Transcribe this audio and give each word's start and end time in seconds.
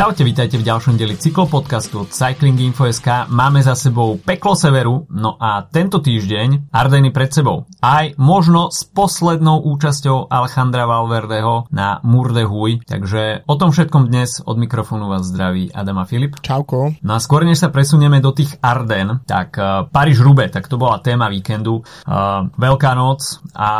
Čaute, 0.00 0.24
vítajte 0.24 0.56
v 0.56 0.64
ďalšom 0.64 0.96
deli 0.96 1.12
cyklopodcastu 1.12 2.00
od 2.00 2.08
Cycling 2.08 2.56
Info.sk. 2.56 3.28
Máme 3.28 3.60
za 3.60 3.76
sebou 3.76 4.16
peklo 4.16 4.56
severu, 4.56 5.04
no 5.12 5.36
a 5.36 5.60
tento 5.68 6.00
týždeň 6.00 6.72
Ardeny 6.72 7.12
pred 7.12 7.28
sebou. 7.28 7.68
Aj 7.84 8.08
možno 8.16 8.72
s 8.72 8.88
poslednou 8.88 9.60
účasťou 9.60 10.32
Alejandra 10.32 10.88
Valverdeho 10.88 11.68
na 11.68 12.00
Mur 12.00 12.32
de 12.32 12.48
Huy. 12.48 12.80
Takže 12.80 13.44
o 13.44 13.54
tom 13.60 13.76
všetkom 13.76 14.08
dnes 14.08 14.40
od 14.40 14.56
mikrofónu 14.56 15.12
vás 15.12 15.28
zdraví 15.28 15.68
Adam 15.68 16.00
a 16.00 16.08
Filip. 16.08 16.40
Čauko. 16.40 16.96
No 17.04 17.12
a 17.12 17.20
skôr 17.20 17.44
než 17.44 17.60
sa 17.60 17.68
presunieme 17.68 18.24
do 18.24 18.32
tých 18.32 18.56
Arden, 18.64 19.20
tak 19.28 19.60
uh, 19.60 19.84
Paríž-Rube, 19.84 20.48
tak 20.48 20.64
to 20.64 20.80
bola 20.80 21.04
téma 21.04 21.28
víkendu. 21.28 21.84
Uh, 22.08 22.48
Veľká 22.56 22.96
noc 22.96 23.44
a 23.52 23.72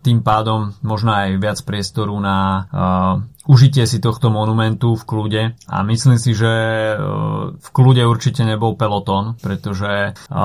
tým 0.00 0.24
pádom 0.24 0.72
možno 0.80 1.12
aj 1.12 1.36
viac 1.36 1.60
priestoru 1.60 2.16
na 2.16 2.64
uh, 2.72 3.36
užitie 3.48 3.88
si 3.88 3.98
tohto 3.98 4.28
monumentu 4.28 4.92
v 4.94 5.02
kľude. 5.08 5.42
A 5.66 5.76
myslím 5.88 6.20
si, 6.20 6.36
že 6.36 6.52
e, 6.52 6.94
v 7.56 7.68
kľude 7.72 8.04
určite 8.04 8.44
nebol 8.44 8.76
peloton, 8.76 9.40
pretože 9.40 10.12
e, 10.12 10.36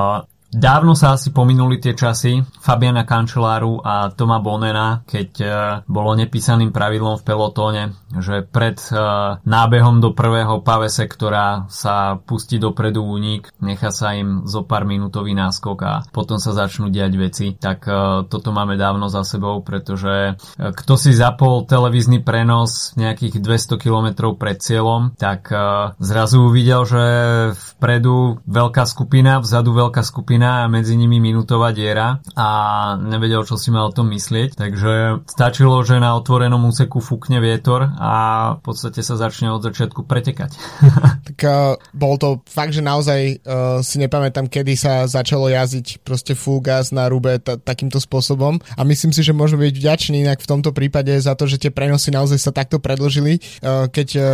Dávno 0.54 0.94
sa 0.94 1.18
asi 1.18 1.34
pominuli 1.34 1.82
tie 1.82 1.98
časy 1.98 2.46
Fabiana 2.62 3.10
Cancelláru 3.10 3.82
a 3.82 4.14
Toma 4.14 4.38
Bonena, 4.38 5.02
keď 5.02 5.30
uh, 5.42 5.52
bolo 5.90 6.14
nepísaným 6.14 6.70
pravidlom 6.70 7.18
v 7.18 7.26
pelotóne, 7.26 7.84
že 8.22 8.46
pred 8.46 8.78
uh, 8.94 9.42
nábehom 9.42 9.98
do 9.98 10.14
prvého 10.14 10.62
pave 10.62 10.94
sektora 10.94 11.66
sa 11.74 12.22
pustí 12.22 12.62
dopredu 12.62 13.02
únik, 13.02 13.50
nechá 13.66 13.90
sa 13.90 14.14
im 14.14 14.46
zo 14.46 14.62
pár 14.62 14.86
minútový 14.86 15.34
náskok 15.34 15.78
a 15.82 15.94
potom 16.14 16.38
sa 16.38 16.54
začnú 16.54 16.94
diať 16.94 17.14
veci. 17.18 17.48
Tak 17.58 17.80
uh, 17.90 17.98
toto 18.30 18.54
máme 18.54 18.78
dávno 18.78 19.10
za 19.10 19.26
sebou, 19.26 19.66
pretože 19.66 20.38
kto 20.62 20.94
si 21.02 21.18
zapol 21.18 21.66
televízny 21.66 22.22
prenos 22.22 22.94
nejakých 22.94 23.42
200 23.42 23.82
km 23.82 24.38
pred 24.38 24.62
cieľom, 24.62 25.18
tak 25.18 25.50
zrazu 25.98 26.46
uvidel, 26.46 26.86
že 26.86 27.04
vpredu 27.74 28.38
veľká 28.46 28.86
skupina, 28.86 29.42
vzadu 29.42 29.74
veľká 29.74 30.06
skupina 30.06 30.43
skupina 30.44 30.68
a 30.68 30.72
medzi 30.72 31.00
nimi 31.00 31.24
minútová 31.24 31.72
diera 31.72 32.20
a 32.36 32.48
nevedel, 33.00 33.48
čo 33.48 33.56
si 33.56 33.72
mal 33.72 33.90
o 33.90 33.96
tom 33.96 34.12
myslieť. 34.12 34.60
Takže 34.60 35.24
stačilo, 35.24 35.80
že 35.88 36.04
na 36.04 36.20
otvorenom 36.20 36.60
úseku 36.68 37.00
fúkne 37.00 37.40
vietor 37.40 37.88
a 37.88 38.14
v 38.60 38.62
podstate 38.68 39.00
sa 39.00 39.16
začne 39.16 39.56
od 39.56 39.64
začiatku 39.64 40.04
pretekať. 40.04 40.52
tak 41.32 41.40
uh, 41.48 41.80
bol 41.96 42.20
to 42.20 42.44
fakt, 42.44 42.76
že 42.76 42.84
naozaj 42.84 43.40
uh, 43.44 43.80
si 43.80 44.04
nepamätám, 44.04 44.52
kedy 44.52 44.76
sa 44.76 45.08
začalo 45.08 45.48
jazdiť 45.48 46.04
proste 46.04 46.36
full 46.36 46.60
gas 46.60 46.92
na 46.92 47.08
rube 47.08 47.40
t- 47.40 47.56
takýmto 47.64 48.04
spôsobom 48.04 48.60
a 48.76 48.82
myslím 48.84 49.16
si, 49.16 49.24
že 49.24 49.32
môžeme 49.32 49.72
byť 49.72 49.76
vďační 49.80 50.28
inak 50.28 50.44
v 50.44 50.50
tomto 50.50 50.76
prípade 50.76 51.16
za 51.24 51.40
to, 51.40 51.48
že 51.48 51.62
tie 51.62 51.72
prenosy 51.72 52.12
naozaj 52.12 52.40
sa 52.40 52.52
takto 52.52 52.84
predložili. 52.84 53.40
Uh, 53.64 53.88
keď 53.88 54.08
uh, 54.20 54.26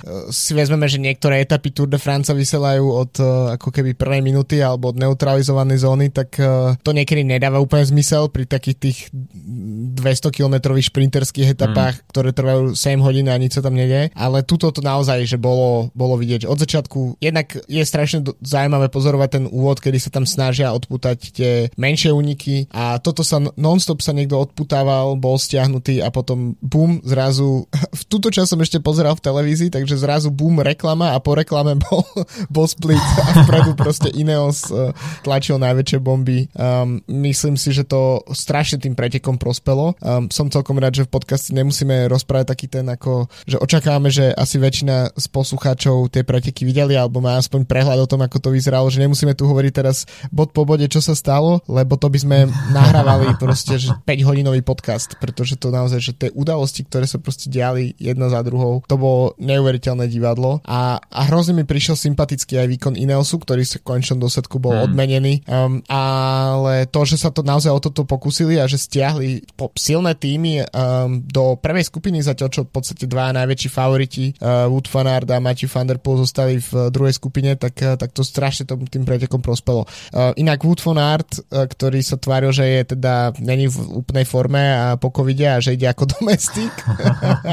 si 0.32 0.56
vezmeme, 0.56 0.88
že 0.88 0.96
niektoré 0.96 1.44
etapy 1.44 1.76
Tour 1.76 1.92
de 1.92 2.00
France 2.00 2.32
vysielajú 2.32 2.84
od 2.88 3.12
uh, 3.20 3.28
ako 3.60 3.68
keby 3.68 3.92
prvej 3.92 4.24
minúty 4.24 4.62
alebo 4.64 4.94
od 4.94 4.96
neutralizovanej 4.96 5.57
izolovanej 5.58 5.78
zóny, 5.82 6.06
tak 6.14 6.38
uh, 6.38 6.76
to 6.84 6.94
niekedy 6.94 7.26
nedáva 7.26 7.58
úplne 7.58 7.82
zmysel 7.82 8.30
pri 8.30 8.46
takých 8.46 8.76
tých 8.78 8.98
200 9.12 10.30
kilometrových 10.30 10.90
šprinterských 10.92 11.58
etapách, 11.58 11.98
mm. 11.98 12.04
ktoré 12.12 12.30
trvajú 12.30 12.62
7 12.76 13.02
hodín 13.02 13.26
a 13.26 13.40
nič 13.40 13.58
sa 13.58 13.62
tam 13.64 13.74
nedie. 13.74 14.12
Ale 14.14 14.46
tuto 14.46 14.70
to 14.70 14.84
naozaj, 14.84 15.24
že 15.26 15.40
bolo, 15.40 15.90
bolo 15.96 16.14
vidieť, 16.20 16.46
od 16.46 16.58
začiatku 16.60 17.18
jednak 17.18 17.56
je 17.66 17.82
strašne 17.82 18.22
zaujímavé 18.44 18.92
pozorovať 18.92 19.28
ten 19.40 19.44
úvod, 19.50 19.82
kedy 19.82 19.98
sa 19.98 20.10
tam 20.12 20.28
snažia 20.28 20.70
odputať 20.70 21.18
tie 21.34 21.52
menšie 21.74 22.14
úniky 22.14 22.70
a 22.70 23.00
toto 23.02 23.24
sa 23.26 23.42
non-stop 23.56 24.04
sa 24.04 24.14
niekto 24.14 24.38
odputával, 24.38 25.18
bol 25.18 25.40
stiahnutý 25.40 26.04
a 26.04 26.12
potom 26.12 26.54
bum, 26.62 27.00
zrazu 27.02 27.66
v 28.00 28.02
túto 28.06 28.30
čas 28.30 28.52
som 28.52 28.60
ešte 28.60 28.78
pozeral 28.78 29.16
v 29.18 29.24
televízii, 29.24 29.72
takže 29.72 29.98
zrazu 29.98 30.30
bum 30.30 30.60
reklama 30.60 31.16
a 31.16 31.18
po 31.18 31.34
reklame 31.34 31.74
bol, 31.88 32.04
bol 32.52 32.66
split 32.68 33.00
a 33.00 33.48
vpredu 33.48 33.72
proste 33.80 34.12
Ineos 34.12 34.68
uh, 34.68 34.92
tlačí 35.24 35.47
tlačil 35.48 35.64
najväčšie 35.64 35.98
bomby. 36.04 36.44
Um, 36.52 37.00
myslím 37.08 37.56
si, 37.56 37.72
že 37.72 37.88
to 37.88 38.20
strašne 38.36 38.76
tým 38.84 38.92
pretekom 38.92 39.40
prospelo. 39.40 39.96
Um, 40.04 40.28
som 40.28 40.52
celkom 40.52 40.76
rád, 40.76 41.00
že 41.00 41.08
v 41.08 41.16
podcaste 41.16 41.56
nemusíme 41.56 42.04
rozprávať 42.12 42.52
taký 42.52 42.68
ten 42.68 42.84
ako, 42.84 43.32
že 43.48 43.56
očakávame, 43.56 44.12
že 44.12 44.28
asi 44.36 44.60
väčšina 44.60 45.16
z 45.16 45.26
poslucháčov 45.32 46.12
tie 46.12 46.20
preteky 46.20 46.68
videli 46.68 47.00
alebo 47.00 47.24
má 47.24 47.40
aspoň 47.40 47.64
prehľad 47.64 48.04
o 48.04 48.10
tom, 48.10 48.20
ako 48.20 48.36
to 48.44 48.52
vyzeralo, 48.52 48.92
že 48.92 49.00
nemusíme 49.00 49.32
tu 49.32 49.48
hovoriť 49.48 49.72
teraz 49.72 50.04
bod 50.28 50.52
po 50.52 50.68
bode, 50.68 50.84
čo 50.92 51.00
sa 51.00 51.16
stalo, 51.16 51.64
lebo 51.64 51.96
to 51.96 52.12
by 52.12 52.20
sme 52.20 52.36
nahrávali 52.68 53.32
proste 53.40 53.80
že 53.80 53.96
5 54.04 54.28
hodinový 54.28 54.60
podcast, 54.60 55.16
pretože 55.16 55.56
to 55.56 55.72
naozaj, 55.72 55.96
že 55.96 56.12
tie 56.12 56.28
udalosti, 56.36 56.84
ktoré 56.84 57.08
sa 57.08 57.16
proste 57.16 57.48
diali 57.48 57.96
jedna 57.96 58.28
za 58.28 58.44
druhou, 58.44 58.84
to 58.84 59.00
bolo 59.00 59.32
neuveriteľné 59.40 60.12
divadlo 60.12 60.60
a, 60.68 61.00
a 61.00 61.20
hrozne 61.24 61.56
mi 61.56 61.64
prišiel 61.64 61.96
sympatický 61.96 62.60
aj 62.60 62.68
výkon 62.68 62.94
Ineosu, 63.00 63.40
ktorý 63.40 63.64
sa 63.64 63.80
v 63.80 63.86
končnom 63.96 64.20
dôsledku 64.20 64.60
bol 64.60 64.76
hmm. 64.76 64.84
odmenený 64.92 65.27
um, 65.44 65.82
ale 65.90 66.88
to, 66.88 67.00
že 67.04 67.20
sa 67.20 67.30
to 67.34 67.44
naozaj 67.44 67.72
o 67.72 67.80
toto 67.82 68.08
pokusili 68.08 68.56
a 68.56 68.64
že 68.64 68.80
stiahli 68.80 69.44
silné 69.76 70.12
týmy 70.16 70.64
um, 70.64 71.20
do 71.24 71.58
prvej 71.60 71.86
skupiny, 71.88 72.24
zatiaľ 72.24 72.48
čo 72.48 72.62
v 72.64 72.72
podstate 72.72 73.04
dva 73.04 73.34
najväčší 73.34 73.68
favoriti, 73.68 74.32
uh, 74.38 74.70
Wood 74.70 74.88
van 74.88 75.08
Aert 75.10 75.28
a 75.32 75.42
Matthew 75.42 75.70
van 75.70 75.88
der 75.88 76.00
Poel 76.00 76.24
zostali 76.24 76.58
v 76.58 76.88
druhej 76.88 77.14
skupine, 77.16 77.54
tak, 77.54 77.74
uh, 77.84 77.94
tak 78.00 78.14
to 78.16 78.24
strašne 78.24 78.64
tom, 78.64 78.84
tým 78.88 79.04
pretekom 79.04 79.44
prospelo. 79.44 79.84
Uh, 80.14 80.32
inak 80.40 80.64
Wood 80.64 80.80
van 80.82 80.98
Aert, 80.98 81.42
uh, 81.52 81.68
ktorý 81.68 82.00
sa 82.00 82.16
tváril, 82.16 82.50
že 82.54 82.64
je 82.64 82.82
teda 82.96 83.36
není 83.42 83.68
v 83.68 84.04
úplnej 84.04 84.24
forme 84.24 84.60
a 84.60 84.96
po 84.96 85.12
covide 85.12 85.46
a 85.46 85.62
že 85.62 85.76
ide 85.76 85.90
ako 85.90 86.08
domestik, 86.18 86.72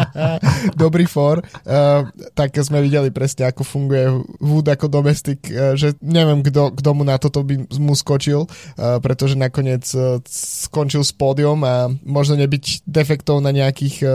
dobrý 0.83 1.05
for, 1.09 1.43
uh, 1.43 2.07
tak 2.37 2.55
sme 2.61 2.79
videli 2.79 3.11
presne, 3.11 3.49
ako 3.49 3.61
funguje 3.65 4.05
Wood 4.41 4.67
ako 4.71 4.87
domestik, 4.87 5.45
uh, 5.51 5.73
že 5.73 5.97
neviem, 5.99 6.45
kto 6.45 6.89
mu 6.93 7.03
na 7.03 7.17
toto 7.17 7.41
by 7.41 7.64
mu 7.79 7.97
skočil, 7.97 8.45
uh, 8.45 8.99
pretože 9.01 9.39
nakoniec 9.39 9.85
uh, 9.97 10.21
skončil 10.29 11.01
s 11.01 11.15
pódium 11.15 11.63
a 11.65 11.89
možno 12.03 12.37
nebyť 12.37 12.85
defektov 12.85 13.41
na 13.41 13.49
nejakých 13.49 13.95
uh, 14.05 14.11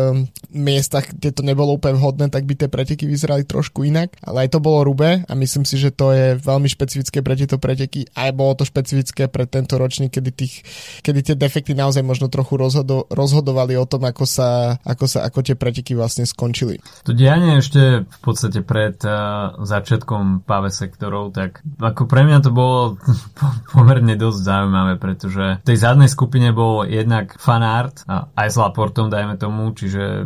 miestach, 0.53 1.11
kde 1.11 1.31
to 1.35 1.43
nebolo 1.43 1.75
úplne 1.75 1.99
vhodné, 1.99 2.31
tak 2.31 2.47
by 2.47 2.55
tie 2.55 2.69
preteky 2.71 3.07
vyzerali 3.07 3.43
trošku 3.43 3.83
inak, 3.87 4.15
ale 4.23 4.47
aj 4.47 4.55
to 4.55 4.59
bolo 4.63 4.87
rube 4.87 5.27
a 5.27 5.33
myslím 5.35 5.65
si, 5.67 5.81
že 5.81 5.95
to 5.95 6.13
je 6.15 6.39
veľmi 6.39 6.69
špecifické 6.71 7.23
pre 7.23 7.35
tieto 7.35 7.57
preteky 7.59 8.11
aj 8.15 8.31
bolo 8.37 8.53
to 8.59 8.65
špecifické 8.69 9.31
pre 9.31 9.49
tento 9.49 9.81
ročník, 9.81 10.13
kedy, 10.13 10.31
tých, 10.35 10.55
kedy 11.01 11.21
tie 11.33 11.35
defekty 11.39 11.73
naozaj 11.73 12.05
možno 12.05 12.29
trochu 12.29 12.59
rozhodo, 12.61 13.07
rozhodovali 13.09 13.79
o 13.79 13.87
tom, 13.87 14.05
ako 14.05 14.25
sa, 14.27 14.77
ako 14.85 15.05
sa 15.07 15.25
ako 15.27 15.41
tie 15.47 15.57
preteky 15.57 15.97
vlastne 15.97 16.29
skončili. 16.29 16.83
To 17.09 17.17
dianie 17.17 17.59
ešte 17.59 18.05
v 18.05 18.19
podstate 18.21 18.61
pred 18.61 19.01
začiatkom 19.61 20.45
páve 20.45 20.69
sektorov, 20.75 21.33
tak 21.33 21.65
ako 21.81 22.05
pre 22.07 22.27
mňa 22.27 22.39
to 22.45 22.51
bolo 22.53 23.01
pomerne 23.75 24.15
dosť 24.17 24.39
zaujímavé, 24.41 24.93
pretože 24.97 25.45
v 25.61 25.67
tej 25.67 25.79
zadnej 25.79 26.11
skupine 26.11 26.53
bol 26.55 26.85
jednak 26.87 27.37
fanart 27.41 28.05
aj 28.11 28.49
s 28.49 28.57
Laportom, 28.57 29.09
dajme 29.09 29.41
tomu, 29.41 29.73
čiže 29.73 30.25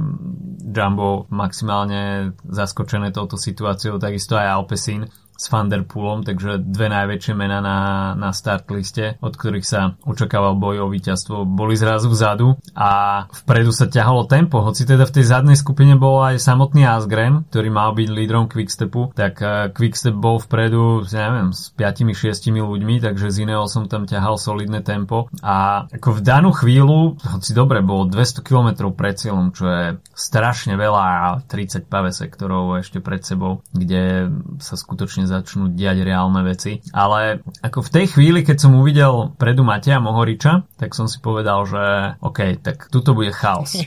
Jumbo 0.64 1.30
maximálne 1.30 2.34
zaskočené 2.44 3.14
touto 3.14 3.38
situáciou, 3.38 4.02
takisto 4.02 4.34
aj 4.34 4.48
Alpecin 4.50 5.06
s 5.34 5.50
Vanderpoolom, 5.50 6.22
takže 6.22 6.62
dve 6.62 6.86
najväčšie 6.90 7.34
mená 7.34 7.58
na, 7.58 7.78
na 8.14 8.30
start 8.30 8.70
liste, 8.70 9.18
od 9.18 9.34
ktorých 9.34 9.66
sa 9.66 9.98
očakával 10.06 10.54
boj 10.56 10.86
o 10.86 10.90
víťazstvo, 10.90 11.44
boli 11.44 11.74
zrazu 11.74 12.08
vzadu 12.08 12.54
a 12.74 13.24
vpredu 13.44 13.74
sa 13.74 13.90
ťahalo 13.90 14.30
tempo, 14.30 14.62
hoci 14.62 14.86
teda 14.86 15.04
v 15.04 15.14
tej 15.20 15.24
zadnej 15.26 15.58
skupine 15.58 15.98
bol 15.98 16.22
aj 16.22 16.38
samotný 16.38 16.86
Asgren, 16.86 17.46
ktorý 17.50 17.68
mal 17.68 17.92
byť 17.92 18.08
lídrom 18.08 18.46
Quickstepu, 18.46 19.12
tak 19.12 19.42
eh, 19.42 19.70
Quickstep 19.74 20.14
bol 20.14 20.38
vpredu, 20.38 21.02
neviem, 21.10 21.50
s 21.50 21.74
5-6 21.74 22.54
ľuďmi, 22.54 23.02
takže 23.02 23.34
z 23.34 23.44
iného 23.44 23.66
som 23.66 23.90
tam 23.90 24.06
ťahal 24.06 24.38
solidné 24.38 24.86
tempo. 24.86 25.26
A 25.42 25.86
ako 25.90 26.20
v 26.20 26.24
danú 26.24 26.50
chvíľu, 26.54 27.18
hoci 27.18 27.50
dobre, 27.52 27.82
bolo 27.82 28.06
200 28.06 28.44
km 28.46 28.92
pred 28.94 29.18
cieľom, 29.18 29.50
čo 29.50 29.64
je 29.66 29.84
strašne 30.14 30.78
veľa 30.78 31.02
a 31.02 31.22
30 31.42 31.90
pave 31.90 32.14
sektorov 32.14 32.78
ešte 32.78 33.02
pred 33.02 33.20
sebou, 33.24 33.64
kde 33.74 34.30
sa 34.62 34.78
skutočne 34.78 35.23
konečne 35.24 35.26
začnú 35.26 35.64
diať 35.72 36.04
reálne 36.04 36.44
veci. 36.44 36.84
Ale 36.92 37.40
ako 37.64 37.88
v 37.88 37.90
tej 37.90 38.06
chvíli, 38.14 38.40
keď 38.44 38.56
som 38.60 38.76
uvidel 38.76 39.32
predu 39.40 39.64
Mateja 39.64 39.98
Mohoriča, 39.98 40.68
tak 40.76 40.92
som 40.92 41.08
si 41.08 41.18
povedal, 41.18 41.64
že 41.64 41.84
OK, 42.20 42.60
tak 42.60 42.92
tuto 42.92 43.16
bude 43.16 43.32
chaos. 43.32 43.80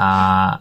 A, 0.00 0.10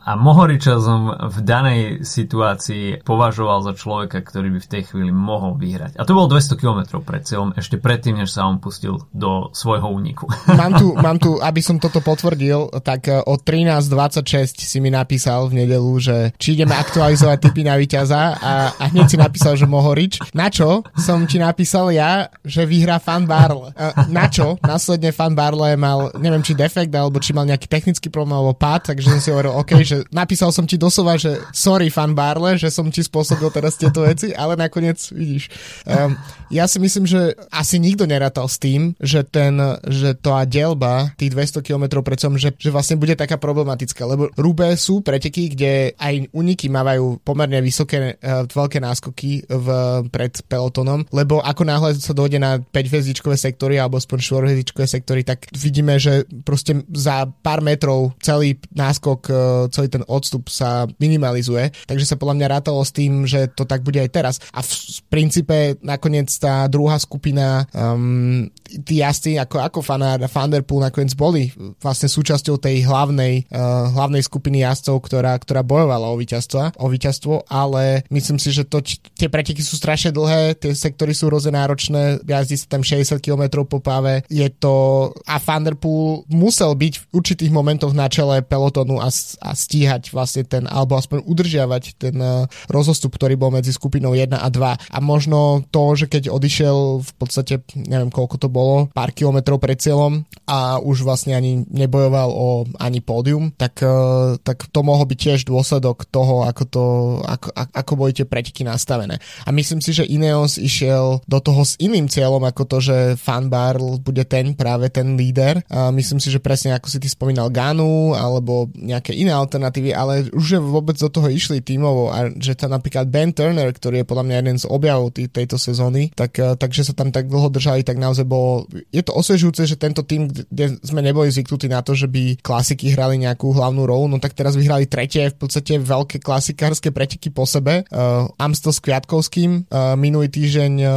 a 0.03 0.11
Mohoriča 0.19 0.83
som 0.83 1.15
v 1.31 1.37
danej 1.47 1.81
situácii 2.03 3.07
považoval 3.07 3.63
za 3.63 3.73
človeka, 3.77 4.19
ktorý 4.19 4.51
by 4.57 4.59
v 4.59 4.71
tej 4.71 4.83
chvíli 4.91 5.11
mohol 5.15 5.55
vyhrať. 5.55 5.95
A 5.95 6.03
to 6.03 6.11
bol 6.11 6.27
200 6.27 6.59
km 6.59 6.99
pred 6.99 7.23
cieľom, 7.23 7.55
ešte 7.55 7.79
predtým, 7.79 8.19
než 8.19 8.35
sa 8.35 8.43
on 8.43 8.59
pustil 8.59 8.99
do 9.15 9.47
svojho 9.55 9.87
úniku. 9.87 10.27
Mám 10.59 10.75
tu, 10.75 10.87
mám 10.99 11.17
tu, 11.23 11.39
aby 11.39 11.63
som 11.63 11.79
toto 11.79 12.03
potvrdil, 12.03 12.83
tak 12.83 13.07
eh, 13.07 13.23
o 13.23 13.39
13.26 13.39 14.59
si 14.59 14.77
mi 14.83 14.91
napísal 14.91 15.47
v 15.47 15.63
nedelu, 15.63 15.91
že 16.03 16.35
či 16.35 16.59
ideme 16.59 16.75
aktualizovať 16.75 17.37
typy 17.39 17.61
na 17.63 17.79
víťaza 17.79 18.35
a, 18.35 18.53
a 18.75 18.83
hneď 18.91 19.05
si 19.07 19.17
napísal, 19.17 19.55
že 19.55 19.69
Mohorič 19.69 20.08
nič. 20.09 20.33
Na 20.33 20.49
čo 20.49 20.81
som 20.97 21.29
ti 21.29 21.37
napísal 21.37 21.93
ja, 21.93 22.33
že 22.41 22.65
vyhrá 22.65 22.97
Fan 22.97 23.29
Barle. 23.29 23.69
Na 24.09 24.25
čo 24.25 24.57
následne 24.65 25.13
Fan 25.13 25.37
Barle 25.37 25.77
mal, 25.77 26.09
neviem, 26.17 26.41
či 26.41 26.57
defekt, 26.57 26.89
alebo 26.97 27.21
či 27.21 27.37
mal 27.37 27.45
nejaký 27.45 27.69
technický 27.69 28.09
problém, 28.09 28.33
alebo 28.33 28.57
pád, 28.57 28.97
takže 28.97 29.13
som 29.13 29.21
si 29.21 29.29
hovoril, 29.29 29.53
OK, 29.53 29.85
že 29.85 30.01
napísal 30.09 30.49
som 30.49 30.65
ti 30.65 30.81
doslova, 30.81 31.21
že 31.21 31.37
sorry 31.53 31.93
Fan 31.93 32.17
Barle, 32.17 32.57
že 32.57 32.73
som 32.73 32.89
ti 32.89 33.05
spôsobil 33.05 33.45
teraz 33.53 33.77
tieto 33.77 34.01
veci, 34.01 34.33
ale 34.33 34.57
nakoniec 34.57 34.97
vidíš. 35.13 35.53
Um, 35.85 36.17
ja 36.49 36.65
si 36.65 36.81
myslím, 36.81 37.05
že 37.05 37.37
asi 37.53 37.77
nikto 37.77 38.09
nerátal 38.09 38.49
s 38.49 38.57
tým, 38.57 38.97
že 38.97 39.21
ten, 39.21 39.61
že 39.85 40.17
to 40.17 40.33
a 40.33 40.49
delba 40.49 41.13
tých 41.13 41.29
200 41.37 41.61
km 41.61 42.01
predsom, 42.01 42.33
že, 42.41 42.57
že 42.57 42.73
vlastne 42.73 42.97
bude 42.97 43.13
taká 43.13 43.37
problematická, 43.37 44.09
lebo 44.09 44.33
Rube 44.33 44.73
sú 44.73 45.05
preteky, 45.05 45.53
kde 45.53 45.93
aj 45.99 46.33
uniky 46.33 46.71
mávajú 46.71 47.21
pomerne 47.21 47.61
vysoké, 47.61 48.17
uh, 48.17 48.47
veľké 48.47 48.79
náskoky 48.79 49.45
v, 49.45 49.67
pred 50.07 50.31
pelotonom, 50.47 51.03
lebo 51.11 51.43
ako 51.43 51.63
náhle 51.67 51.89
sa 51.99 52.15
dojde 52.15 52.39
na 52.39 52.61
5 52.61 52.71
hviezdičkové 52.71 53.35
sektory 53.35 53.75
alebo 53.75 53.99
aspoň 53.99 54.17
4 54.21 54.47
hviezdičkové 54.47 54.87
sektory, 54.87 55.21
tak 55.27 55.51
vidíme, 55.51 55.99
že 55.99 56.23
proste 56.47 56.87
za 56.95 57.27
pár 57.43 57.59
metrov 57.59 58.15
celý 58.23 58.55
náskok, 58.71 59.19
uh, 59.27 59.35
celý 59.73 59.89
ten 59.89 60.03
odstup 60.05 60.47
sa 60.47 60.85
minimalizuje, 61.01 61.73
takže 61.89 62.05
sa 62.05 62.15
podľa 62.15 62.37
mňa 62.39 62.47
rátalo 62.59 62.81
s 62.85 62.93
tým, 62.93 63.25
že 63.25 63.49
to 63.51 63.65
tak 63.65 63.81
bude 63.81 63.97
aj 63.97 64.09
teraz. 64.13 64.35
A 64.53 64.61
v 64.61 64.71
princípe 65.09 65.75
nakoniec 65.81 66.29
tá 66.37 66.69
druhá 66.69 66.95
skupina 67.01 67.65
um, 67.73 68.47
tí 68.85 69.01
jazdci 69.01 69.41
ako, 69.41 69.57
ako 69.65 69.79
Fanár 69.81 70.21
Thunderpool 70.29 70.85
nakoniec 70.85 71.17
boli 71.17 71.49
vlastne 71.81 72.05
súčasťou 72.05 72.61
tej 72.61 72.85
hlavnej, 72.85 73.49
uh, 73.49 73.89
hlavnej 73.91 74.21
skupiny 74.21 74.61
jazdcov, 74.61 75.01
ktorá, 75.09 75.33
ktorá 75.41 75.65
bojovala 75.65 76.05
o 76.13 76.19
víťazstvo, 76.19 76.77
o 76.77 76.87
víťazstvo, 76.87 77.49
ale 77.49 78.05
myslím 78.13 78.37
si, 78.37 78.53
že 78.53 78.67
to, 78.69 78.83
tie 79.17 79.27
preteky 79.27 79.65
sú 79.65 79.75
strašne 79.75 79.88
dlhé, 79.95 80.57
tie 80.59 80.75
sektory 80.75 81.15
sú 81.15 81.31
rôzne 81.31 81.55
náročné, 81.55 82.21
jazdí 82.25 82.59
sa 82.59 82.67
tam 82.69 82.83
60 82.85 83.17
km 83.23 83.63
po 83.65 83.79
páve, 83.81 84.21
je 84.29 84.45
to 84.49 85.09
a 85.25 85.37
Thunderpool 85.39 86.27
musel 86.29 86.75
byť 86.75 86.93
v 86.99 87.05
určitých 87.15 87.51
momentoch 87.53 87.93
na 87.95 88.11
čele 88.11 88.41
pelotonu 88.43 88.99
a, 89.01 89.09
a 89.41 89.49
stíhať 89.55 90.11
vlastne 90.11 90.43
ten, 90.45 90.65
alebo 90.69 90.97
aspoň 90.99 91.25
udržiavať 91.25 91.83
ten 91.97 92.15
uh, 92.19 92.45
rozostup, 92.69 93.15
ktorý 93.15 93.39
bol 93.39 93.53
medzi 93.53 93.73
skupinou 93.73 94.13
1 94.13 94.35
a 94.35 94.47
2 94.49 94.93
a 94.93 94.97
možno 94.99 95.63
to, 95.73 95.95
že 95.95 96.05
keď 96.11 96.29
odišiel 96.29 97.01
v 97.01 97.11
podstate, 97.17 97.63
neviem 97.73 98.11
koľko 98.13 98.35
to 98.41 98.47
bolo 98.51 98.91
pár 98.91 99.13
kilometrov 99.15 99.61
pred 99.61 99.79
cieľom 99.79 100.25
a 100.49 100.81
už 100.81 101.05
vlastne 101.05 101.33
ani 101.37 101.63
nebojoval 101.69 102.29
o 102.29 102.47
ani 102.77 102.99
pódium, 102.99 103.53
tak, 103.55 103.79
e, 103.81 104.37
tak 104.41 104.67
to 104.69 104.79
mohol 104.81 105.05
byť 105.05 105.19
tiež 105.19 105.39
dôsledok 105.45 106.09
toho, 106.09 106.43
ako, 106.45 106.63
to, 106.67 106.85
ako, 107.23 107.47
ako 107.53 107.91
boli 107.95 108.11
tie 108.11 108.25
preteky 108.25 108.65
nastavené. 108.65 109.21
A 109.45 109.49
myslím 109.53 109.78
si, 109.83 109.91
že 109.95 110.07
Ineos 110.07 110.59
išiel 110.59 111.23
do 111.25 111.39
toho 111.39 111.63
s 111.63 111.75
iným 111.79 112.07
cieľom, 112.07 112.43
ako 112.45 112.63
to, 112.65 112.77
že 112.79 112.97
Fan 113.19 113.47
Barl 113.47 113.99
bude 113.99 114.23
ten 114.27 114.53
práve 114.53 114.91
ten 114.91 115.15
líder. 115.15 115.63
A 115.71 115.91
myslím 115.91 116.19
si, 116.19 116.31
že 116.31 116.43
presne 116.43 116.75
ako 116.75 116.87
si 116.87 116.97
ty 116.99 117.07
spomínal 117.11 117.51
Ganu 117.51 118.13
alebo 118.15 118.69
nejaké 118.75 119.15
iné 119.15 119.33
alternatívy, 119.35 119.91
ale 119.95 120.29
už 120.31 120.61
vôbec 120.63 120.95
do 120.99 121.09
toho 121.09 121.27
išli 121.27 121.63
tímovo 121.63 122.11
a 122.11 122.31
že 122.35 122.55
tam 122.55 122.75
napríklad 122.75 123.07
Ben 123.09 123.31
Turner, 123.31 123.69
ktorý 123.69 124.03
je 124.03 124.09
podľa 124.09 124.25
mňa 124.25 124.35
jeden 124.39 124.57
z 124.57 124.65
objavov 124.69 125.15
tý, 125.15 125.27
tejto 125.27 125.55
sezóny, 125.55 126.11
tak, 126.13 126.37
e, 126.37 126.55
takže 126.55 126.91
sa 126.91 126.93
tam 126.93 127.09
tak 127.13 127.27
dlho 127.29 127.49
držali, 127.51 127.85
tak 127.85 127.97
naozaj 127.97 128.25
bol 128.25 128.65
je 128.89 129.03
to 129.05 129.13
osvežujúce, 129.13 129.65
že 129.69 129.77
tento 129.79 130.01
tým, 130.01 130.29
kde 130.29 130.81
sme 130.81 131.05
neboli 131.05 131.29
zvyknutí 131.29 131.69
na 131.69 131.85
to, 131.85 131.93
že 131.93 132.09
by 132.09 132.41
klasiky 132.41 132.93
hrali 132.93 133.21
nejakú 133.21 133.53
hlavnú 133.53 133.85
rolu, 133.85 134.09
no 134.09 134.17
tak 134.17 134.33
teraz 134.33 134.57
vyhrali 134.57 134.89
tretie 134.89 135.29
v 135.29 135.37
podstate 135.37 135.77
veľké 135.77 136.17
klasikárske 136.21 136.89
preteky 136.89 137.29
po 137.29 137.45
sebe. 137.45 137.85
Uh, 137.93 138.29
Amstel 138.41 138.73
s 138.73 138.81
Kviatkovským 138.81 139.68
minulý 139.97 140.27
týždeň 140.33 140.73
uh, 140.81 140.91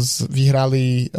z, 0.00 0.26
vyhrali 0.28 1.12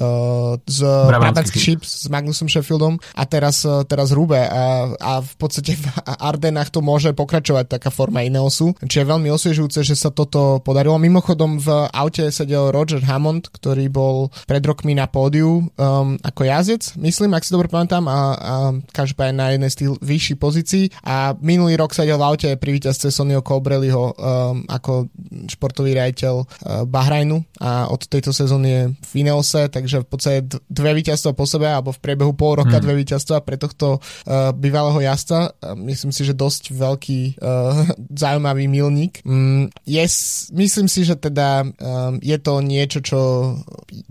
z 0.63 0.79
Brabantský 0.83 1.59
Chips 1.59 2.03
s 2.03 2.05
Magnusom 2.09 2.49
Sheffieldom 2.49 2.97
a 3.13 3.23
teraz, 3.29 3.65
teraz 3.85 4.11
Rube 4.11 4.39
a, 4.39 4.93
a 4.97 5.13
v 5.21 5.33
podstate 5.37 5.77
v 5.77 5.85
Ardenách 6.05 6.73
to 6.73 6.81
môže 6.81 7.13
pokračovať 7.13 7.77
taká 7.77 7.89
forma 7.93 8.25
Ineosu, 8.25 8.73
čiže 8.83 9.05
je 9.05 9.11
veľmi 9.11 9.29
osviežujúce, 9.29 9.79
že 9.85 9.95
sa 9.95 10.09
toto 10.09 10.59
podarilo. 10.63 10.97
Mimochodom 10.97 11.59
v 11.61 11.67
aute 11.91 12.29
sedel 12.33 12.73
Roger 12.73 13.03
Hammond, 13.03 13.49
ktorý 13.51 13.87
bol 13.91 14.33
pred 14.49 14.63
rokmi 14.63 14.97
na 14.97 15.05
pódiu 15.05 15.67
um, 15.77 16.17
ako 16.21 16.41
jazdec, 16.47 16.95
myslím, 16.97 17.35
ak 17.35 17.45
si 17.45 17.51
dobre 17.53 17.67
pamätám, 17.69 18.05
a, 18.07 18.19
a 18.33 18.55
každopádne 18.91 19.35
na 19.35 19.47
jednej 19.53 19.71
z 19.71 19.77
tých 19.83 19.89
vyšších 20.01 20.37
pozícií. 20.39 20.85
A 21.05 21.37
minulý 21.39 21.77
rok 21.77 21.93
sedel 21.93 22.17
v 22.17 22.27
aute 22.27 22.49
pri 22.57 22.71
víťazstve 22.79 23.09
Sonio 23.13 23.41
Colbrelliho 23.45 24.13
um, 24.13 24.65
ako 24.67 25.11
športový 25.49 25.97
riaditeľ 25.97 26.62
Bahrajnu 26.63 27.43
a 27.59 27.91
od 27.91 28.07
tejto 28.07 28.31
sezóny 28.31 28.67
je 28.67 28.81
v 28.95 29.11
Ineose, 29.23 29.67
takže 29.67 30.03
v 30.03 30.07
podstate 30.07 30.39
dve 30.67 30.91
víťazstva 30.95 31.35
po 31.35 31.43
sebe 31.43 31.67
alebo 31.67 31.91
v 31.91 31.99
priebehu 31.99 32.33
pol 32.35 32.63
roka 32.63 32.79
hmm. 32.79 32.83
dve 32.83 32.93
víťazstva 33.03 33.43
pre 33.43 33.59
tohto 33.59 33.99
uh, 33.99 34.51
bývalého 34.55 34.99
jazdca. 35.03 35.55
Uh, 35.59 35.75
myslím 35.87 36.11
si, 36.11 36.23
že 36.23 36.35
dosť 36.35 36.71
veľký 36.75 37.19
uh, 37.39 37.87
zaujímavý 38.23 38.67
milník. 38.67 39.23
Um, 39.23 39.67
yes, 39.83 40.47
myslím 40.51 40.87
si, 40.87 41.03
že 41.03 41.19
teda 41.19 41.63
um, 41.63 42.19
je 42.19 42.37
to 42.39 42.59
niečo, 42.59 42.99
čo 43.03 43.19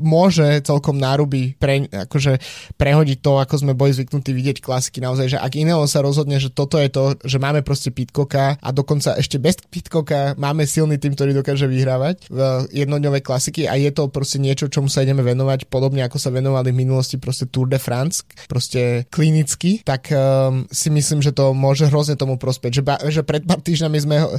môže 0.01 0.65
celkom 0.65 0.97
naruby 0.97 1.57
pre, 1.57 1.89
akože 1.89 2.41
prehodiť 2.77 3.19
to, 3.21 3.33
ako 3.41 3.55
sme 3.61 3.73
boli 3.77 3.93
zvyknutí 3.93 4.33
vidieť 4.33 4.59
klasiky 4.65 5.05
naozaj, 5.05 5.37
že 5.37 5.39
ak 5.39 5.53
iného 5.57 5.85
sa 5.85 6.01
rozhodne, 6.01 6.41
že 6.41 6.53
toto 6.53 6.81
je 6.81 6.89
to, 6.89 7.17
že 7.25 7.37
máme 7.37 7.61
proste 7.61 7.93
Pitcocka 7.93 8.57
a 8.57 8.69
dokonca 8.73 9.17
ešte 9.19 9.37
bez 9.37 9.61
Pitcocka 9.69 10.39
máme 10.41 10.65
silný 10.65 10.97
tým, 10.97 11.13
ktorý 11.13 11.37
dokáže 11.37 11.69
vyhrávať 11.69 12.32
v 12.33 12.65
jednodňové 12.73 13.21
klasiky 13.21 13.69
a 13.69 13.77
je 13.77 13.93
to 13.93 14.09
proste 14.09 14.41
niečo, 14.41 14.73
čomu 14.73 14.89
sa 14.89 15.05
ideme 15.05 15.21
venovať 15.21 15.69
podobne 15.69 16.01
ako 16.01 16.17
sa 16.17 16.33
venovali 16.33 16.73
v 16.73 16.81
minulosti 16.89 17.21
proste 17.21 17.45
Tour 17.53 17.69
de 17.69 17.77
France, 17.77 18.25
proste 18.49 19.05
klinicky, 19.13 19.85
tak 19.85 20.09
um, 20.09 20.65
si 20.73 20.89
myslím, 20.89 21.21
že 21.21 21.37
to 21.37 21.53
môže 21.53 21.93
hrozne 21.93 22.17
tomu 22.17 22.41
prospieť. 22.41 22.81
Že, 22.81 22.83
ba, 22.83 22.97
že 23.13 23.21
pred 23.21 23.45
pár 23.45 23.61
týždňami 23.61 23.99
sme 24.01 24.17
uh, 24.25 24.33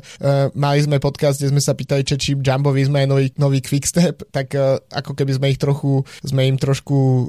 mali 0.57 0.79
sme 0.81 0.97
podcast, 0.97 1.37
kde 1.37 1.53
sme 1.53 1.61
sa 1.61 1.77
pýtali, 1.77 2.01
či, 2.01 2.17
či 2.17 2.31
Jumbo 2.33 2.73
sme 2.73 3.05
aj 3.05 3.07
nový, 3.07 3.27
nový 3.37 3.59
quickstep, 3.61 4.25
tak 4.33 4.57
uh, 4.57 4.81
ako 4.89 5.13
keby 5.13 5.31
sme 5.37 5.51
ich 5.53 5.61
trochu, 5.61 6.01
sme 6.25 6.49
im 6.49 6.57
trošku 6.57 6.97
uh, 6.97 7.27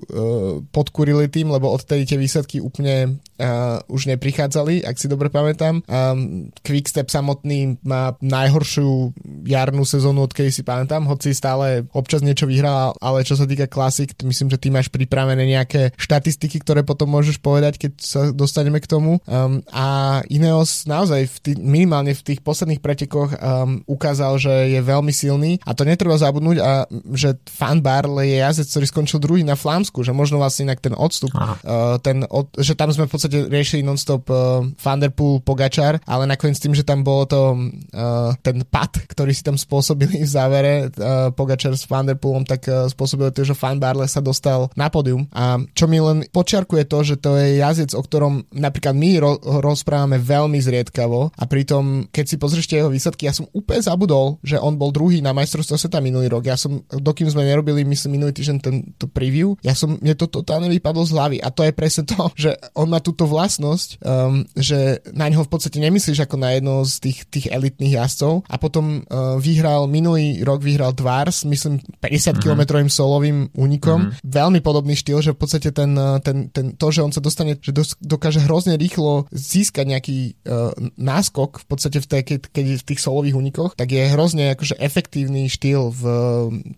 podkurili 0.72 1.28
tým, 1.28 1.52
lebo 1.52 1.68
od 1.68 1.84
tej 1.84 2.08
tie 2.08 2.16
výsledky 2.16 2.62
úplne 2.62 3.20
uh, 3.42 3.82
už 3.90 4.06
neprichádzali, 4.14 4.86
ak 4.86 4.96
si 4.96 5.10
dobre 5.10 5.28
pamätám. 5.28 5.82
Um, 5.90 6.48
Quickstep 6.62 7.10
samotný 7.10 7.82
má 7.82 8.14
najhoršiu 8.22 9.10
jarnú 9.44 9.82
sezónu, 9.82 10.24
odkedy 10.24 10.53
si 10.54 10.62
pamätám, 10.62 11.02
hoci 11.10 11.34
stále 11.34 11.82
občas 11.90 12.22
niečo 12.22 12.46
vyhral, 12.46 12.94
ale 13.02 13.26
čo 13.26 13.34
sa 13.34 13.44
týka 13.44 13.66
klasik, 13.66 14.14
myslím, 14.22 14.54
že 14.54 14.62
ty 14.62 14.70
máš 14.70 14.86
pripravené 14.94 15.42
nejaké 15.42 15.90
štatistiky, 15.98 16.62
ktoré 16.62 16.86
potom 16.86 17.10
môžeš 17.10 17.42
povedať, 17.42 17.82
keď 17.82 17.92
sa 17.98 18.20
dostaneme 18.30 18.78
k 18.78 18.86
tomu. 18.86 19.18
Um, 19.26 19.66
a 19.74 20.20
Ineos 20.30 20.86
naozaj 20.86 21.26
v 21.26 21.36
tý, 21.42 21.52
minimálne 21.58 22.14
v 22.14 22.22
tých 22.22 22.40
posledných 22.46 22.78
pretekoch 22.78 23.34
um, 23.34 23.82
ukázal, 23.90 24.38
že 24.38 24.52
je 24.70 24.80
veľmi 24.80 25.10
silný 25.10 25.58
a 25.66 25.74
to 25.74 25.82
netreba 25.82 26.14
zabudnúť 26.14 26.58
a 26.62 26.86
že 27.10 27.34
Fan 27.50 27.82
Barley 27.82 28.36
je 28.36 28.38
jazdec, 28.44 28.68
ktorý 28.70 28.86
skončil 28.86 29.18
druhý 29.18 29.42
na 29.42 29.58
Flámsku, 29.58 30.06
že 30.06 30.14
možno 30.14 30.38
vlastne 30.38 30.70
inak 30.70 30.78
ten 30.78 30.94
odstup, 30.94 31.34
uh, 31.34 31.98
ten 31.98 32.22
od, 32.30 32.52
že 32.54 32.78
tam 32.78 32.94
sme 32.94 33.08
v 33.08 33.12
podstate 33.12 33.50
riešili 33.50 33.82
nonstop 33.82 34.28
uh, 34.30 34.62
Thunderpool, 34.78 35.42
Pogačar, 35.42 35.98
ale 36.04 36.28
nakoniec 36.28 36.60
tým, 36.60 36.76
že 36.76 36.86
tam 36.86 37.02
bolo 37.02 37.24
to 37.26 37.40
uh, 37.56 38.36
ten 38.44 38.62
pad, 38.68 39.00
ktorý 39.08 39.32
si 39.32 39.42
tam 39.42 39.56
spôsobili 39.56 40.22
v 40.26 40.30
závere 40.44 40.92
uh, 40.92 41.32
Pogačar 41.32 41.72
s 41.72 41.88
Thunderpoolom, 41.88 42.44
tak 42.44 42.68
uh, 42.68 42.84
spôsobilo 42.84 43.32
to, 43.32 43.48
že 43.48 43.56
Fan 43.56 43.80
Barle 43.80 44.04
sa 44.04 44.20
dostal 44.20 44.68
na 44.76 44.92
podium. 44.92 45.24
A 45.32 45.56
čo 45.72 45.88
mi 45.88 45.96
len 45.96 46.28
počiarkuje 46.28 46.84
to, 46.84 46.98
že 47.00 47.16
to 47.16 47.40
je 47.40 47.64
jazdec, 47.64 47.96
o 47.96 48.02
ktorom 48.04 48.44
napríklad 48.52 48.92
my 48.92 49.10
ro- 49.24 49.40
rozprávame 49.64 50.20
veľmi 50.20 50.60
zriedkavo 50.60 51.32
a 51.32 51.44
pritom, 51.48 52.12
keď 52.12 52.24
si 52.28 52.36
pozrieš 52.36 52.68
jeho 52.68 52.92
výsledky, 52.92 53.24
ja 53.24 53.32
som 53.32 53.48
úplne 53.56 53.80
zabudol, 53.80 54.36
že 54.44 54.60
on 54.60 54.76
bol 54.76 54.92
druhý 54.92 55.24
na 55.24 55.32
majstrovstvo 55.32 55.80
sveta 55.80 56.04
minulý 56.04 56.28
rok. 56.28 56.44
Ja 56.44 56.60
som, 56.60 56.84
dokým 56.90 57.30
sme 57.30 57.48
nerobili, 57.48 57.86
myslím, 57.86 58.20
minulý 58.20 58.36
týždeň 58.36 58.56
ten, 58.60 58.92
to 59.00 59.08
preview, 59.08 59.56
ja 59.64 59.72
som, 59.72 59.96
mne 59.96 60.12
to 60.18 60.28
totálne 60.28 60.68
vypadlo 60.68 61.06
z 61.06 61.14
hlavy 61.14 61.36
a 61.40 61.48
to 61.48 61.64
je 61.64 61.72
presne 61.72 62.04
to, 62.04 62.28
že 62.44 62.58
on 62.76 62.90
má 62.90 63.00
túto 63.00 63.24
vlastnosť, 63.24 64.02
um, 64.02 64.44
že 64.58 65.00
na 65.14 65.30
ňo 65.30 65.46
v 65.46 65.50
podstate 65.50 65.78
nemyslíš 65.78 66.26
ako 66.26 66.36
na 66.36 66.58
jedno 66.58 66.82
z 66.84 66.94
tých, 67.00 67.18
tých 67.30 67.46
elitných 67.48 67.96
jazdcov 67.96 68.44
a 68.50 68.56
potom 68.58 69.06
uh, 69.06 69.38
vyhral, 69.38 69.86
minulý 69.86 70.33
rok 70.42 70.64
vyhral 70.64 70.96
Dvars, 70.96 71.46
myslím 71.46 71.78
50 72.00 72.02
mm-hmm. 72.02 72.42
kilometrovým 72.42 72.90
solovým 72.90 73.38
únikom, 73.54 74.10
mm-hmm. 74.10 74.26
veľmi 74.26 74.60
podobný 74.64 74.98
štýl, 74.98 75.22
že 75.22 75.36
v 75.36 75.38
podstate 75.38 75.70
ten, 75.70 75.94
uh, 75.94 76.18
ten, 76.18 76.50
ten, 76.50 76.74
to, 76.74 76.86
že 76.90 77.04
on 77.04 77.12
sa 77.14 77.22
dostane, 77.22 77.60
že 77.60 77.70
dokáže 78.02 78.42
hrozne 78.42 78.74
rýchlo 78.74 79.30
získať 79.30 79.86
nejaký 79.86 80.18
uh, 80.48 80.74
náskok 80.98 81.62
v 81.62 81.66
podstate 81.70 81.98
v, 82.02 82.06
tej, 82.10 82.22
keď, 82.24 82.38
keď 82.50 82.64
v 82.80 82.86
tých 82.88 83.00
solových 83.00 83.38
únikoch, 83.38 83.72
tak 83.78 83.94
je 83.94 84.10
hrozne 84.10 84.56
akože 84.58 84.80
efektívny 84.80 85.46
štýl 85.46 85.92
v, 85.94 86.02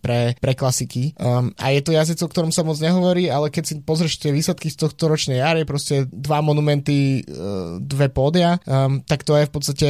pre, 0.04 0.34
pre 0.36 0.52
klasiky 0.52 1.14
um, 1.16 1.54
a 1.54 1.72
je 1.72 1.80
to 1.86 1.94
jazdec, 1.94 2.18
o 2.24 2.28
ktorom 2.28 2.50
sa 2.50 2.66
moc 2.66 2.80
nehovorí, 2.82 3.30
ale 3.30 3.52
keď 3.54 3.64
si 3.64 3.74
pozrieš 3.78 4.18
tie 4.18 4.34
výsledky 4.34 4.66
z 4.72 4.82
tohto 4.82 5.06
ročnej 5.06 5.38
jary, 5.38 5.62
proste 5.62 6.08
dva 6.10 6.42
monumenty, 6.42 7.20
e, 7.20 7.32
dve 7.78 8.10
pódia, 8.10 8.58
um, 8.66 8.98
tak 9.04 9.22
to 9.22 9.38
je 9.38 9.44
v 9.46 9.52
podstate 9.52 9.88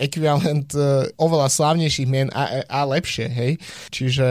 ekvivalent 0.00 0.72
uh, 0.72 1.04
oveľa 1.20 1.52
slávnejších 1.52 2.08
mien, 2.08 2.28
a, 2.32 2.64
ale 2.64 2.87
lepšie, 2.88 3.26
hej. 3.28 3.52
Čiže 3.92 4.26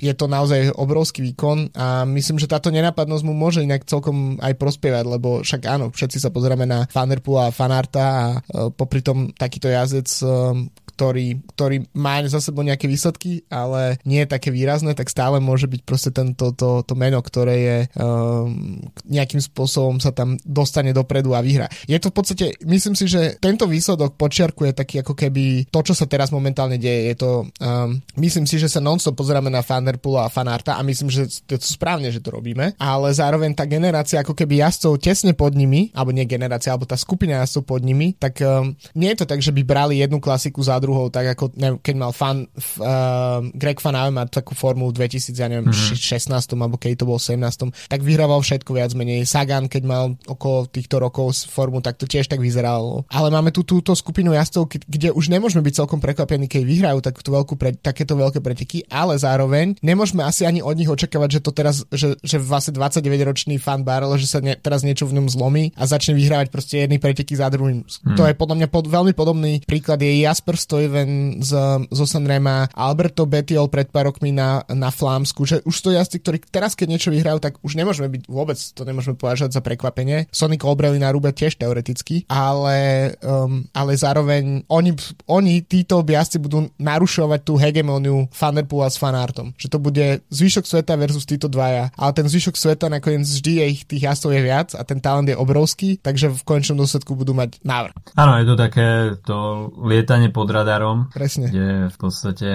je 0.00 0.12
to 0.16 0.26
naozaj 0.26 0.72
obrovský 0.72 1.20
výkon 1.32 1.76
a 1.76 2.08
myslím, 2.08 2.40
že 2.40 2.50
táto 2.50 2.72
nenápadnosť 2.72 3.24
mu 3.24 3.36
môže 3.36 3.60
inak 3.60 3.84
celkom 3.84 4.40
aj 4.40 4.56
prospievať, 4.56 5.04
lebo 5.04 5.44
však 5.44 5.62
áno, 5.68 5.92
všetci 5.92 6.18
sa 6.18 6.32
pozeráme 6.32 6.64
na 6.64 6.88
Fanderpoola 6.88 7.52
a 7.52 7.54
Fanarta 7.54 8.04
a 8.06 8.24
uh, 8.40 8.72
popri 8.72 9.04
tom 9.04 9.30
takýto 9.36 9.68
jazdec 9.68 10.08
uh, 10.24 10.56
ktorý, 10.96 11.44
ktorý 11.52 11.76
má 11.92 12.24
za 12.24 12.40
sebou 12.40 12.64
nejaké 12.64 12.88
výsledky, 12.88 13.44
ale 13.52 14.00
nie 14.08 14.24
je 14.24 14.32
také 14.32 14.48
výrazné, 14.48 14.96
tak 14.96 15.12
stále 15.12 15.44
môže 15.44 15.68
byť 15.68 15.80
proste 15.84 16.08
tento, 16.08 16.56
to, 16.56 16.80
to 16.80 16.94
meno, 16.96 17.20
ktoré 17.20 17.56
je 17.60 17.78
um, 18.00 18.80
nejakým 19.04 19.44
spôsobom 19.44 20.00
sa 20.00 20.16
tam 20.16 20.40
dostane 20.40 20.96
dopredu 20.96 21.36
a 21.36 21.44
vyhrá. 21.44 21.68
Je 21.84 22.00
to 22.00 22.08
v 22.08 22.16
podstate, 22.16 22.46
myslím 22.64 22.96
si, 22.96 23.04
že 23.12 23.36
tento 23.36 23.68
výsledok 23.68 24.16
počiarkuje 24.16 24.72
taký 24.72 25.04
ako 25.04 25.12
keby 25.12 25.68
to, 25.68 25.84
čo 25.84 25.92
sa 25.92 26.08
teraz 26.08 26.32
momentálne 26.32 26.80
deje. 26.80 27.12
Je 27.12 27.16
to, 27.20 27.30
um, 27.66 27.98
myslím 28.22 28.46
si, 28.46 28.62
že 28.62 28.70
sa 28.70 28.78
non-stop 28.78 29.18
pozeráme 29.18 29.50
na 29.50 29.66
Fanderpoola 29.66 30.30
a 30.30 30.32
Fanarta 30.32 30.78
a 30.78 30.86
myslím, 30.86 31.10
že 31.10 31.26
je 31.26 31.58
to 31.58 31.66
správne, 31.66 32.06
že 32.14 32.22
to 32.22 32.30
robíme, 32.30 32.78
ale 32.78 33.08
zároveň 33.10 33.58
tá 33.58 33.66
generácia 33.66 34.22
ako 34.22 34.38
keby 34.38 34.62
jazdcov 34.62 35.02
tesne 35.02 35.34
pod 35.34 35.58
nimi, 35.58 35.90
alebo 35.90 36.14
nie 36.14 36.22
generácia, 36.22 36.70
alebo 36.70 36.86
tá 36.86 36.94
skupina 36.94 37.42
jazdcov 37.42 37.66
pod 37.66 37.82
nimi, 37.82 38.14
tak 38.14 38.38
um, 38.46 38.70
nie 38.94 39.10
je 39.10 39.18
to 39.24 39.26
tak, 39.26 39.42
že 39.42 39.50
by 39.50 39.66
brali 39.66 39.98
jednu 39.98 40.22
klasiku 40.22 40.62
za 40.62 40.78
druhou, 40.78 41.10
tak 41.10 41.34
ako 41.34 41.50
neviem, 41.58 41.82
keď 41.82 41.94
mal 41.98 42.12
fan, 42.14 42.46
f, 42.54 42.78
uh, 42.78 43.42
Greg 43.56 43.82
Van 43.82 43.98
Aven 43.98 44.14
má 44.14 44.24
takú 44.30 44.54
formu 44.54 44.94
v 44.94 45.02
2000, 45.02 45.34
ja 45.34 45.50
neviem, 45.50 45.74
mm-hmm. 45.74 45.98
16. 45.98 46.30
alebo 46.54 46.78
keď 46.78 47.02
to 47.02 47.08
bol 47.10 47.18
17. 47.18 47.42
tak 47.90 48.00
vyhrával 48.06 48.38
všetko 48.44 48.70
viac 48.70 48.94
menej. 48.94 49.26
Sagan, 49.26 49.66
keď 49.66 49.82
mal 49.82 50.04
okolo 50.28 50.70
týchto 50.70 51.02
rokov 51.02 51.48
formu, 51.48 51.82
tak 51.82 51.98
to 51.98 52.06
tiež 52.06 52.30
tak 52.30 52.38
vyzeralo. 52.38 53.08
Ale 53.10 53.32
máme 53.32 53.50
tu 53.50 53.66
túto 53.66 53.96
skupinu 53.96 54.36
jazdcov, 54.36 54.68
kde 54.86 55.10
už 55.10 55.32
nemôžeme 55.32 55.64
byť 55.64 55.74
celkom 55.82 55.98
prekvapení, 55.98 56.46
keď 56.46 56.62
vyhrajú 56.62 56.98
takúto 57.00 57.32
veľkú 57.32 57.55
pre, 57.56 57.74
takéto 57.76 58.14
veľké 58.16 58.40
preteky, 58.40 58.86
ale 58.88 59.16
zároveň 59.16 59.76
nemôžeme 59.80 60.22
asi 60.22 60.44
ani 60.44 60.60
od 60.60 60.76
nich 60.76 60.88
očakávať, 60.88 61.40
že 61.40 61.44
to 61.44 61.50
teraz, 61.52 61.76
že, 61.90 62.16
že 62.20 62.36
vlastne 62.36 62.76
29-ročný 62.76 63.56
fan 63.58 63.82
Barrel, 63.82 64.14
že 64.20 64.28
sa 64.28 64.38
ne, 64.44 64.54
teraz 64.56 64.84
niečo 64.84 65.08
v 65.08 65.20
ňom 65.20 65.26
zlomí 65.32 65.72
a 65.74 65.88
začne 65.88 66.14
vyhrávať 66.16 66.48
proste 66.52 66.84
jedny 66.84 67.00
preteky 67.00 67.34
za 67.34 67.48
druhým. 67.48 67.82
Mm. 67.82 68.16
To 68.16 68.22
je 68.28 68.34
podľa 68.36 68.56
mňa 68.62 68.68
pod, 68.68 68.84
veľmi 68.86 69.12
podobný 69.16 69.64
príklad 69.64 70.00
je 70.00 70.22
Jasper 70.22 70.56
Stuyven 70.56 71.40
z, 71.40 71.52
zo 71.88 72.04
Sanrema, 72.06 72.68
Alberto 72.76 73.24
Betiol 73.24 73.72
pred 73.72 73.88
pár 73.88 74.12
rokmi 74.12 74.30
na, 74.30 74.62
na 74.70 74.92
Flámsku, 74.92 75.42
že 75.48 75.64
už 75.64 75.76
to 75.80 75.90
jazdci, 75.94 76.22
ktorí 76.22 76.38
teraz 76.48 76.76
keď 76.76 76.86
niečo 76.92 77.10
vyhrajú, 77.10 77.40
tak 77.40 77.58
už 77.64 77.74
nemôžeme 77.74 78.06
byť 78.12 78.22
vôbec, 78.28 78.58
to 78.58 78.82
nemôžeme 78.84 79.16
považovať 79.16 79.56
za 79.56 79.62
prekvapenie. 79.64 80.28
Sonic 80.30 80.62
Obrely 80.62 81.00
na 81.00 81.10
Rube 81.10 81.32
tiež 81.32 81.56
teoreticky, 81.56 82.26
ale, 82.28 83.12
um, 83.24 83.64
ale 83.72 83.92
zároveň 83.96 84.66
oni, 84.68 84.92
oni 85.26 85.64
títo 85.64 86.04
jazdci 86.04 86.38
budú 86.42 86.68
narušovať 86.76 87.40
tú 87.46 87.54
hegemóniu 87.54 88.26
Thunderpoola 88.34 88.90
s 88.90 88.98
fanartom. 88.98 89.54
Že 89.54 89.68
to 89.70 89.78
bude 89.78 90.06
zvyšok 90.34 90.66
sveta 90.66 90.98
versus 90.98 91.22
títo 91.22 91.46
dvaja. 91.46 91.94
Ale 91.94 92.10
ten 92.12 92.26
zvyšok 92.26 92.58
sveta 92.58 92.90
nakoniec 92.90 93.22
vždy 93.22 93.52
je 93.62 93.64
ich 93.70 93.82
tých 93.86 94.02
jazdcov 94.10 94.34
je 94.34 94.42
viac 94.42 94.68
a 94.74 94.82
ten 94.82 94.98
talent 94.98 95.30
je 95.30 95.38
obrovský, 95.38 96.02
takže 96.02 96.34
v 96.34 96.42
končnom 96.42 96.82
dôsledku 96.82 97.14
budú 97.14 97.32
mať 97.32 97.62
návrh. 97.62 97.94
Áno, 98.18 98.32
je 98.42 98.46
to 98.50 98.56
také 98.58 98.88
to 99.22 99.70
lietanie 99.86 100.34
pod 100.34 100.50
radarom, 100.50 101.08
Presne. 101.12 101.52
Kde 101.52 101.68
v 101.92 101.96
podstate 102.00 102.50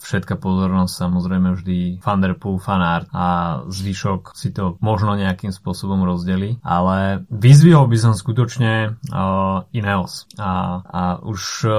všetka 0.00 0.38
pozornosť 0.38 0.92
samozrejme 0.94 1.58
vždy 1.58 1.78
Thunderpool, 2.00 2.62
fanart 2.62 3.10
a 3.10 3.60
zvyšok 3.66 4.32
si 4.32 4.54
to 4.54 4.78
možno 4.78 5.18
nejakým 5.18 5.50
spôsobom 5.50 6.06
rozdeli, 6.06 6.56
ale 6.62 7.26
vyzvihol 7.28 7.90
by 7.90 7.98
som 7.98 8.12
skutočne 8.14 8.94
uh, 8.94 9.66
Ineos 9.74 10.30
a, 10.38 10.80
a 10.86 11.02
už 11.24 11.40
uh, 11.66 11.74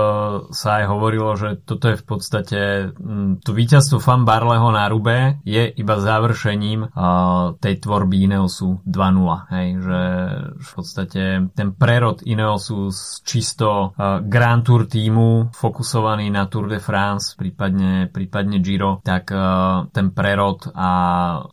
sa 0.51 0.83
aj 0.83 0.85
hovorilo, 0.91 1.33
že 1.39 1.57
toto 1.63 1.89
je 1.89 1.97
v 1.97 2.05
podstate 2.05 2.24
um, 2.99 3.39
to 3.39 3.55
víťazstvo 3.55 4.03
Fan 4.03 4.27
Barleho 4.27 4.67
na 4.75 4.85
Rube 4.91 5.39
je 5.47 5.71
iba 5.71 5.95
završením 5.95 6.91
tej 7.59 7.75
tvorby 7.79 8.27
Ineosu 8.27 8.83
2.0, 8.83 9.53
hej, 9.55 9.67
že 9.79 10.01
v 10.59 10.69
podstate 10.75 11.23
ten 11.55 11.69
prerod 11.71 12.25
Ineosu 12.25 12.91
z 12.91 13.21
čisto 13.23 13.95
Grand 14.25 14.63
Tour 14.65 14.89
týmu 14.89 15.53
fokus 15.55 15.85
fokusovaný 15.85 16.33
na 16.33 16.49
Tour 16.49 16.65
de 16.65 16.81
France, 16.81 17.37
prípadne, 17.37 18.09
prípadne 18.09 18.57
Giro, 18.57 19.05
tak 19.05 19.29
ten 19.93 20.07
prerod 20.09 20.73
a 20.73 20.89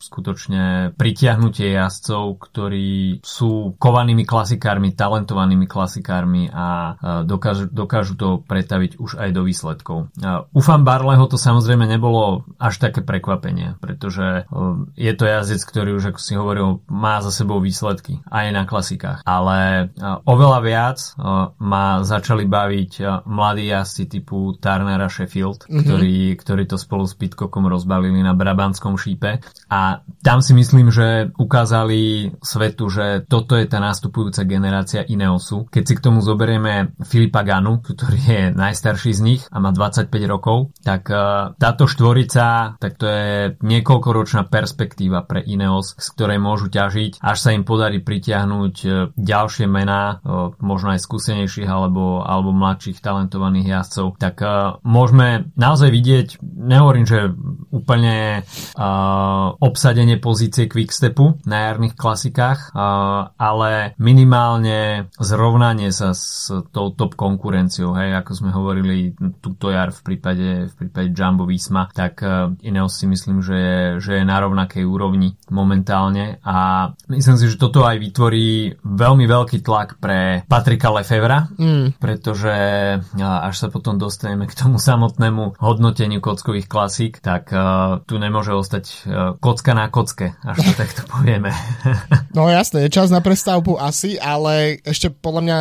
skutočne 0.00 0.97
pritiahnutie 0.97 1.76
jazdcov, 1.76 2.41
ktorí 2.41 3.21
sú 3.21 3.76
kovanými 3.76 4.25
klasikármi, 4.25 4.97
talentovanými 4.97 5.69
klasikármi 5.69 6.49
a 6.49 6.97
dokážu, 7.29 7.69
dokážu 7.69 8.17
to 8.17 8.29
pretaviť 8.41 8.97
už 8.97 9.21
aj 9.21 9.31
do 9.37 9.43
výsledkov. 9.45 10.09
Uh, 10.17 10.49
u 10.62 10.64
Fan 10.64 10.87
Barleho 10.87 11.26
to 11.26 11.35
samozrejme 11.35 11.90
nebolo 11.90 12.47
až 12.62 12.78
také 12.78 13.02
prekvapenie, 13.02 13.75
pretože 13.83 14.47
uh, 14.47 14.87
je 14.95 15.11
to 15.19 15.26
jazdec, 15.26 15.59
ktorý 15.66 15.99
už, 15.99 16.14
ako 16.14 16.21
si 16.23 16.38
hovoril, 16.38 16.87
má 16.87 17.19
za 17.19 17.35
sebou 17.35 17.59
výsledky 17.59 18.23
aj 18.31 18.47
na 18.54 18.62
klasikách. 18.62 19.26
Ale 19.26 19.90
uh, 19.90 20.23
oveľa 20.23 20.61
viac 20.62 20.99
uh, 21.19 21.50
ma 21.59 22.07
začali 22.07 22.47
baviť 22.47 23.26
mladí 23.26 23.75
jazdci 23.75 24.07
typu 24.07 24.54
Turnera 24.62 25.11
Sheffield, 25.11 25.66
mm-hmm. 25.66 25.83
ktorí, 25.83 26.16
ktorí 26.38 26.64
to 26.71 26.78
spolu 26.78 27.11
s 27.11 27.19
Pitcockom 27.19 27.66
rozbalili 27.66 28.23
na 28.23 28.38
Brabanskom 28.38 28.95
šípe. 28.95 29.42
A 29.66 30.07
tam 30.23 30.38
si 30.38 30.54
myslím, 30.54 30.95
že 30.95 31.35
ukázali 31.35 32.31
svetu, 32.38 32.87
že 32.87 33.26
toto 33.26 33.59
je 33.59 33.66
tá 33.66 33.83
nastupujúca 33.83 34.47
generácia 34.47 35.02
Ineosu. 35.02 35.66
Keď 35.66 35.83
si 35.83 35.95
k 35.99 36.04
tomu 36.04 36.23
zoberieme 36.23 36.95
Filipa 37.02 37.42
Ganu, 37.42 37.83
ktorý 37.83 38.21
je 38.21 38.42
najstarší 38.54 39.11
z 39.11 39.21
nich 39.26 39.42
a 39.50 39.59
má 39.59 39.75
25 39.75 40.12
rokov, 40.28 40.51
tak 40.82 41.09
uh, 41.11 41.52
táto 41.56 41.88
štvorica, 41.90 42.76
tak 42.78 42.99
to 43.00 43.06
je 43.06 43.56
niekoľkoročná 43.61 44.47
perspektíva 44.49 45.25
pre 45.26 45.42
Ineos, 45.42 45.94
z 45.97 46.06
ktorej 46.14 46.38
môžu 46.38 46.71
ťažiť, 46.73 47.23
až 47.23 47.38
sa 47.38 47.50
im 47.54 47.64
podarí 47.66 48.00
pritiahnuť 48.02 48.75
uh, 48.85 48.92
ďalšie 49.14 49.66
mená, 49.66 50.18
uh, 50.23 50.54
možno 50.62 50.94
aj 50.94 51.00
skúsenejších 51.02 51.68
alebo, 51.68 52.23
alebo 52.23 52.50
mladších 52.52 53.02
talentovaných 53.02 53.66
jazdcov. 53.78 54.06
Tak 54.18 54.37
môžeme 54.87 55.52
naozaj 55.59 55.90
vidieť, 55.90 56.28
nehovorím, 56.42 57.06
že 57.06 57.32
úplne 57.73 58.44
obsadenie 59.59 60.21
pozície 60.21 60.68
Quickstepu 60.68 61.42
na 61.49 61.71
jarných 61.71 61.97
klasikách, 61.97 62.76
ale 63.37 63.97
minimálne 63.97 65.09
zrovnanie 65.16 65.90
sa 65.90 66.12
s 66.12 66.52
tou 66.71 66.92
top 66.92 67.16
konkurenciou, 67.16 67.97
hej, 67.97 68.18
ako 68.18 68.32
sme 68.37 68.50
hovorili 68.52 69.16
túto 69.40 69.73
jar 69.73 69.90
v 69.90 70.00
prípade, 70.04 70.42
v 70.69 70.75
prípade 70.77 71.15
Jumbo 71.15 71.45
Visma, 71.49 71.89
tak 71.93 72.23
uh, 72.25 72.53
Ineos 72.63 72.99
si 72.99 73.07
myslím, 73.07 73.41
že 73.45 73.57
je, 73.57 73.79
že 74.01 74.13
je 74.21 74.25
na 74.25 74.39
rovnakej 74.43 74.85
úrovni 74.87 75.35
momentálne 75.53 76.41
a 76.43 76.91
myslím 77.09 77.37
si, 77.37 77.51
že 77.51 77.61
toto 77.61 77.85
aj 77.85 77.99
vytvorí 78.01 78.79
veľmi 78.83 79.25
veľký 79.29 79.59
tlak 79.61 79.99
pre 80.03 80.43
Patrika 80.47 80.91
Lefevra, 80.91 81.53
mm. 81.55 82.01
pretože 82.01 82.55
uh, 82.99 83.47
až 83.49 83.55
sa 83.57 83.69
potom 83.69 84.01
dostaneme 84.01 84.49
k 84.49 84.57
tomu 84.57 84.81
samotnému 84.81 85.61
hodnoteniu 85.61 86.19
kockových 86.25 86.67
klasík, 86.67 87.21
tak 87.21 87.51
uh, 87.53 88.01
tu 88.07 88.17
nemôže 88.19 88.55
ostať 88.55 88.85
kocka 89.39 89.73
na 89.77 89.89
kocke, 89.89 90.35
až 90.43 90.57
to 90.63 90.73
takto 90.77 91.03
povieme. 91.09 91.53
no 92.37 92.49
jasné, 92.49 92.87
je 92.87 92.95
čas 92.95 93.09
na 93.13 93.21
prestavbu 93.21 93.77
asi, 93.81 94.17
ale 94.17 94.81
ešte 94.87 95.13
podľa 95.13 95.43
mňa, 95.43 95.59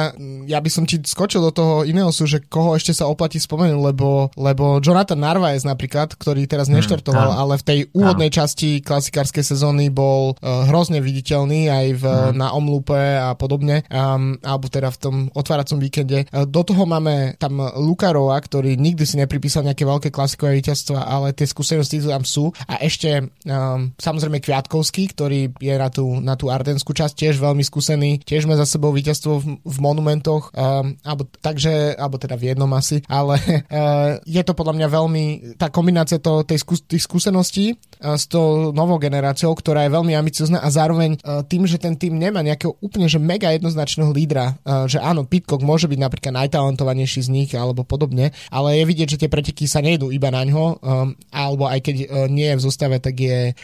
ja 0.48 0.60
by 0.60 0.70
som 0.72 0.84
ti 0.88 1.02
skočil 1.02 1.44
do 1.44 1.52
toho 1.52 1.84
iného 1.84 2.10
sú, 2.14 2.30
že 2.30 2.44
koho 2.44 2.78
ešte 2.78 2.96
sa 2.96 3.10
oplatí 3.12 3.42
spomenúť, 3.42 3.82
lebo, 3.82 4.32
lebo 4.40 4.71
Jonathan 4.80 5.20
Narvaez 5.20 5.68
napríklad, 5.68 6.16
ktorý 6.16 6.48
teraz 6.48 6.72
hmm, 6.72 6.82
neštartoval, 6.82 7.30
mm, 7.36 7.38
ale 7.38 7.54
v 7.60 7.64
tej 7.68 7.80
úvodnej 7.94 8.32
áno. 8.32 8.38
časti 8.42 8.80
klasikárskej 8.80 9.44
sezóny 9.44 9.92
bol 9.92 10.40
uh, 10.40 10.66
hrozne 10.72 11.04
viditeľný 11.04 11.68
aj 11.68 11.86
v, 12.00 12.04
mm. 12.08 12.32
na 12.40 12.56
Omlupe 12.56 13.20
a 13.20 13.36
podobne, 13.38 13.86
um, 13.92 14.40
alebo 14.42 14.66
teda 14.72 14.90
v 14.94 14.98
tom 14.98 15.16
otváracom 15.36 15.78
víkende. 15.78 16.26
Uh, 16.32 16.48
do 16.48 16.64
toho 16.64 16.88
máme 16.88 17.36
tam 17.38 17.60
Lukarov 17.76 18.32
Ková, 18.32 18.48
ktorý 18.48 18.80
nikdy 18.80 19.04
si 19.04 19.20
nepripísal 19.20 19.68
nejaké 19.68 19.84
veľké 19.84 20.08
klasikové 20.08 20.56
víťazstva, 20.64 21.04
ale 21.04 21.36
tie 21.36 21.44
skúsenosti 21.44 22.00
tam 22.00 22.24
sú. 22.24 22.56
A 22.64 22.80
ešte 22.80 23.28
um, 23.44 23.92
samozrejme 24.00 24.40
Kviatkovský, 24.40 25.12
ktorý 25.12 25.52
je 25.60 25.76
na 25.76 25.92
tú, 25.92 26.24
na 26.24 26.40
tú 26.40 26.48
ardenskú 26.48 26.96
časť 26.96 27.12
tiež 27.12 27.36
veľmi 27.44 27.60
skúsený, 27.60 28.24
tiež 28.24 28.48
má 28.48 28.56
za 28.56 28.64
sebou 28.64 28.96
víťazstvo 28.96 29.32
v, 29.44 29.46
v 29.60 29.78
monumentoch, 29.84 30.56
um, 30.56 30.96
alebo, 31.04 31.28
takže, 31.44 32.00
alebo 32.00 32.16
teda 32.16 32.40
v 32.40 32.56
jednom 32.56 32.72
asi, 32.72 33.04
ale 33.12 33.36
uh, 33.68 34.16
je 34.40 34.42
to 34.48 34.56
podľa 34.62 34.78
mňa 34.78 34.88
veľmi, 34.94 35.26
tá 35.58 35.74
kombinácia 35.74 36.22
to, 36.22 36.46
tej 36.46 36.62
skú, 36.62 36.78
tých 36.78 37.10
skúseností 37.10 37.74
uh, 37.74 38.14
s 38.14 38.30
tou 38.30 38.70
novou 38.70 39.02
generáciou, 39.02 39.58
ktorá 39.58 39.90
je 39.90 39.96
veľmi 39.98 40.14
ambiciozná 40.14 40.62
a 40.62 40.70
zároveň 40.70 41.18
uh, 41.26 41.42
tým, 41.42 41.66
že 41.66 41.82
ten 41.82 41.98
tým 41.98 42.22
nemá 42.22 42.46
nejakého 42.46 42.78
úplne 42.78 43.10
že 43.10 43.18
mega 43.18 43.50
jednoznačného 43.50 44.14
lídra, 44.14 44.62
uh, 44.62 44.86
že 44.86 45.02
áno, 45.02 45.26
Pitcock 45.26 45.66
môže 45.66 45.90
byť 45.90 45.98
napríklad 45.98 46.46
najtalentovanejší 46.46 47.26
z 47.26 47.30
nich 47.34 47.50
alebo 47.58 47.82
podobne, 47.82 48.30
ale 48.54 48.78
je 48.78 48.84
vidieť, 48.86 49.08
že 49.18 49.20
tie 49.26 49.32
preteky 49.32 49.66
sa 49.66 49.82
nejdú 49.82 50.14
iba 50.14 50.30
na 50.30 50.46
ňo, 50.46 50.84
alebo 51.32 51.66
aj 51.66 51.80
keď 51.80 51.96
nie 52.28 52.52
je 52.52 52.58
v 52.60 52.66
zostave, 52.68 53.00
tak, 53.00 53.16
je, 53.16 53.56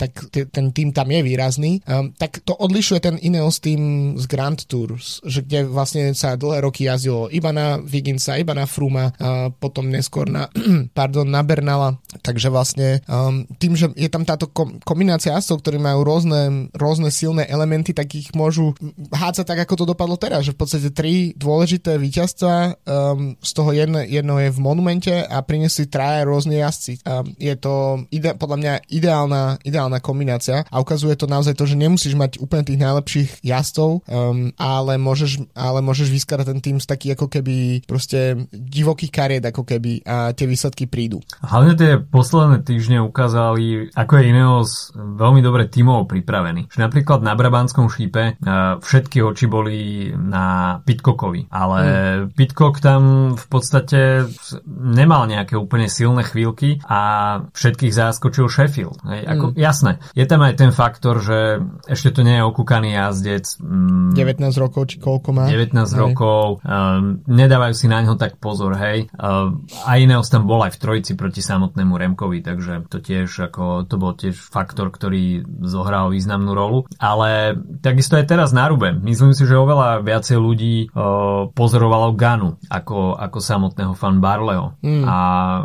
tak 0.00 0.12
ten 0.32 0.72
tým 0.72 0.96
tam 0.96 1.12
je 1.12 1.20
výrazný, 1.20 1.84
tak 2.16 2.40
to 2.42 2.56
odlišuje 2.56 3.00
ten 3.04 3.16
Ineos 3.20 3.60
tým 3.60 4.14
z 4.16 4.24
Grand 4.24 4.56
Tours, 4.56 5.20
že 5.28 5.44
kde 5.44 5.68
vlastne 5.68 6.16
sa 6.16 6.40
dlhé 6.40 6.64
roky 6.64 6.88
jazdilo 6.88 7.28
iba 7.28 7.52
na 7.52 7.76
Viginsa, 7.78 8.40
iba 8.40 8.56
na 8.56 8.64
Fruma, 8.64 9.12
potom 9.60 9.92
neskôr 9.92 10.23
skôr 10.24 10.32
na, 10.32 10.48
pardon, 10.98 11.28
na 11.28 11.44
Bernala. 11.44 12.00
Takže 12.24 12.48
vlastne 12.48 13.04
um, 13.04 13.44
tým, 13.60 13.76
že 13.76 13.92
je 13.92 14.08
tam 14.08 14.24
táto 14.24 14.48
kom- 14.48 14.80
kombinácia 14.80 15.36
jazdcov, 15.36 15.60
ktorí 15.60 15.76
majú 15.76 16.00
rôzne, 16.00 16.72
rôzne 16.72 17.12
silné 17.12 17.44
elementy, 17.44 17.92
tak 17.92 18.08
ich 18.16 18.32
môžu 18.32 18.72
hádzať 19.12 19.44
tak, 19.44 19.60
ako 19.68 19.84
to 19.84 19.90
dopadlo 19.92 20.16
teraz, 20.16 20.48
že 20.48 20.56
v 20.56 20.60
podstate 20.64 20.88
tri 20.96 21.36
dôležité 21.36 22.00
víťazstva, 22.00 22.80
um, 22.88 23.36
z 23.36 23.50
toho 23.52 23.70
jedno, 23.76 24.00
jedno 24.00 24.40
je 24.40 24.48
v 24.48 24.58
monumente 24.62 25.12
a 25.12 25.44
prinesli 25.44 25.90
traje 25.90 26.24
rôzne 26.24 26.56
jazdci. 26.56 27.04
Um, 27.04 27.36
je 27.36 27.54
to 27.60 28.06
ide, 28.08 28.32
podľa 28.40 28.56
mňa 28.56 28.72
ideálna, 28.88 29.60
ideálna 29.66 29.98
kombinácia 30.00 30.64
a 30.64 30.80
ukazuje 30.80 31.18
to 31.18 31.28
naozaj 31.28 31.52
to, 31.52 31.68
že 31.68 31.76
nemusíš 31.76 32.16
mať 32.16 32.40
úplne 32.40 32.64
tých 32.64 32.80
najlepších 32.80 33.30
jazdcov, 33.44 34.06
um, 34.06 34.54
ale, 34.56 34.96
môžeš, 34.96 35.50
ale 35.52 35.84
môžeš 35.84 36.08
vyskladať 36.08 36.46
ten 36.54 36.60
tým 36.62 36.76
z 36.78 36.86
taký 36.86 37.12
ako 37.12 37.26
keby 37.28 37.82
proste 37.84 38.46
divokých 38.54 39.12
kariet 39.12 39.44
ako 39.44 39.66
keby 39.66 40.06
a 40.06 40.13
tie 40.36 40.46
výsledky 40.46 40.84
prídu. 40.86 41.20
Hlavne 41.42 41.74
tie 41.74 41.92
posledné 41.98 42.62
týždne 42.62 43.02
ukázali, 43.04 43.90
ako 43.94 44.12
je 44.18 44.24
Ineos 44.24 44.70
veľmi 44.94 45.40
dobre 45.40 45.66
tímov 45.68 46.06
pripravený. 46.08 46.70
Že 46.70 46.78
napríklad 46.80 47.20
na 47.20 47.34
Brabanskom 47.34 47.90
šípe 47.90 48.38
uh, 48.38 48.78
všetky 48.80 49.20
oči 49.20 49.46
boli 49.46 49.78
na 50.14 50.78
Pitcockovi, 50.82 51.50
ale 51.50 51.78
mm. 51.84 52.36
Pitcock 52.36 52.78
tam 52.78 53.34
v 53.34 53.46
podstate 53.46 54.28
nemal 54.68 55.26
nejaké 55.26 55.58
úplne 55.58 55.90
silné 55.90 56.24
chvíľky 56.24 56.82
a 56.84 57.00
všetkých 57.52 57.92
zaskočil 57.92 58.46
Sheffield. 58.48 59.00
Hej, 59.06 59.22
ako, 59.28 59.44
mm. 59.52 59.56
Jasné, 59.58 59.92
je 60.12 60.24
tam 60.28 60.40
aj 60.44 60.54
ten 60.58 60.70
faktor, 60.70 61.20
že 61.22 61.62
ešte 61.88 62.14
to 62.14 62.20
nie 62.22 62.38
je 62.38 62.44
okúkaný 62.44 62.94
jazdec. 62.94 63.44
Mm, 63.60 64.12
19 64.14 64.62
rokov, 64.62 64.92
či 64.92 64.96
koľko 65.00 65.28
má? 65.34 65.44
19 65.48 65.74
hej. 65.74 65.98
rokov, 65.98 66.60
um, 66.62 67.22
nedávajú 67.26 67.74
si 67.74 67.86
na 67.90 68.04
ňo 68.04 68.14
tak 68.20 68.38
pozor, 68.38 68.76
hej. 68.78 69.08
Um, 69.16 69.66
a 69.86 69.98
Ineos 70.04 70.28
tam 70.28 70.44
bol 70.44 70.60
aj 70.60 70.76
v 70.76 70.80
trojici 70.84 71.12
proti 71.16 71.40
samotnému 71.40 71.96
Remkovi, 71.96 72.44
takže 72.44 72.84
to 72.92 73.00
tiež 73.00 73.48
ako, 73.48 73.88
to 73.88 73.96
bol 73.96 74.12
tiež 74.12 74.36
faktor, 74.36 74.92
ktorý 74.92 75.48
zohral 75.64 76.12
významnú 76.12 76.52
rolu. 76.52 76.84
Ale 77.00 77.56
takisto 77.80 78.20
aj 78.20 78.28
teraz 78.28 78.52
na 78.52 78.68
Rube. 78.68 78.92
Myslím 78.92 79.32
si, 79.32 79.48
že 79.48 79.56
oveľa 79.56 80.04
viacej 80.04 80.36
ľudí 80.36 80.92
uh, 80.92 81.48
pozorovalo 81.56 82.12
Ganu 82.12 82.60
ako, 82.68 83.16
ako 83.16 83.38
samotného 83.40 83.96
fan 83.96 84.20
Barleho. 84.20 84.76
Mm. 84.84 85.04
A 85.08 85.16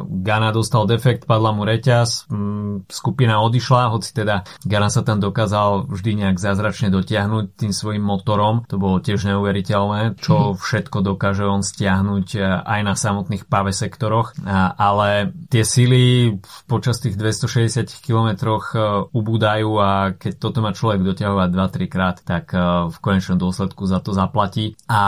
Gana 0.07 0.55
dostal 0.55 0.87
defekt, 0.87 1.27
padla 1.27 1.51
mu 1.51 1.67
reťaz, 1.67 2.31
mm, 2.31 2.87
skupina 2.87 3.43
odišla, 3.43 3.91
hoci 3.91 4.15
teda 4.15 4.47
Gana 4.63 4.87
sa 4.87 5.01
tam 5.03 5.19
dokázal 5.19 5.89
vždy 5.89 6.11
nejak 6.23 6.37
zázračne 6.37 6.93
dotiahnuť 6.93 7.59
tým 7.59 7.73
svojim 7.73 8.03
motorom. 8.03 8.63
To 8.69 8.79
bolo 8.79 9.01
tiež 9.01 9.25
neuveriteľné, 9.27 10.21
čo 10.21 10.53
mm. 10.53 10.63
všetko 10.63 11.03
dokáže 11.03 11.43
on 11.43 11.65
stiahnuť 11.65 12.27
e, 12.35 12.39
aj 12.45 12.79
na 12.85 12.93
samotných 12.93 13.49
pave 13.49 13.73
sektoroch. 13.73 14.18
A, 14.43 14.73
ale 14.75 15.31
tie 15.47 15.63
sily 15.63 16.35
počas 16.65 16.99
tých 16.99 17.15
260 17.15 17.89
kilometroch 18.03 18.65
e, 18.73 18.77
ubúdajú 19.11 19.69
a 19.79 20.13
keď 20.15 20.33
toto 20.37 20.59
má 20.59 20.75
človek 20.75 21.01
doťahovať 21.03 21.49
2-3 21.51 21.93
krát, 21.93 22.17
tak 22.21 22.51
e, 22.53 22.59
v 22.89 22.97
konečnom 22.99 23.39
dôsledku 23.39 23.85
za 23.87 24.03
to 24.03 24.11
zaplatí. 24.11 24.75
A 24.89 25.01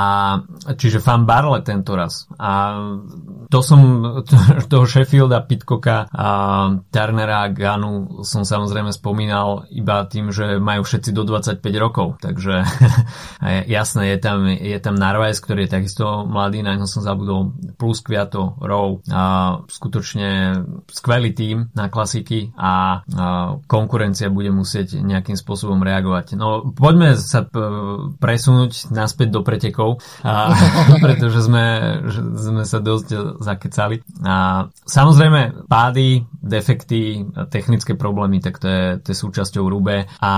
čiže 0.75 1.03
fan 1.03 1.25
Barle 1.25 1.62
tento 1.62 1.94
raz. 1.94 2.25
A 2.39 2.80
to 3.51 3.60
som 3.60 3.80
toho 4.72 4.86
Sheffielda, 4.88 5.44
Pitcocka 5.44 6.08
a 6.12 6.27
Turnera 6.89 7.48
a 7.48 7.51
Ganu 7.51 8.24
som 8.24 8.48
samozrejme 8.48 8.94
spomínal 8.96 9.68
iba 9.74 10.06
tým, 10.08 10.32
že 10.32 10.58
majú 10.62 10.86
všetci 10.86 11.12
do 11.12 11.27
25 11.27 11.60
rokov. 11.77 12.22
Takže 12.22 12.63
jasné, 13.77 14.15
je 14.15 14.18
tam, 14.22 14.48
je 14.48 14.80
tam 14.80 14.96
Narvaez, 14.96 15.38
ktorý 15.41 15.68
je 15.68 15.75
takisto 15.75 16.24
mladý, 16.25 16.62
na 16.62 16.77
ňo 16.77 16.88
som 16.88 17.01
zabudol, 17.03 17.53
plus 17.75 18.00
Kviato, 18.00 18.56
Row. 18.62 19.00
A 19.10 19.58
skutočne 19.65 20.62
skvelý 20.91 21.34
tým 21.34 21.73
na 21.73 21.89
klasiky 21.89 22.54
a, 22.54 23.02
konkurencia 23.65 24.30
bude 24.30 24.54
musieť 24.54 25.02
nejakým 25.02 25.39
spôsobom 25.39 25.82
reagovať. 25.82 26.38
No 26.38 26.73
poďme 26.73 27.17
sa 27.17 27.47
presunúť 28.19 28.93
naspäť 28.93 29.34
do 29.34 29.41
pretekov, 29.41 30.04
pretože 31.06 31.45
sme, 31.45 31.65
sme 32.38 32.63
sa 32.67 32.78
dosť 32.84 33.41
zakecali. 33.41 34.04
A 34.26 34.67
samozrejme 34.86 35.65
pády, 35.65 36.26
defekty, 36.41 37.26
technické 37.54 37.93
problémy, 37.95 38.41
tak 38.41 38.58
to 38.58 38.67
je, 38.67 38.86
to 39.02 39.08
je 39.13 39.17
súčasťou 39.17 39.63
Rube 39.69 40.10
a 40.19 40.32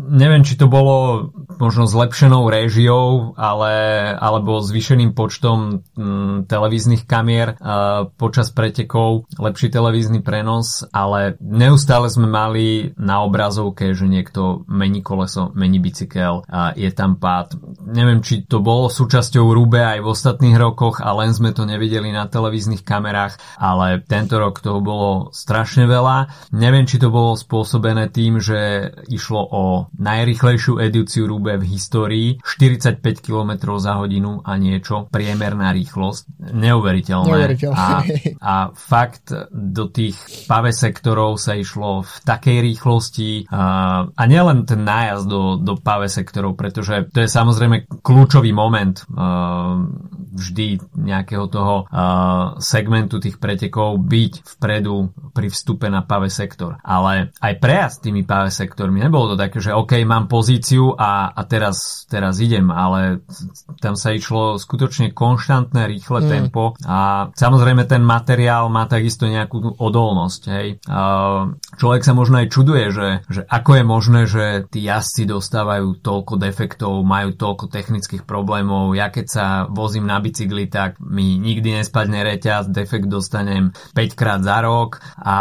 neviem, 0.00 0.42
či 0.42 0.56
to 0.56 0.66
bolo 0.66 1.28
možno 1.60 1.84
zlepšenou 1.84 2.48
réžiou, 2.48 3.36
ale, 3.36 3.74
alebo 4.16 4.64
zvýšeným 4.64 5.12
počtom 5.12 5.84
m, 5.94 6.48
televíznych 6.48 7.04
kamier 7.04 7.54
a, 7.60 8.09
počas 8.16 8.50
pretekov, 8.50 9.30
lepší 9.38 9.70
televízny 9.70 10.22
prenos, 10.24 10.86
ale 10.90 11.36
neustále 11.40 12.10
sme 12.10 12.26
mali 12.26 12.92
na 12.98 13.22
obrazovke, 13.22 13.92
že 13.94 14.06
niekto 14.06 14.64
mení 14.66 15.02
koleso, 15.04 15.50
mení 15.54 15.78
bicykel 15.82 16.46
a 16.46 16.74
je 16.74 16.90
tam 16.94 17.16
pád. 17.16 17.58
Neviem, 17.86 18.22
či 18.22 18.46
to 18.46 18.62
bolo 18.62 18.90
súčasťou 18.90 19.46
Rube 19.50 19.82
aj 19.82 19.98
v 20.02 20.10
ostatných 20.10 20.56
rokoch 20.56 21.02
a 21.02 21.12
len 21.16 21.34
sme 21.34 21.54
to 21.54 21.64
nevideli 21.66 22.10
na 22.10 22.26
televíznych 22.26 22.82
kamerách, 22.86 23.38
ale 23.58 24.02
tento 24.04 24.38
rok 24.38 24.60
toho 24.60 24.80
bolo 24.82 25.30
strašne 25.30 25.86
veľa. 25.86 26.50
Neviem, 26.54 26.86
či 26.86 27.00
to 27.00 27.08
bolo 27.12 27.38
spôsobené 27.38 28.10
tým, 28.10 28.38
že 28.38 28.90
išlo 29.08 29.40
o 29.40 29.64
najrychlejšiu 29.96 30.78
edíciu 30.80 31.26
Rube 31.26 31.56
v 31.58 31.64
histórii, 31.70 32.28
45 32.42 33.02
km 33.22 33.76
za 33.78 33.98
hodinu 33.98 34.42
a 34.44 34.56
niečo, 34.56 35.08
priemerná 35.10 35.72
rýchlosť. 35.74 36.52
Neuveriteľné. 36.52 37.28
Neuveriteľné. 37.28 37.76
A, 37.76 37.99
a 38.52 38.72
fakt 38.74 39.32
do 39.50 39.84
tých 39.90 40.16
pave 40.46 40.72
sektorov 40.74 41.36
sa 41.36 41.56
išlo 41.56 42.02
v 42.02 42.12
takej 42.24 42.58
rýchlosti 42.60 43.30
a, 43.50 44.06
a 44.08 44.22
nielen 44.26 44.64
ten 44.64 44.82
nájazd 44.82 45.26
do, 45.26 45.42
do 45.60 45.74
pave 45.78 46.08
sektorov, 46.08 46.56
pretože 46.56 47.08
to 47.10 47.24
je 47.24 47.28
samozrejme 47.28 47.88
kľúčový 48.00 48.50
moment 48.54 49.04
a, 49.14 49.78
vždy 50.30 50.80
nejakého 50.96 51.46
toho 51.50 51.86
a, 51.86 52.54
segmentu 52.62 53.18
tých 53.18 53.36
pretekov 53.36 54.00
byť 54.00 54.32
vpredu 54.56 55.10
pri 55.34 55.48
vstupe 55.50 55.86
na 55.88 56.06
pave 56.06 56.30
sektor. 56.30 56.78
Ale 56.82 57.34
aj 57.38 57.54
prejazd 57.58 58.06
tými 58.06 58.22
pave 58.24 58.52
sektormi 58.52 59.02
nebolo 59.02 59.34
to 59.34 59.36
také, 59.36 59.58
že 59.58 59.74
OK, 59.74 60.00
mám 60.06 60.30
pozíciu 60.30 60.94
a, 60.94 61.32
a 61.34 61.40
teraz, 61.46 62.06
teraz 62.06 62.38
idem, 62.38 62.70
ale 62.70 63.24
tam 63.82 63.94
sa 63.98 64.14
išlo 64.14 64.56
skutočne 64.56 65.12
konštantné, 65.12 65.86
rýchle 65.90 66.20
mm. 66.22 66.28
tempo 66.28 66.74
a 66.86 67.30
samozrejme 67.34 67.84
ten 67.90 68.06
materiál 68.06 68.70
má 68.70 68.86
takisto 68.86 69.26
nejakú 69.26 69.74
odolnosť. 69.82 70.42
Hej. 70.54 70.68
Človek 71.74 72.02
sa 72.06 72.14
možno 72.14 72.38
aj 72.38 72.46
čuduje, 72.54 72.94
že, 72.94 73.08
že 73.26 73.42
ako 73.50 73.70
je 73.74 73.84
možné, 73.84 74.20
že 74.30 74.44
tí 74.70 74.86
jazdci 74.86 75.26
dostávajú 75.26 75.98
toľko 75.98 76.38
defektov, 76.38 77.02
majú 77.02 77.34
toľko 77.34 77.66
technických 77.66 78.22
problémov. 78.22 78.94
Ja 78.94 79.10
keď 79.10 79.26
sa 79.26 79.46
vozím 79.66 80.06
na 80.06 80.22
bicykli, 80.22 80.70
tak 80.70 81.02
mi 81.02 81.34
nikdy 81.42 81.82
nespadne 81.82 82.22
reťaz, 82.22 82.70
defekt 82.70 83.10
dostanem 83.10 83.74
5 83.98 84.14
krát 84.14 84.46
za 84.46 84.62
rok 84.62 85.02
a, 85.18 85.40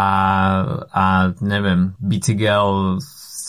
a 0.89 1.05
neviem, 1.45 1.93
bicykel 2.01 2.97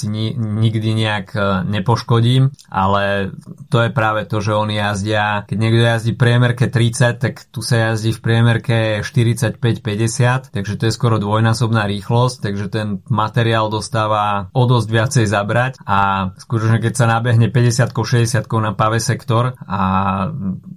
ni, 0.07 0.33
nikdy 0.37 0.95
nejak 0.95 1.27
e, 1.35 1.41
nepoškodím, 1.69 2.55
ale 2.69 3.35
to 3.69 3.85
je 3.85 3.91
práve 3.91 4.25
to, 4.25 4.41
že 4.41 4.57
oni 4.57 4.79
jazdia, 4.79 5.45
keď 5.45 5.57
niekto 5.59 5.83
jazdí 5.83 6.13
priemerke 6.15 6.67
30, 6.69 7.21
tak 7.21 7.35
tu 7.51 7.61
sa 7.61 7.93
jazdí 7.93 8.15
v 8.15 8.21
priemerke 8.21 8.77
45-50, 9.03 10.55
takže 10.55 10.75
to 10.77 10.85
je 10.89 10.93
skoro 10.93 11.19
dvojnásobná 11.19 11.85
rýchlosť, 11.89 12.37
takže 12.41 12.67
ten 12.71 12.89
materiál 13.09 13.69
dostáva 13.69 14.53
o 14.53 14.63
dosť 14.65 14.89
viacej 14.89 15.27
zabrať 15.27 15.73
a 15.85 16.33
skutočne 16.39 16.79
keď 16.79 16.93
sa 16.95 17.07
nabehne 17.09 17.49
50-60 17.49 18.47
na 18.61 18.73
pave 18.77 19.01
sektor 19.01 19.57
a 19.65 19.81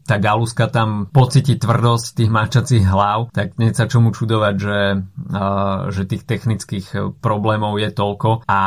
tá 0.08 0.16
galuska 0.20 0.68
tam 0.72 1.08
pocíti 1.12 1.56
tvrdosť 1.60 2.06
tých 2.16 2.32
mačacích 2.32 2.86
hlav, 2.88 3.32
tak 3.32 3.56
nie 3.60 3.76
sa 3.76 3.88
čomu 3.88 4.12
čudovať, 4.12 4.56
že, 4.56 4.80
uh, 5.00 5.92
že 5.92 6.08
tých 6.08 6.24
technických 6.24 7.20
problémov 7.20 7.80
je 7.80 7.90
toľko 7.92 8.48
a 8.48 8.62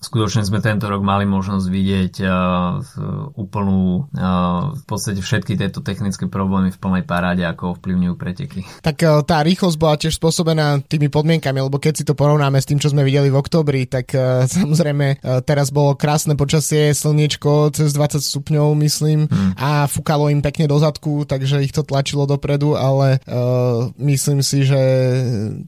skutočne 0.00 0.42
sme 0.42 0.58
tento 0.64 0.90
rok 0.90 1.04
mali 1.04 1.28
možnosť 1.28 1.66
vidieť 1.68 2.14
uh, 2.24 2.30
úplnú, 3.34 4.10
uh, 4.14 4.74
v 4.74 4.84
podstate 4.86 5.20
všetky 5.20 5.58
tieto 5.58 5.84
technické 5.84 6.26
problémy 6.26 6.74
v 6.74 6.80
plnej 6.80 7.04
paráde, 7.06 7.44
ako 7.46 7.78
ovplyvňujú 7.78 8.14
preteky. 8.18 8.60
Tak 8.82 8.96
uh, 9.04 9.22
tá 9.22 9.44
rýchlosť 9.44 9.76
bola 9.76 9.94
tiež 10.00 10.16
spôsobená 10.16 10.82
tými 10.86 11.12
podmienkami, 11.12 11.58
lebo 11.62 11.78
keď 11.78 11.92
si 12.00 12.04
to 12.04 12.16
porovnáme 12.16 12.58
s 12.58 12.68
tým, 12.68 12.80
čo 12.80 12.90
sme 12.90 13.06
videli 13.06 13.30
v 13.30 13.38
oktobri, 13.38 13.86
tak 13.86 14.12
uh, 14.16 14.46
samozrejme 14.58 15.20
uh, 15.20 15.40
teraz 15.44 15.70
bolo 15.70 15.94
krásne 15.94 16.34
počasie, 16.34 16.90
slniečko 16.94 17.74
cez 17.74 17.92
20 17.92 18.20
stupňov, 18.20 18.74
myslím, 18.82 19.26
hmm. 19.26 19.60
a 19.60 19.84
fúkalo 19.86 20.32
im 20.32 20.40
pekne 20.40 20.66
do 20.66 20.80
zadku, 20.80 21.28
takže 21.28 21.62
ich 21.64 21.74
to 21.74 21.84
tlačilo 21.84 22.24
dopredu, 22.24 22.78
ale 22.78 23.20
uh, 23.28 23.92
myslím 24.00 24.40
si, 24.40 24.64
že 24.64 24.80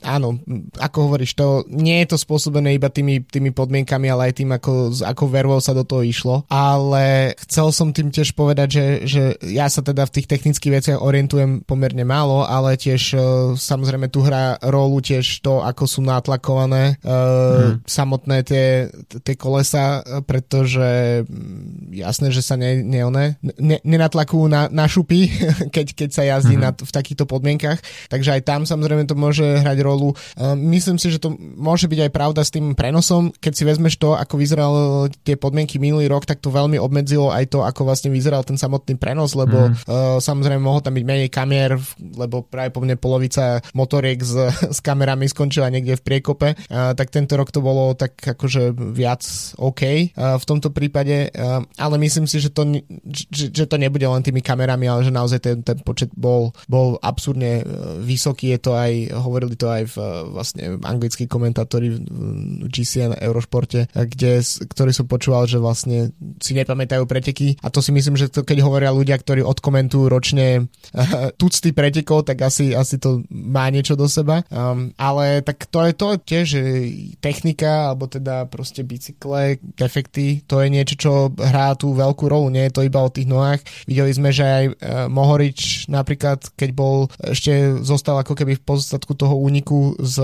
áno, 0.05 0.41
ako 0.79 0.99
hovoríš, 1.11 1.37
to 1.37 1.65
nie 1.69 2.03
je 2.05 2.15
to 2.15 2.17
spôsobené 2.17 2.77
iba 2.77 2.89
tými, 2.89 3.25
tými 3.25 3.51
podmienkami, 3.53 4.07
ale 4.17 4.33
aj 4.33 4.35
tým, 4.41 4.51
ako, 4.57 4.97
ako 5.05 5.25
vervou 5.29 5.61
sa 5.61 5.77
do 5.77 5.85
toho 5.85 6.01
išlo. 6.01 6.49
Ale 6.49 7.37
chcel 7.45 7.69
som 7.71 7.93
tým 7.93 8.09
tiež 8.09 8.33
povedať, 8.33 8.69
že, 8.73 8.87
že 9.05 9.23
ja 9.45 9.69
sa 9.69 9.85
teda 9.85 10.09
v 10.09 10.15
tých 10.17 10.27
technických 10.33 10.73
veciach 10.81 10.99
orientujem 11.05 11.61
pomerne 11.69 12.03
málo, 12.09 12.49
ale 12.49 12.81
tiež 12.81 13.03
uh, 13.13 13.23
samozrejme 13.53 14.09
tu 14.09 14.25
hrá 14.25 14.57
rolu 14.65 15.05
tiež 15.05 15.45
to, 15.45 15.61
ako 15.61 15.85
sú 15.85 16.01
natlakované 16.01 16.97
uh, 17.05 17.77
mm. 17.77 17.85
samotné 17.85 18.37
tie, 18.49 18.89
tie 19.21 19.35
kolesa, 19.37 20.01
pretože 20.25 21.23
mm, 21.29 21.93
jasné, 21.93 22.33
že 22.33 22.41
sa 22.41 22.57
ne, 22.57 22.81
ne, 22.81 23.05
ne, 23.05 23.27
ne, 23.61 23.79
nenatlakujú 23.85 24.49
na, 24.49 24.73
na 24.73 24.89
šupy, 24.89 25.29
keď, 25.75 25.87
keď 25.93 26.11
sa 26.11 26.23
jazdí 26.25 26.57
mm-hmm. 26.57 26.81
na, 26.81 26.89
v 26.89 26.93
takýchto 26.95 27.29
podmienkach. 27.29 27.79
Takže 28.09 28.41
aj 28.41 28.43
tam 28.49 28.65
samozrejme 28.65 29.05
to 29.05 29.19
môže 29.19 29.45
hrať 29.45 29.79
rolu. 29.83 30.15
Myslím 30.57 30.97
si, 30.97 31.11
že 31.11 31.21
to 31.21 31.35
môže 31.37 31.91
byť 31.91 32.09
aj 32.09 32.11
pravda 32.15 32.41
s 32.47 32.55
tým 32.55 32.79
prenosom. 32.79 33.35
Keď 33.37 33.53
si 33.53 33.63
vezmeš 33.67 33.99
to, 33.99 34.06
ako 34.14 34.35
vyzeral 34.38 34.73
tie 35.25 35.35
podmienky 35.35 35.81
minulý 35.81 36.07
rok, 36.07 36.29
tak 36.29 36.38
to 36.38 36.53
veľmi 36.53 36.79
obmedzilo 36.79 37.33
aj 37.33 37.51
to, 37.51 37.64
ako 37.64 37.88
vlastne 37.88 38.12
vyzeral 38.12 38.45
ten 38.45 38.61
samotný 38.61 39.01
prenos, 39.01 39.35
lebo 39.35 39.73
mm. 39.73 39.88
uh, 39.88 40.19
samozrejme 40.21 40.62
mohol 40.62 40.85
tam 40.85 40.95
byť 40.95 41.05
menej 41.07 41.31
kamier, 41.33 41.75
lebo 41.99 42.45
práve 42.47 42.71
po 42.71 42.85
mne 42.85 43.01
polovica 43.01 43.64
motoriek 43.73 44.21
s, 44.21 44.35
s 44.77 44.79
kamerami 44.85 45.27
skončila 45.27 45.73
niekde 45.73 45.97
v 45.99 46.05
priekope. 46.05 46.55
Uh, 46.69 46.92
tak 46.92 47.11
tento 47.11 47.35
rok 47.35 47.51
to 47.51 47.64
bolo 47.64 47.97
tak 47.97 48.14
akože 48.21 48.77
viac 48.77 49.25
OK 49.57 49.83
uh, 50.14 50.37
v 50.37 50.45
tomto 50.45 50.71
prípade, 50.71 51.33
uh, 51.33 51.64
ale 51.81 51.97
myslím 51.99 52.29
si, 52.29 52.38
že 52.38 52.53
to, 52.53 52.69
že, 53.09 53.51
že 53.51 53.64
to 53.64 53.81
nebude 53.81 54.05
len 54.05 54.21
tými 54.21 54.45
kamerami, 54.45 54.87
ale 54.87 55.03
že 55.03 55.14
naozaj 55.14 55.40
ten, 55.40 55.57
ten 55.64 55.81
počet 55.81 56.12
bol, 56.12 56.53
bol 56.69 57.01
absurdne 57.01 57.62
vysoký. 58.03 58.53
Je 58.57 58.61
to 58.61 58.73
aj, 58.75 58.92
hovorili 59.14 59.55
to 59.55 59.71
aj 59.71 59.83
v, 59.88 59.97
vlastne 60.35 60.62
anglickí 60.83 61.31
komentátori 61.31 61.95
v 61.97 62.66
GCN 62.66 63.19
Eurošporte, 63.23 63.87
kde, 64.05 64.45
ktorý 64.69 64.93
som 64.93 65.09
počúval, 65.09 65.49
že 65.49 65.57
vlastne 65.57 66.13
si 66.43 66.53
nepamätajú 66.53 67.09
preteky 67.09 67.57
a 67.65 67.73
to 67.73 67.81
si 67.81 67.95
myslím, 67.97 68.21
že 68.21 68.29
to, 68.29 68.45
keď 68.45 68.61
hovoria 68.61 68.93
ľudia, 68.93 69.17
ktorí 69.17 69.41
odkomentujú 69.41 70.05
ročne 70.13 70.69
tucty 71.41 71.73
pretekov, 71.73 72.29
tak 72.29 72.45
asi, 72.45 72.77
asi 72.77 73.01
to 73.01 73.25
má 73.33 73.73
niečo 73.73 73.97
do 73.97 74.05
seba. 74.11 74.45
Um, 74.53 74.93
ale 75.01 75.41
tak 75.41 75.65
to 75.73 75.81
je 75.87 75.93
to 75.97 76.09
tiež, 76.21 76.49
technika, 77.25 77.93
alebo 77.93 78.11
teda 78.11 78.45
proste 78.51 78.85
bicykle, 78.85 79.57
efekty, 79.81 80.45
to 80.45 80.61
je 80.61 80.69
niečo, 80.69 80.95
čo 80.99 81.13
hrá 81.33 81.73
tú 81.79 81.97
veľkú 81.97 82.29
rolu, 82.29 82.53
nie 82.53 82.69
je 82.69 82.75
to 82.77 82.83
iba 82.85 83.01
o 83.01 83.13
tých 83.13 83.29
nohách. 83.29 83.65
Videli 83.89 84.13
sme, 84.13 84.31
že 84.35 84.45
aj 84.45 84.65
uh, 84.67 84.75
Mohorič 85.09 85.89
napríklad, 85.89 86.53
keď 86.59 86.71
bol, 86.77 87.09
ešte 87.23 87.81
zostal 87.81 88.19
ako 88.21 88.35
keby 88.35 88.59
v 88.59 88.67
pozostatku 88.67 89.15
toho 89.15 89.39
úniku 89.39 89.95
s 90.01 90.19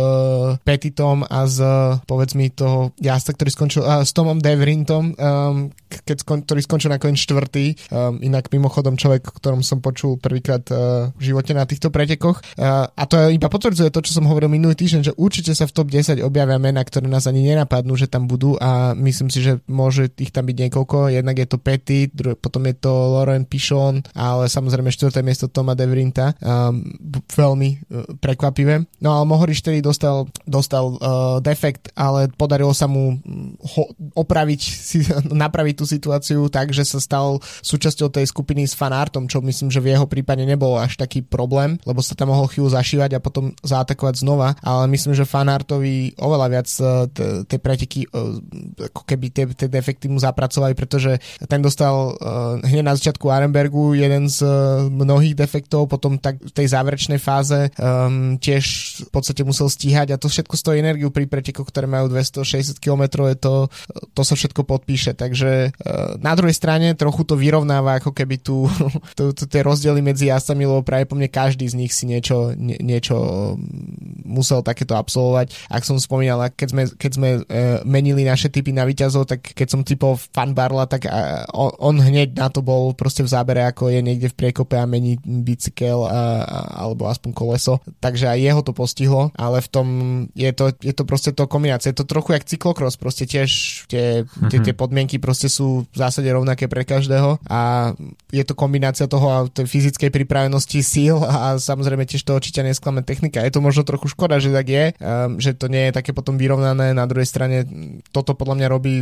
Petitom 0.67 1.23
a 1.27 1.47
s 1.47 1.63
povedz 2.05 2.35
mi 2.35 2.51
toho 2.51 2.93
jazda, 2.99 3.33
ktorý 3.33 3.51
skončil 3.63 3.87
uh, 3.87 4.03
s 4.03 4.11
Tomom 4.11 4.43
Deverintom, 4.43 5.15
um, 5.15 5.71
keď 5.87 6.27
skon, 6.27 6.43
ktorý 6.43 6.61
skončil 6.67 6.91
nakoniec 6.91 7.23
štvrtý. 7.23 7.79
Um, 7.95 8.19
inak 8.19 8.51
mimochodom 8.51 8.99
človek, 8.99 9.23
ktorom 9.39 9.63
som 9.63 9.79
počul 9.79 10.19
prvýkrát 10.19 10.67
uh, 10.75 11.15
v 11.15 11.31
živote 11.31 11.55
na 11.55 11.63
týchto 11.63 11.95
pretekoch. 11.95 12.43
Uh, 12.59 12.91
a 12.91 13.07
to 13.07 13.31
iba 13.31 13.47
potvrdzuje 13.47 13.95
to, 13.95 14.03
čo 14.03 14.19
som 14.19 14.27
hovoril 14.27 14.51
minulý 14.51 14.75
týždeň, 14.75 15.03
že 15.07 15.13
určite 15.15 15.55
sa 15.55 15.71
v 15.71 15.75
top 15.79 15.95
10 15.95 16.19
objavia 16.27 16.59
mena, 16.59 16.83
ktoré 16.83 17.07
nás 17.07 17.31
ani 17.31 17.47
nenapadnú, 17.47 17.95
že 17.95 18.11
tam 18.11 18.27
budú 18.27 18.59
a 18.59 18.99
myslím 18.99 19.31
si, 19.31 19.39
že 19.47 19.63
môže 19.71 20.11
ich 20.19 20.35
tam 20.35 20.51
byť 20.51 20.57
niekoľko. 20.67 21.15
Jednak 21.15 21.39
je 21.39 21.47
to 21.47 21.63
Petit, 21.63 22.11
druhé, 22.11 22.35
potom 22.35 22.67
je 22.67 22.75
to 22.75 22.91
Lauren 22.91 23.47
Pichon, 23.47 24.03
ale 24.19 24.51
samozrejme 24.51 24.91
štvrté 24.91 25.23
miesto 25.23 25.47
Toma 25.47 25.79
Deverinta. 25.79 26.35
Um, 26.43 26.99
veľmi 27.31 27.71
uh, 27.71 28.19
prekvapivé. 28.19 28.91
No 28.99 29.15
ale 29.15 29.25
Mohoriš 29.31 29.63
tedy 29.63 29.79
dostal, 29.79 30.27
dostal 30.51 30.99
uh, 30.99 31.39
defekt, 31.39 31.95
ale 31.95 32.27
podarilo 32.35 32.75
sa 32.75 32.91
mu 32.91 33.23
ho, 33.61 33.85
opraviť, 34.15 34.61
si, 34.61 35.05
napraviť 35.45 35.75
tú 35.79 35.85
situáciu 35.89 36.47
tak, 36.49 36.71
že 36.71 36.87
sa 36.87 36.99
stal 37.03 37.39
súčasťou 37.63 38.09
tej 38.13 38.29
skupiny 38.29 38.65
s 38.67 38.75
fanartom, 38.77 39.27
čo 39.27 39.43
myslím, 39.45 39.69
že 39.69 39.83
v 39.83 39.95
jeho 39.95 40.07
prípade 40.07 40.43
nebol 40.45 40.79
až 40.79 40.99
taký 40.99 41.23
problém, 41.23 41.79
lebo 41.85 42.01
sa 42.05 42.15
tam 42.15 42.31
mohol 42.35 42.49
chvíľu 42.49 42.73
zašívať 42.73 43.17
a 43.17 43.25
potom 43.25 43.53
zaatakovať 43.63 44.15
znova, 44.23 44.55
ale 44.61 44.89
myslím, 44.93 45.17
že 45.17 45.29
fanartovi 45.29 46.17
oveľa 46.19 46.47
viac 46.53 46.69
e, 46.69 46.85
tie 47.47 47.59
preteky 47.59 48.07
e, 48.07 48.09
ako 48.93 49.03
keby 49.07 49.27
tie, 49.33 49.45
defekty 49.67 50.07
mu 50.07 50.21
zapracovali, 50.21 50.77
pretože 50.77 51.19
ten 51.47 51.61
dostal 51.65 52.15
e, 52.17 52.69
hneď 52.69 52.85
na 52.85 52.95
začiatku 52.97 53.27
Arenbergu 53.29 53.97
jeden 53.97 54.29
z 54.29 54.45
mnohých 54.89 55.37
defektov, 55.37 55.89
potom 55.89 56.19
tak 56.19 56.41
v 56.41 56.53
tej 56.53 56.67
záverečnej 56.73 57.21
fáze 57.23 57.73
tiež 58.39 58.65
v 59.09 59.11
podstate 59.11 59.43
musel 59.47 59.69
stíhať 59.69 60.15
a 60.15 60.21
to 60.21 60.29
všetko 60.29 60.55
stojí 60.55 60.81
energiu 60.81 61.11
pri 61.11 61.27
pretekoch, 61.27 61.69
ktoré 61.69 61.87
majú 61.87 62.11
260 62.13 62.79
km, 62.79 63.32
je 63.33 63.39
to, 63.41 63.55
to 64.13 64.23
sa 64.23 64.35
všetko 64.37 64.63
podpíše, 64.69 65.17
takže 65.17 65.73
Eh, 65.73 66.11
na 66.23 66.33
druhej 66.35 66.55
strane 66.55 66.95
trochu 66.95 67.27
to 67.27 67.35
vyrovnáva 67.35 67.99
ako 67.99 68.15
keby 68.15 68.39
tu, 68.39 68.67
tu, 69.19 69.35
tu 69.35 69.45
tie 69.47 69.61
rozdiely 69.63 69.99
medzi 70.05 70.31
jazdcami, 70.31 70.63
lebo 70.67 70.87
práve 70.87 71.11
po 71.11 71.19
mne 71.19 71.27
každý 71.27 71.67
z 71.67 71.75
nich 71.75 71.93
si 71.95 72.07
niečo, 72.07 72.55
nie, 72.55 72.79
niečo 72.79 73.17
mm, 73.59 74.27
musel 74.27 74.63
takéto 74.63 74.95
absolvovať. 74.95 75.55
Ak 75.69 75.83
som 75.83 75.99
spomínal, 75.99 76.39
keď 76.55 76.69
sme, 76.71 76.83
keď 76.95 77.11
sme 77.13 77.29
uh, 77.43 77.45
menili 77.83 78.23
naše 78.23 78.49
typy 78.49 78.71
na 78.71 78.87
výťazov, 78.87 79.29
tak 79.29 79.43
keď 79.43 79.69
som 79.69 79.83
typol 79.83 80.17
Fan 80.17 80.55
Barla, 80.55 80.87
tak 80.87 81.07
uh, 81.07 81.45
on, 81.53 81.75
on 81.83 81.97
hneď 81.99 82.39
na 82.39 82.49
to 82.49 82.63
bol 82.63 82.95
proste 82.95 83.27
v 83.27 83.33
zábere, 83.33 83.67
ako 83.67 83.91
je 83.91 84.01
niekde 84.01 84.31
v 84.31 84.39
priekope 84.39 84.79
a 84.79 84.87
mení 84.89 85.19
bicykel 85.23 86.07
a, 86.07 86.47
alebo 86.87 87.11
aspoň 87.11 87.31
koleso. 87.35 87.83
Takže 87.99 88.31
aj 88.31 88.39
jeho 88.39 88.61
to 88.63 88.73
postihlo, 88.73 89.35
ale 89.37 89.61
v 89.61 89.69
tom 89.69 89.87
je 90.33 90.51
to, 90.55 90.73
je 90.79 90.95
to 90.95 91.05
proste 91.05 91.35
to 91.35 91.45
kombinácia. 91.51 91.91
Je 91.93 91.99
to 91.99 92.09
trochu 92.09 92.39
jak 92.39 92.47
cyklokros, 92.47 92.97
proste 92.97 93.22
tiež 93.25 93.51
tie, 93.87 94.25
tie, 94.51 94.59
tie 94.61 94.75
podmienky 94.75 95.19
proste 95.19 95.49
sú 95.51 95.85
v 95.89 95.97
zásade 95.97 96.29
rovnaké 96.31 96.67
pre 96.67 96.83
každého 96.87 97.39
a 97.49 97.93
je 98.33 98.45
to 98.45 98.57
kombinácia 98.57 99.05
toho 99.07 99.27
a 99.29 99.39
tej 99.49 99.69
fyzickej 99.69 100.09
pripravenosti 100.09 100.81
síl 100.81 101.21
a 101.21 101.61
samozrejme 101.61 102.09
tiež 102.09 102.25
to 102.25 102.37
určite 102.37 102.65
nesklame 102.65 103.05
technika. 103.05 103.45
Je 103.45 103.53
to 103.53 103.61
možno 103.61 103.85
trochu 103.85 104.09
škoda, 104.13 104.41
že 104.41 104.53
tak 104.53 104.67
je, 104.69 104.85
um, 104.99 105.37
že 105.37 105.53
to 105.53 105.69
nie 105.69 105.89
je 105.89 105.97
také 105.97 106.17
potom 106.17 106.41
vyrovnané. 106.41 106.97
Na 106.97 107.05
druhej 107.05 107.29
strane 107.29 107.69
toto 108.11 108.33
podľa 108.33 108.57
mňa 108.59 108.69
robí 108.73 108.95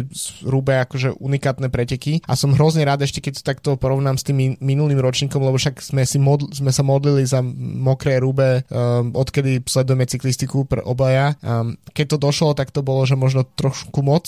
rúbe 0.42 0.76
akože 0.82 1.16
unikátne 1.18 1.70
preteky 1.70 2.26
a 2.26 2.34
som 2.34 2.54
hrozne 2.54 2.82
rád 2.82 3.06
ešte, 3.06 3.22
keď 3.22 3.40
to 3.40 3.42
takto 3.46 3.70
porovnám 3.78 4.18
s 4.18 4.26
tým 4.26 4.58
minulým 4.58 4.98
ročníkom, 4.98 5.40
lebo 5.40 5.56
však 5.56 5.78
sme, 5.80 6.02
si 6.02 6.18
modl- 6.18 6.50
sme 6.50 6.74
sa 6.74 6.82
modlili 6.82 7.22
za 7.22 7.40
mokré 7.80 8.18
rúbe, 8.18 8.66
um, 8.68 9.14
odkedy 9.14 9.62
sledujeme 9.64 10.04
cyklistiku 10.06 10.66
pre 10.66 10.82
obaja. 10.82 11.38
Um, 11.40 11.78
keď 11.94 12.16
to 12.16 12.18
došlo, 12.18 12.58
tak 12.58 12.74
to 12.74 12.82
bolo, 12.82 13.06
že 13.06 13.14
možno 13.14 13.46
trošku 13.46 14.02
moc 14.10 14.26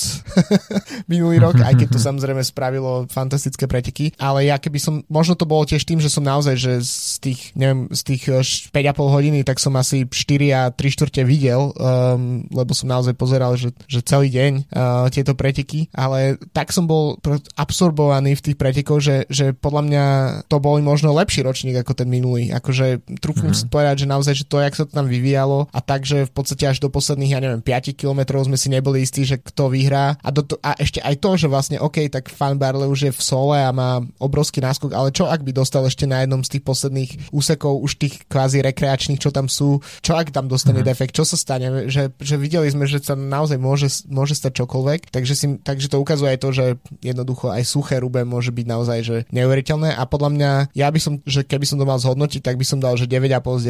minulý 1.12 1.42
rok, 1.42 1.58
aj 1.58 1.74
keď 1.74 1.88
to 1.90 1.98
samozrejme 1.98 2.42
spravilo 2.46 3.10
fantastické 3.10 3.66
preteky, 3.66 4.14
ale 4.22 4.46
ja 4.46 4.62
keby 4.62 4.78
som, 4.78 4.94
možno 5.10 5.34
to 5.34 5.42
bolo 5.42 5.66
tiež 5.66 5.82
tým, 5.82 5.98
že 5.98 6.06
som 6.06 6.22
naozaj, 6.22 6.54
že 6.54 6.72
z 6.86 7.16
tých, 7.18 7.40
neviem, 7.58 7.90
z 7.90 8.02
tých 8.14 8.22
5,5 8.70 8.70
eh, 8.70 8.94
hodiny, 8.94 9.38
tak 9.42 9.58
som 9.58 9.74
asi 9.74 10.06
4 10.06 10.54
a 10.54 10.62
3 10.70 10.78
štvrte 10.78 11.22
videl, 11.26 11.74
um, 11.74 12.46
lebo 12.54 12.70
som 12.76 12.86
naozaj 12.86 13.18
pozeral, 13.18 13.58
že, 13.58 13.74
že 13.90 14.04
celý 14.04 14.30
deň 14.30 14.52
uh, 14.70 15.08
tieto 15.10 15.34
preteky, 15.34 15.90
ale 15.96 16.38
tak 16.52 16.70
som 16.70 16.86
bol 16.86 17.18
absorbovaný 17.56 18.36
v 18.38 18.44
tých 18.52 18.56
pretekoch, 18.60 19.00
že, 19.00 19.16
že 19.32 19.56
podľa 19.56 19.82
mňa 19.88 20.04
to 20.46 20.60
bol 20.60 20.76
možno 20.84 21.16
lepší 21.16 21.42
ročník 21.42 21.80
ako 21.80 21.96
ten 21.96 22.08
minulý. 22.08 22.52
Akože 22.52 23.00
trúfam 23.18 23.50
mm-hmm. 23.50 23.66
si 23.66 23.72
povedať, 23.72 24.04
že 24.04 24.10
naozaj, 24.10 24.34
že 24.36 24.44
to, 24.44 24.60
jak 24.60 24.76
sa 24.76 24.84
to 24.84 24.92
tam 24.92 25.08
vyvíjalo 25.08 25.72
a 25.72 25.78
takže 25.80 26.28
v 26.28 26.32
podstate 26.32 26.68
až 26.68 26.78
do 26.84 26.92
posledných, 26.92 27.32
ja 27.32 27.40
neviem, 27.40 27.64
5 27.64 27.96
kilometrov 27.96 28.44
sme 28.44 28.60
si 28.60 28.68
neboli 28.68 29.02
istí, 29.02 29.24
že 29.24 29.40
kto 29.40 29.71
vyhrá. 29.72 30.20
A, 30.20 30.28
do 30.28 30.44
to, 30.44 30.60
a 30.60 30.76
ešte 30.76 31.00
aj 31.00 31.16
to, 31.16 31.30
že 31.40 31.48
vlastne 31.48 31.80
OK, 31.80 32.12
tak 32.12 32.28
Fan 32.28 32.60
Barley 32.60 32.84
už 32.84 33.08
je 33.08 33.12
v 33.12 33.22
sole 33.22 33.56
a 33.56 33.72
má 33.72 34.04
obrovský 34.20 34.60
náskok, 34.60 34.92
ale 34.92 35.08
čo 35.10 35.24
ak 35.24 35.40
by 35.40 35.56
dostal 35.56 35.88
ešte 35.88 36.04
na 36.04 36.20
jednom 36.22 36.44
z 36.44 36.58
tých 36.58 36.64
posledných 36.68 37.10
úsekov 37.32 37.80
už 37.80 37.96
tých 37.96 38.14
kvázi 38.28 38.60
rekreačných, 38.60 39.18
čo 39.18 39.32
tam 39.32 39.48
sú, 39.48 39.80
čo 40.04 40.12
ak 40.12 40.28
tam 40.28 40.46
dostane 40.52 40.84
mm-hmm. 40.84 40.92
defekt, 40.92 41.16
čo 41.16 41.24
sa 41.24 41.40
stane, 41.40 41.88
že, 41.88 42.12
že 42.20 42.36
videli 42.36 42.68
sme, 42.68 42.84
že 42.84 43.00
sa 43.00 43.16
naozaj 43.16 43.56
môže, 43.56 43.88
môže 44.12 44.36
stať 44.36 44.62
čokoľvek, 44.62 45.08
takže, 45.08 45.34
si, 45.34 45.46
takže 45.62 45.88
to 45.88 45.96
ukazuje 46.02 46.36
aj 46.36 46.40
to, 46.42 46.50
že 46.52 46.64
jednoducho 47.00 47.48
aj 47.48 47.64
suché 47.64 48.02
rube 48.02 48.20
môže 48.26 48.52
byť 48.52 48.66
naozaj 48.66 48.98
že 49.02 49.16
neuveriteľné. 49.32 49.94
A 49.94 50.02
podľa 50.04 50.30
mňa, 50.34 50.50
ja 50.76 50.88
by 50.90 51.00
som, 51.00 51.22
že 51.24 51.46
keby 51.46 51.64
som 51.64 51.78
to 51.78 51.88
mal 51.88 51.96
zhodnotiť, 52.02 52.42
tak 52.42 52.58
by 52.58 52.66
som 52.66 52.82
dal, 52.82 52.98
že 52.98 53.06
9,5 53.06 53.62
z 53.62 53.64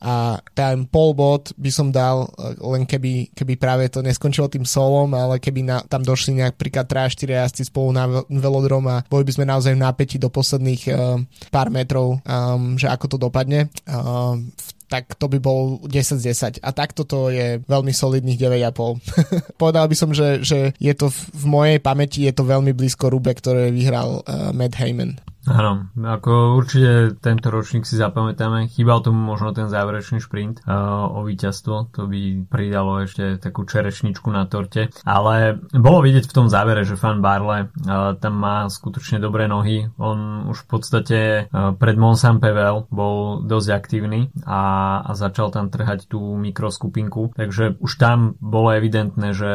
10 0.00 0.02
a 0.02 0.40
ten 0.56 0.88
pol 0.88 1.12
bod 1.12 1.52
by 1.54 1.70
som 1.70 1.92
dal 1.92 2.32
len 2.58 2.88
keby, 2.88 3.34
keby 3.36 3.54
práve 3.60 3.84
to 3.92 4.00
neskončilo 4.00 4.48
tým 4.48 4.64
solom, 4.64 5.12
ale 5.12 5.38
keby 5.44 5.60
na, 5.60 5.84
tam 5.84 6.00
došli 6.00 6.40
nejak 6.40 6.56
príklad 6.56 6.88
3-4 6.88 7.44
jazdci 7.44 7.62
spolu 7.68 7.92
na 7.92 8.08
velodrom 8.32 8.88
a 8.88 9.04
boli 9.04 9.28
by 9.28 9.32
sme 9.36 9.44
naozaj 9.44 9.76
v 9.76 9.84
nápäti 9.84 10.16
do 10.16 10.32
posledných 10.32 10.82
uh, 10.88 11.20
pár 11.52 11.68
metrov, 11.68 12.24
um, 12.24 12.80
že 12.80 12.88
ako 12.88 13.04
to 13.12 13.16
dopadne. 13.20 13.68
Uh, 13.84 14.40
tak 14.88 15.16
to 15.18 15.26
by 15.26 15.42
bol 15.42 15.82
10 15.84 16.22
z 16.22 16.60
10. 16.60 16.62
A 16.62 16.70
takto 16.70 17.02
to 17.02 17.32
je 17.32 17.58
veľmi 17.66 17.90
solidných 17.90 18.38
9,5. 18.38 19.02
Povedal 19.62 19.90
by 19.90 19.96
som, 19.96 20.14
že, 20.14 20.44
že 20.44 20.70
je 20.78 20.94
to 20.94 21.10
v, 21.10 21.18
v 21.34 21.44
mojej 21.44 21.78
pamäti 21.82 22.24
je 22.24 22.32
to 22.32 22.46
veľmi 22.46 22.70
blízko 22.70 23.10
Rube, 23.10 23.34
ktoré 23.34 23.74
vyhral 23.74 24.22
uh, 24.22 24.54
Matt 24.54 24.78
Heyman. 24.78 25.18
Áno, 25.44 25.92
ako 25.92 26.56
určite 26.56 27.20
tento 27.20 27.52
ročník 27.52 27.84
si 27.84 28.00
zapamätáme, 28.00 28.72
chýbal 28.72 29.04
tomu 29.04 29.20
možno 29.20 29.52
ten 29.52 29.68
záverečný 29.68 30.24
šprint 30.24 30.64
uh, 30.64 31.04
o 31.08 31.20
víťazstvo, 31.28 31.92
to 31.92 32.08
by 32.08 32.48
pridalo 32.48 33.04
ešte 33.04 33.36
takú 33.36 33.68
čerešničku 33.68 34.32
na 34.32 34.48
torte, 34.48 34.88
ale 35.04 35.60
bolo 35.76 36.00
vidieť 36.00 36.24
v 36.24 36.36
tom 36.36 36.46
závere, 36.48 36.88
že 36.88 36.96
fan 36.96 37.20
Barle 37.20 37.68
uh, 37.68 38.16
tam 38.16 38.34
má 38.40 38.68
skutočne 38.72 39.20
dobré 39.20 39.44
nohy, 39.44 39.92
on 40.00 40.48
už 40.48 40.64
v 40.64 40.68
podstate 40.68 41.18
uh, 41.48 41.76
pred 41.76 42.00
Monsam 42.00 42.40
Pevel 42.40 42.88
bol 42.88 43.44
dosť 43.44 43.68
aktívny 43.68 44.32
a, 44.48 45.00
a 45.04 45.10
začal 45.12 45.52
tam 45.52 45.68
trhať 45.68 46.08
tú 46.08 46.20
mikroskupinku, 46.40 47.36
takže 47.36 47.76
už 47.84 47.92
tam 48.00 48.34
bolo 48.40 48.72
evidentné, 48.72 49.36
že 49.36 49.52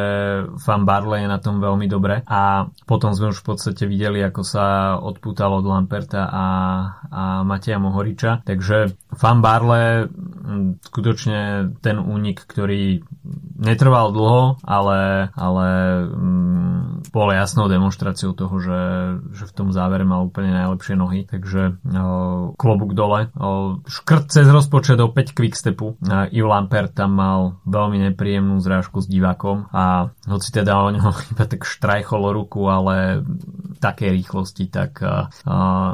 fan 0.62 0.86
Barle 0.86 1.25
je 1.25 1.30
na 1.30 1.41
tom 1.41 1.58
veľmi 1.62 1.89
dobre. 1.89 2.21
A 2.30 2.69
potom 2.86 3.13
sme 3.13 3.34
už 3.34 3.41
v 3.41 3.47
podstate 3.54 3.84
videli, 3.89 4.21
ako 4.21 4.41
sa 4.45 4.65
odpútalo 5.02 5.60
od 5.60 5.67
Lamperta 5.79 6.27
a, 6.27 6.45
a 7.11 7.43
Mateja 7.43 7.79
Mohoriča. 7.79 8.41
Takže 8.43 8.85
Fan 9.13 9.41
Barle 9.41 10.09
skutočne 10.81 11.71
ten 11.83 12.01
únik, 12.01 12.41
ktorý 12.45 13.05
netrval 13.59 14.15
dlho, 14.15 14.57
ale, 14.65 15.29
ale 15.35 15.67
mm, 16.09 17.11
bol 17.13 17.29
jasnou 17.33 17.69
demonstráciou 17.69 18.33
toho, 18.33 18.55
že, 18.57 18.81
že 19.35 19.43
v 19.45 19.53
tom 19.55 19.69
závere 19.69 20.07
mal 20.07 20.25
úplne 20.25 20.55
najlepšie 20.55 20.95
nohy, 20.97 21.27
takže 21.27 21.77
o, 21.85 22.55
klobúk 22.55 22.95
dole. 22.97 23.29
O, 23.37 23.81
škrt 23.85 24.31
cez 24.31 24.47
rozpočet 24.49 24.97
o 24.97 25.11
5 25.11 25.37
quickstepu. 25.37 25.99
Yves 26.33 26.49
Lampert 26.49 26.95
tam 26.97 27.19
mal 27.19 27.39
veľmi 27.69 28.09
nepríjemnú 28.09 28.57
zrážku 28.63 29.03
s 29.03 29.07
divákom 29.11 29.69
a 29.69 30.09
hoci 30.25 30.49
teda 30.49 30.73
o 30.79 30.89
ňom 30.89 31.13
iba 31.35 31.45
tak 31.45 31.67
štrajcholo 31.67 32.33
ruku, 32.33 32.65
ale 32.65 33.21
také 33.79 34.11
rýchlosti, 34.11 34.67
tak 34.67 34.99
uh, 34.99 35.31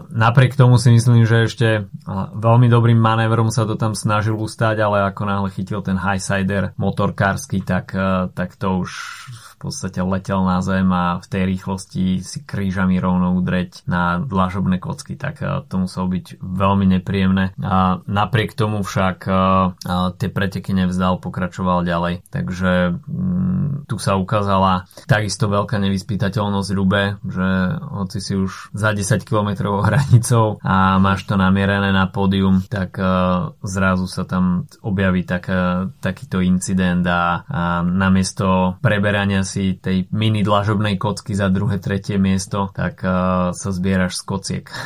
napriek 0.09 0.57
tomu 0.57 0.81
si 0.81 0.89
myslím, 0.89 1.27
že 1.29 1.45
ešte 1.45 1.67
uh, 1.85 2.33
veľmi 2.33 2.65
dobrým 2.65 2.97
manévrom 3.05 3.53
sa 3.53 3.69
to 3.69 3.77
tam 3.77 3.93
snažil 3.93 4.33
ustať, 4.33 4.81
ale 4.81 5.05
ako 5.13 5.29
náhle 5.29 5.49
chytil 5.53 5.85
ten 5.85 6.01
highsider 6.01 6.73
motorkársky, 6.81 7.61
tak, 7.61 7.93
uh, 7.93 8.33
tak 8.33 8.57
to 8.57 8.81
už 8.81 8.89
podstate 9.65 9.97
letel 10.05 10.45
na 10.45 10.61
zem 10.61 10.85
a 10.93 11.17
v 11.17 11.25
tej 11.25 11.43
rýchlosti 11.49 12.21
si 12.21 12.45
krížami 12.45 13.01
rovno 13.01 13.33
udreť 13.33 13.89
na 13.89 14.21
dlažobné 14.21 14.77
kocky, 14.77 15.17
tak 15.17 15.41
eh, 15.41 15.65
to 15.65 15.89
muselo 15.89 16.05
byť 16.05 16.37
veľmi 16.37 16.85
nepríjemné. 16.99 17.57
A 17.65 17.97
napriek 18.05 18.53
tomu 18.53 18.85
však 18.85 19.17
eh, 19.25 19.33
eh, 19.33 20.07
tie 20.21 20.29
preteky 20.29 20.77
nevzdal, 20.77 21.17
pokračoval 21.17 21.81
ďalej. 21.81 22.21
Takže 22.29 23.01
mm, 23.09 23.89
tu 23.89 23.97
sa 23.97 24.13
ukázala 24.19 24.85
takisto 25.09 25.49
veľká 25.49 25.81
nevyspytateľnosť 25.81 26.69
Rube, 26.77 27.17
že 27.25 27.49
hoci 27.79 28.19
si 28.21 28.33
už 28.37 28.75
za 28.75 28.93
10 28.93 29.25
km 29.25 29.81
hranicou 29.81 30.61
a 30.61 31.01
máš 31.01 31.25
to 31.25 31.39
namierené 31.39 31.89
na 31.95 32.05
pódium, 32.11 32.61
tak 32.67 32.97
zrazu 33.63 34.05
sa 34.09 34.27
tam 34.27 34.67
objaví 34.83 35.23
tak, 35.23 35.47
takýto 36.03 36.43
incident 36.43 37.05
a, 37.07 37.45
a 37.47 37.61
namiesto 37.85 38.75
preberania 38.83 39.45
si 39.45 39.54
si 39.55 39.79
tej 39.79 40.11
mini 40.11 40.43
dlažobnej 40.43 40.99
kocky 40.99 41.31
za 41.31 41.47
druhé, 41.47 41.79
tretie 41.79 42.19
miesto, 42.19 42.67
tak 42.75 42.99
uh, 43.07 43.55
sa 43.55 43.69
zbieraš 43.71 44.19
z 44.19 44.23
kociek. 44.27 44.65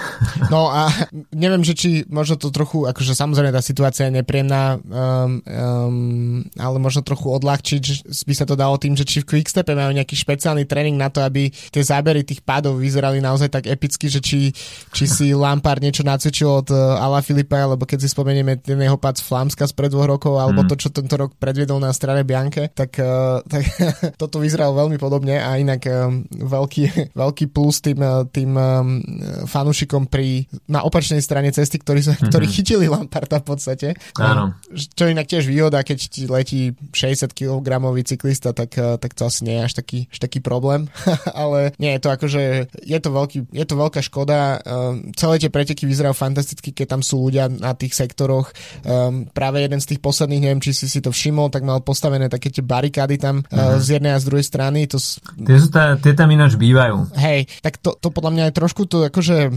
No 0.49 0.73
a 0.73 0.89
neviem, 1.29 1.61
že 1.61 1.77
či 1.77 1.89
možno 2.09 2.33
to 2.33 2.49
trochu, 2.49 2.89
akože 2.89 3.13
samozrejme 3.13 3.53
tá 3.53 3.61
situácia 3.61 4.09
je 4.09 4.17
nepríjemná, 4.17 4.81
um, 4.81 5.41
um, 5.45 6.41
ale 6.57 6.77
možno 6.81 7.05
trochu 7.05 7.29
odľahčiť, 7.29 8.09
by 8.25 8.33
sa 8.33 8.49
to 8.49 8.57
dalo 8.57 8.81
tým, 8.81 8.97
že 8.97 9.05
či 9.05 9.21
v 9.21 9.29
Quickstepe 9.29 9.77
majú 9.77 9.93
nejaký 9.93 10.17
špeciálny 10.17 10.65
tréning 10.65 10.97
na 10.97 11.13
to, 11.13 11.21
aby 11.21 11.53
tie 11.53 11.83
zábery 11.85 12.25
tých 12.25 12.41
pádov 12.41 12.81
vyzerali 12.81 13.21
naozaj 13.21 13.53
tak 13.53 13.69
epicky, 13.69 14.09
že 14.09 14.19
či, 14.25 14.49
či 14.89 15.05
si 15.05 15.31
Lampard 15.37 15.85
niečo 15.85 16.01
nacvičil 16.01 16.49
od 16.49 16.67
uh, 16.73 16.97
Ala 16.97 17.21
Filipa, 17.21 17.61
alebo 17.61 17.85
keď 17.85 18.03
si 18.03 18.09
spomenieme 18.09 18.57
ten 18.57 18.79
jeho 18.81 18.97
pád 18.97 19.21
z 19.21 19.23
Flámska 19.29 19.69
z 19.69 19.73
pred 19.77 19.93
dvoch 19.93 20.09
rokov, 20.09 20.41
alebo 20.41 20.65
mm. 20.65 20.67
to, 20.67 20.75
čo 20.81 20.89
tento 20.89 21.15
rok 21.15 21.37
predviedol 21.37 21.77
na 21.77 21.93
strane 21.93 22.25
Bianke, 22.25 22.73
tak, 22.73 22.97
uh, 22.97 23.39
tak 23.45 23.63
toto 24.21 24.41
vyzerá 24.41 24.58
vyzeral 24.59 24.75
veľmi 24.75 24.99
podobne 24.99 25.39
a 25.39 25.55
inak 25.55 25.87
um, 25.87 26.27
veľký, 26.27 26.83
veľký 27.23 27.45
plus 27.47 27.79
tým, 27.79 28.03
uh, 28.03 28.27
tým 28.27 28.51
um, 28.59 28.99
fanúšikom 29.47 30.11
pri, 30.11 30.51
na 30.67 30.83
opačnej 30.83 31.23
strane 31.23 31.47
cesty, 31.55 31.79
ktorí, 31.79 32.03
sa, 32.03 32.19
mm-hmm. 32.19 32.27
ktorí 32.27 32.45
chytili 32.51 32.91
Lamparta 32.91 33.39
v 33.39 33.55
podstate. 33.55 33.87
Áno. 34.19 34.51
Um, 34.51 34.75
čo 34.75 35.07
inak 35.07 35.31
tiež 35.31 35.47
výhoda, 35.47 35.79
keď 35.79 35.97
ti 36.11 36.27
letí 36.27 36.75
60 36.91 37.31
kg 37.31 37.67
cyklista, 38.03 38.51
tak, 38.51 38.75
uh, 38.75 38.99
tak 38.99 39.15
to 39.15 39.31
asi 39.31 39.47
nie 39.47 39.55
je 39.55 39.63
až 39.63 39.73
taký, 39.79 39.99
až 40.11 40.19
taký 40.19 40.43
problém. 40.43 40.91
Ale 41.39 41.71
nie, 41.79 41.95
je 41.95 42.01
to 42.03 42.09
akože, 42.11 42.43
je 42.83 42.99
to, 42.99 43.09
veľký, 43.15 43.39
je 43.55 43.63
to 43.63 43.75
veľká 43.79 44.03
škoda. 44.03 44.59
Um, 44.67 45.15
celé 45.15 45.39
tie 45.39 45.47
preteky 45.47 45.87
vyzerajú 45.87 46.19
fantasticky, 46.19 46.75
keď 46.75 46.99
tam 46.99 47.01
sú 47.05 47.31
ľudia 47.31 47.47
na 47.47 47.71
tých 47.79 47.95
sektoroch. 47.95 48.51
Um, 48.83 49.23
práve 49.31 49.63
jeden 49.63 49.79
z 49.79 49.95
tých 49.95 50.03
posledných, 50.03 50.43
neviem, 50.43 50.59
či 50.59 50.75
si 50.75 50.91
si 50.91 50.99
to 50.99 51.15
všimol, 51.15 51.47
tak 51.47 51.63
mal 51.63 51.79
postavené 51.79 52.27
také 52.27 52.51
tie 52.51 52.59
barikády 52.59 53.15
tam 53.15 53.39
mm-hmm. 53.39 53.55
uh, 53.55 53.79
z 53.79 53.95
jednej 53.95 54.11
a 54.11 54.19
z 54.19 54.27
druhej 54.27 54.38
strany. 54.41 54.87
To... 54.89 54.97
Tie, 54.97 55.57
sú 55.59 55.69
tá, 55.71 55.95
tie 55.99 56.13
tam 56.15 56.29
ináč 56.31 56.55
bývajú. 56.55 57.13
Hej, 57.15 57.49
tak 57.61 57.77
to, 57.79 57.95
to 57.97 58.09
podľa 58.09 58.31
mňa 58.35 58.43
je 58.49 58.57
trošku 58.57 58.83
to 58.89 59.07
akože 59.07 59.53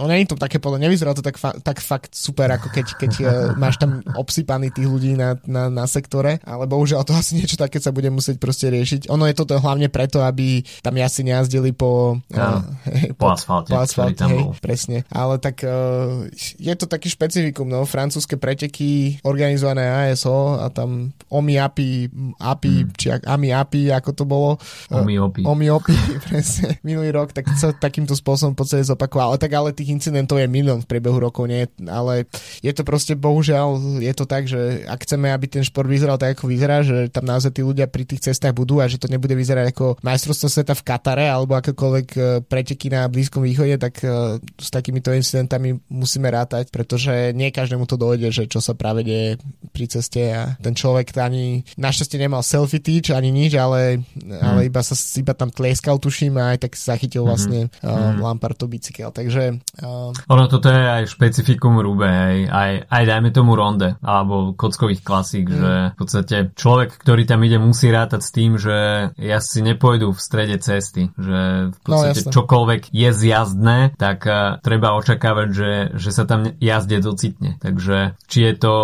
No 0.00 0.12
je 0.12 0.28
to 0.28 0.40
také 0.40 0.56
podľa, 0.56 0.88
nevyzerá 0.88 1.12
to 1.12 1.20
tak, 1.20 1.36
fa- 1.36 1.56
tak 1.60 1.84
fakt 1.84 2.16
super, 2.16 2.48
ako 2.48 2.72
keď, 2.72 2.86
keď 2.96 3.12
uh, 3.20 3.28
máš 3.60 3.76
tam 3.76 4.00
obsypaný 4.16 4.72
tých 4.72 4.88
ľudí 4.88 5.12
na, 5.18 5.36
na, 5.44 5.68
na 5.68 5.84
sektore, 5.84 6.40
ale 6.46 6.64
bohužiaľ 6.64 7.04
to 7.04 7.12
asi 7.20 7.36
niečo 7.36 7.60
také 7.60 7.82
sa 7.82 7.92
bude 7.92 8.08
musieť 8.08 8.40
proste 8.40 8.72
riešiť. 8.72 9.12
Ono 9.12 9.28
je 9.28 9.34
toto 9.36 9.60
hlavne 9.60 9.92
preto, 9.92 10.24
aby 10.24 10.64
tam 10.80 10.96
asi 11.00 11.20
nejazdili 11.24 11.76
po, 11.76 12.20
uh, 12.32 12.60
hej, 12.88 13.12
po, 13.16 13.28
po 13.28 13.36
asfalte, 13.36 13.70
po 13.72 13.78
asfalte 13.80 14.24
hej, 14.24 14.42
presne. 14.64 15.04
Ale 15.12 15.36
tak 15.36 15.60
uh, 15.64 16.24
je 16.56 16.74
to 16.76 16.88
taký 16.88 17.12
špecifikum, 17.12 17.68
no, 17.68 17.84
francúzske 17.84 18.40
preteky 18.40 19.20
organizované 19.24 20.08
ASO 20.08 20.60
a 20.60 20.72
tam 20.72 21.12
Omi 21.30 21.60
Api, 21.60 22.10
Api, 22.40 22.74
hmm. 22.84 22.90
či 22.96 23.06
Ami 23.28 23.54
Api, 23.54 23.92
ako 23.92 24.10
to 24.16 24.24
bolo. 24.26 24.50
Omi 24.90 25.14
Opi. 25.20 25.42
Omi 25.46 25.66
Opi, 25.70 25.94
presne, 26.26 26.80
minulý 26.82 27.12
rok, 27.14 27.30
tak 27.30 27.46
sa 27.54 27.70
takýmto 27.70 28.18
spôsobom 28.18 28.56
v 28.56 28.58
podstate 28.58 28.84
zopakoval. 28.86 29.34
Ale 29.34 29.38
tak 29.38 29.52
ale 29.54 29.70
tých 29.70 29.89
incidentov 29.90 30.38
je 30.38 30.46
milión 30.46 30.80
v 30.80 30.88
priebehu 30.88 31.18
rokov, 31.18 31.50
nie? 31.50 31.66
ale 31.90 32.30
je 32.62 32.72
to 32.72 32.82
proste 32.86 33.18
bohužiaľ, 33.18 34.00
je 34.00 34.14
to 34.14 34.24
tak, 34.24 34.46
že 34.46 34.86
ak 34.86 35.02
chceme, 35.04 35.28
aby 35.30 35.46
ten 35.50 35.66
šport 35.66 35.90
vyzeral 35.90 36.16
tak, 36.16 36.38
ako 36.38 36.46
vyzerá, 36.46 36.86
že 36.86 37.10
tam 37.10 37.26
naozaj 37.26 37.52
tí 37.58 37.62
ľudia 37.66 37.90
pri 37.90 38.06
tých 38.06 38.30
cestách 38.30 38.54
budú 38.54 38.78
a 38.78 38.88
že 38.88 39.02
to 39.02 39.10
nebude 39.10 39.34
vyzerať 39.34 39.74
ako 39.74 39.98
majstrovstvo 40.00 40.48
sveta 40.48 40.74
v 40.78 40.86
Katare 40.86 41.26
alebo 41.26 41.58
akokoľvek 41.58 42.08
e, 42.14 42.20
preteky 42.46 42.88
na 42.88 43.10
Blízkom 43.10 43.42
východe, 43.42 43.76
tak 43.76 44.00
e, 44.06 44.38
s 44.40 44.68
takýmito 44.70 45.10
incidentami 45.10 45.76
musíme 45.90 46.30
rátať, 46.30 46.70
pretože 46.70 47.34
nie 47.34 47.50
každému 47.50 47.84
to 47.84 47.98
dojde, 47.98 48.30
že 48.30 48.44
čo 48.46 48.62
sa 48.62 48.78
práve 48.78 49.02
deje 49.02 49.36
pri 49.74 49.84
ceste 49.90 50.22
a 50.30 50.54
ten 50.62 50.72
človek 50.72 51.12
ani 51.18 51.66
našťastie 51.76 52.18
nemal 52.20 52.40
selfie 52.46 52.78
teach 52.78 53.12
ani 53.12 53.34
nič, 53.34 53.58
ale, 53.58 54.00
hmm. 54.00 54.40
ale 54.40 54.60
iba 54.70 54.80
sa 54.80 54.94
iba 55.18 55.34
tam 55.34 55.50
tlieskal, 55.50 55.98
tuším, 55.98 56.36
a 56.38 56.54
aj 56.56 56.68
tak 56.68 56.72
zachytil 56.76 57.24
mhm. 57.24 57.28
vlastne 57.28 57.60
hmm. 57.68 57.86
uh, 57.86 58.12
Lampardov 58.20 58.68
bicykel. 58.70 59.10
Takže 59.10 59.60
Uh... 59.80 60.12
Ono 60.32 60.44
toto 60.48 60.68
je 60.68 60.80
aj 60.80 61.10
špecifikum 61.12 61.78
Rube, 61.80 62.08
hej. 62.08 62.38
Aj, 62.48 62.72
aj 62.88 63.04
dajme 63.06 63.30
tomu 63.30 63.54
ronde, 63.54 63.96
alebo 64.00 64.52
kockových 64.56 65.04
klasík, 65.04 65.46
mm. 65.46 65.54
že 65.54 65.72
v 65.92 65.96
podstate 65.96 66.36
človek, 66.56 66.96
ktorý 66.96 67.22
tam 67.28 67.40
ide, 67.46 67.56
musí 67.60 67.92
rátať 67.92 68.20
s 68.20 68.30
tým, 68.34 68.56
že 68.58 68.76
jazdci 69.16 69.60
nepôjdu 69.62 70.10
v 70.10 70.20
strede 70.20 70.56
cesty, 70.58 71.12
že 71.14 71.70
v 71.70 71.76
no, 71.76 71.84
podstate 71.86 72.20
no, 72.26 72.32
čokoľvek 72.34 72.82
je 72.90 73.10
zjazdné, 73.14 73.78
tak 73.96 74.18
uh, 74.26 74.58
treba 74.60 74.98
očakávať, 74.98 75.48
že, 75.52 75.72
že 75.96 76.10
sa 76.10 76.24
tam 76.26 76.48
jazde 76.58 76.98
docitne. 77.00 77.60
Takže 77.62 78.18
či 78.26 78.38
je 78.50 78.54
to, 78.56 78.76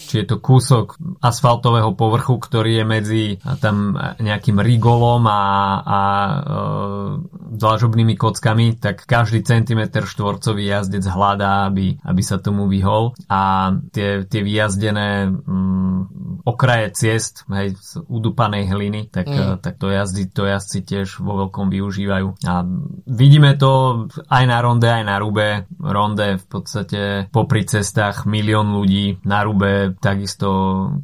či 0.00 0.24
je 0.24 0.26
to 0.26 0.36
kúsok 0.40 0.96
asfaltového 1.20 1.92
povrchu, 1.92 2.40
ktorý 2.40 2.82
je 2.82 2.84
medzi 2.86 3.24
tam 3.60 3.98
nejakým 4.18 4.58
rigolom 4.62 5.26
a, 5.28 5.44
a 5.82 6.00
uh, 6.00 7.10
dlažobnými 7.56 8.14
kockami, 8.16 8.78
tak 8.78 9.04
každý 9.04 9.42
centimetr 9.42 10.05
štvorcový 10.06 10.64
jazdec 10.64 11.04
hľadá, 11.04 11.68
aby, 11.68 11.98
aby 12.00 12.22
sa 12.22 12.38
tomu 12.38 12.70
vyhol 12.70 13.12
a 13.26 13.74
tie, 13.90 14.24
tie 14.24 14.40
vyjazdené 14.46 15.28
mm, 15.28 16.46
okraje 16.46 16.94
ciest 16.94 17.42
hej, 17.50 17.74
z 17.74 18.06
udupanej 18.06 18.70
hliny, 18.70 19.10
tak, 19.10 19.26
mm. 19.26 19.58
tak 19.58 19.82
to, 19.82 19.90
jazdy, 19.90 20.30
to 20.30 20.46
jazdci 20.46 20.86
tiež 20.86 21.18
vo 21.18 21.44
veľkom 21.44 21.74
využívajú. 21.74 22.46
A 22.46 22.62
vidíme 23.10 23.58
to 23.58 24.06
aj 24.30 24.44
na 24.46 24.58
ronde, 24.62 24.86
aj 24.86 25.04
na 25.04 25.18
rube. 25.18 25.66
Ronde 25.82 26.38
v 26.38 26.46
podstate 26.46 27.00
popri 27.34 27.66
cestách 27.66 28.30
milión 28.30 28.70
ľudí, 28.70 29.18
na 29.26 29.42
rube 29.42 29.98
takisto 29.98 30.48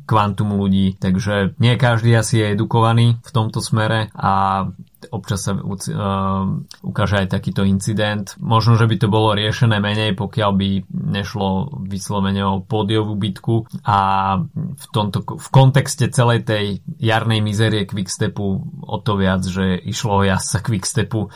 kvantum 0.06 0.54
ľudí, 0.54 0.94
takže 1.02 1.58
nie 1.58 1.74
každý 1.74 2.14
asi 2.14 2.38
je 2.38 2.54
edukovaný 2.54 3.18
v 3.26 3.30
tomto 3.34 3.58
smere 3.58 4.14
a 4.14 4.66
občas 5.10 5.48
sa 5.48 5.56
uh, 5.56 5.64
ukáže 6.84 7.24
aj 7.24 7.34
takýto 7.34 7.66
incident. 7.66 8.36
Možno, 8.38 8.78
že 8.78 8.86
by 8.86 8.96
to 9.00 9.08
bolo 9.10 9.34
riešené 9.34 9.82
menej, 9.82 10.14
pokiaľ 10.14 10.50
by 10.54 10.68
nešlo 10.92 11.80
vyslovene 11.88 12.42
o 12.44 12.62
pódiovú 12.62 13.18
bitku 13.18 13.66
a 13.82 13.98
v, 14.54 14.86
tomto, 14.94 15.24
v 15.26 15.48
kontexte 15.50 16.12
celej 16.12 16.46
tej 16.46 16.64
jarnej 17.00 17.42
mizerie 17.42 17.88
Quickstepu 17.88 18.46
o 18.82 18.96
to 19.02 19.18
viac, 19.18 19.42
že 19.42 19.80
išlo 19.80 20.22
o 20.22 20.26
jazdca 20.26 20.58
Quickstepu, 20.62 21.20
uh, 21.26 21.30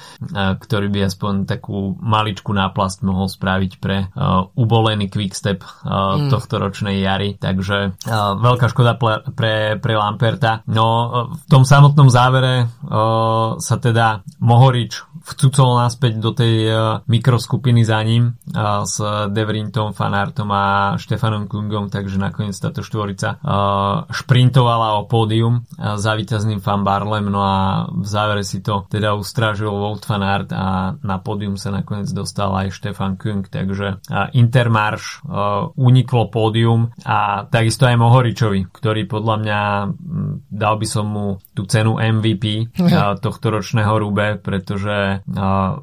ktorý 0.60 0.92
by 0.92 1.00
aspoň 1.10 1.48
takú 1.48 1.96
maličku 1.98 2.54
náplast 2.54 3.02
mohol 3.02 3.26
spraviť 3.26 3.72
pre 3.82 4.12
uh, 4.12 4.46
ubolený 4.54 5.10
Quickstep 5.10 5.64
uh, 5.64 6.20
mm. 6.20 6.30
tohto 6.30 6.60
ročnej 6.60 7.00
jary. 7.00 7.34
Takže 7.40 7.96
uh, 7.96 8.36
veľká 8.38 8.66
škoda 8.70 8.94
pre, 9.00 9.24
pre, 9.32 9.54
pre 9.80 9.94
Lamperta. 9.96 10.62
No 10.68 10.86
uh, 10.86 11.08
v 11.32 11.44
tom 11.48 11.62
samotnom 11.64 12.08
závere 12.12 12.66
uh, 12.66 13.55
sa 13.58 13.80
teda 13.80 14.22
Mohorič 14.40 15.02
vcúcol 15.26 15.82
naspäť 15.82 16.22
do 16.22 16.30
tej 16.30 16.54
uh, 16.70 16.78
mikroskupiny 17.10 17.82
za 17.82 17.98
ním 18.06 18.38
uh, 18.54 18.86
s 18.86 19.02
Devrintom, 19.34 19.90
Fanartom 19.90 20.46
a 20.54 20.64
Štefanom 20.94 21.50
Kungom, 21.50 21.90
takže 21.90 22.22
nakoniec 22.22 22.54
táto 22.54 22.86
štvorica 22.86 23.42
uh, 23.42 24.06
šprintovala 24.14 25.02
o 25.02 25.10
pódium 25.10 25.66
za 25.76 26.14
víťazným 26.14 26.62
Fan 26.62 26.86
Barlem, 26.86 27.26
no 27.26 27.42
a 27.42 27.86
v 27.90 28.06
závere 28.06 28.46
si 28.46 28.62
to 28.62 28.86
teda 28.86 29.18
ustrážil 29.18 29.72
Volt 29.72 30.06
Fanart 30.06 30.54
a 30.54 30.94
na 31.02 31.16
pódium 31.18 31.58
sa 31.58 31.74
nakoniec 31.74 32.08
dostal 32.14 32.54
aj 32.54 32.72
Štefan 32.72 33.18
Kung, 33.18 33.42
takže 33.46 33.98
Intermarš 34.36 35.26
uniklo 35.74 36.28
pódium 36.28 36.92
a 37.02 37.48
takisto 37.48 37.88
aj 37.88 37.96
Mohoričovi, 37.98 38.70
ktorý 38.70 39.08
podľa 39.08 39.36
mňa 39.42 39.60
dal 40.52 40.74
by 40.76 40.86
som 40.86 41.06
mu 41.08 41.26
tú 41.56 41.64
cenu 41.66 41.96
MVP 41.96 42.76
tohto 43.24 43.46
ročného 43.50 43.94
rúbe, 43.96 44.38
pretože 44.40 45.15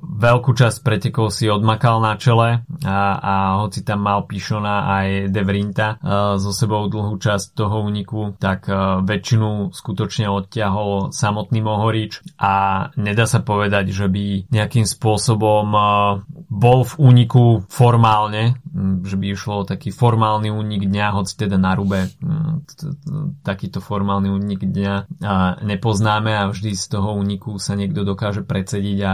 veľkú 0.04 0.52
časť 0.54 0.84
pretekov 0.84 1.34
si 1.34 1.50
odmakal 1.50 2.04
na 2.04 2.20
čele 2.20 2.62
a, 2.84 3.00
a 3.18 3.34
hoci 3.64 3.82
tam 3.82 4.06
mal 4.06 4.28
Pišona 4.28 4.76
aj 5.00 5.08
Devrinta 5.34 5.98
so 6.38 6.52
sebou 6.52 6.86
dlhú 6.92 7.16
časť 7.18 7.56
toho 7.56 7.82
úniku, 7.86 8.36
tak 8.38 8.68
väčšinu 9.04 9.74
skutočne 9.74 10.28
odtiahol 10.30 11.16
samotný 11.16 11.64
Mohorič 11.64 12.38
a 12.40 12.88
nedá 13.00 13.26
sa 13.26 13.40
povedať, 13.42 13.96
že 13.96 14.08
by 14.12 14.52
nejakým 14.52 14.86
spôsobom 14.86 15.68
bol 16.50 16.80
v 16.84 16.94
úniku 17.00 17.64
formálne, 17.72 18.60
že 19.06 19.16
by 19.16 19.26
išlo 19.34 19.66
taký 19.66 19.94
formálny 19.94 20.50
únik 20.50 20.86
dňa, 20.90 21.16
hoci 21.16 21.34
teda 21.46 21.58
na 21.58 21.74
rube 21.78 22.10
takýto 23.46 23.80
formálny 23.80 24.30
únik 24.34 24.66
dňa 24.66 25.22
nepoznáme 25.64 26.34
a 26.34 26.50
vždy 26.50 26.74
z 26.74 26.86
toho 26.90 27.16
úniku 27.16 27.58
sa 27.62 27.78
niekto 27.78 28.04
dokáže 28.04 28.44
predsediť 28.44 28.98
a 29.04 29.14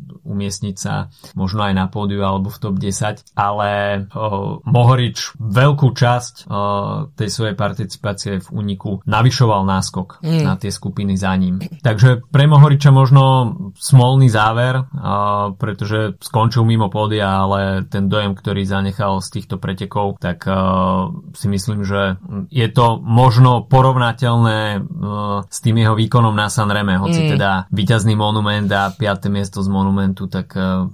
umiestniť 0.23 0.75
sa 0.77 1.09
možno 1.33 1.65
aj 1.65 1.73
na 1.75 1.85
pódiu 1.87 2.23
alebo 2.23 2.49
v 2.49 2.61
top 2.61 2.75
10, 2.77 3.33
ale 3.35 3.69
o, 4.11 4.61
Mohorič 4.63 5.37
veľkú 5.37 5.87
časť 5.93 6.33
o, 6.45 6.45
tej 7.13 7.29
svojej 7.29 7.55
participácie 7.57 8.33
v 8.41 8.47
úniku 8.53 9.01
navyšoval 9.05 9.65
náskok 9.65 10.21
mm. 10.21 10.43
na 10.45 10.55
tie 10.57 10.69
skupiny 10.69 11.17
za 11.17 11.33
ním. 11.35 11.59
Takže 11.81 12.25
pre 12.29 12.45
Mohoriča 12.45 12.93
možno 12.93 13.55
smolný 13.77 14.27
záver, 14.29 14.81
o, 14.81 14.85
pretože 15.55 16.17
skončil 16.21 16.63
mimo 16.67 16.87
pódia, 16.93 17.45
ale 17.45 17.85
ten 17.87 18.07
dojem, 18.07 18.37
ktorý 18.37 18.63
zanechal 18.65 19.19
z 19.23 19.41
týchto 19.41 19.55
pretekov, 19.57 20.21
tak 20.21 20.45
o, 20.45 20.53
si 21.33 21.47
myslím, 21.49 21.83
že 21.83 22.21
je 22.51 22.67
to 22.69 23.01
možno 23.01 23.65
porovnateľné 23.65 24.59
o, 24.77 24.81
s 25.47 25.57
tým 25.59 25.81
jeho 25.81 25.95
výkonom 25.97 26.33
na 26.33 26.47
Sanreme, 26.51 26.99
hoci 26.99 27.25
mm. 27.25 27.29
teda 27.37 27.51
víťazný 27.71 28.13
monument 28.13 28.69
a 28.71 28.91
5. 28.93 29.31
miesto 29.31 29.63
z 29.63 29.69
monumentu, 29.71 30.10
tak 30.15 30.53
uh, 30.55 30.87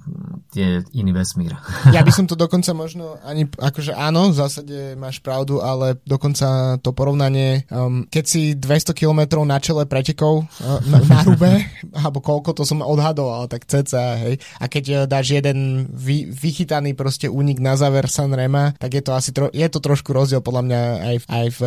je 0.53 0.84
iný 0.93 1.12
vesmír. 1.13 1.53
Ja 1.95 2.03
by 2.03 2.12
som 2.12 2.25
to 2.32 2.36
dokonca 2.36 2.71
možno 2.75 3.17
ani, 3.23 3.47
akože 3.47 3.95
áno, 3.95 4.30
v 4.32 4.38
zásade 4.38 4.77
máš 4.99 5.23
pravdu, 5.23 5.63
ale 5.63 5.97
dokonca 6.03 6.77
to 6.84 6.91
porovnanie, 6.91 7.65
um, 7.71 8.06
keď 8.08 8.23
si 8.25 8.41
200 8.53 8.93
km 8.93 9.41
na 9.47 9.58
čele 9.58 9.88
pretekov 9.88 10.45
uh, 10.45 10.80
na, 10.86 10.99
na 11.03 11.19
rube, 11.23 11.51
alebo 11.99 12.19
koľko 12.19 12.53
to 12.53 12.63
som 12.67 12.84
odhadoval, 12.84 13.47
tak 13.49 13.65
ceca, 13.65 14.19
hej, 14.19 14.38
a 14.60 14.65
keď 14.67 14.86
uh, 14.86 14.97
dáš 15.10 15.38
jeden 15.39 15.89
vy, 15.89 16.27
vychytaný 16.30 16.93
proste 16.93 17.32
únik 17.32 17.63
na 17.63 17.80
záver 17.80 18.12
Sanrema, 18.12 18.75
tak 18.77 18.99
je 18.99 19.03
to 19.03 19.12
asi 19.15 19.32
tro, 19.32 19.47
je 19.49 19.67
to 19.71 19.80
trošku 19.80 20.12
rozdiel 20.12 20.43
podľa 20.43 20.63
mňa 20.67 20.82
aj, 20.97 21.15
aj 21.27 21.47
v, 21.56 21.60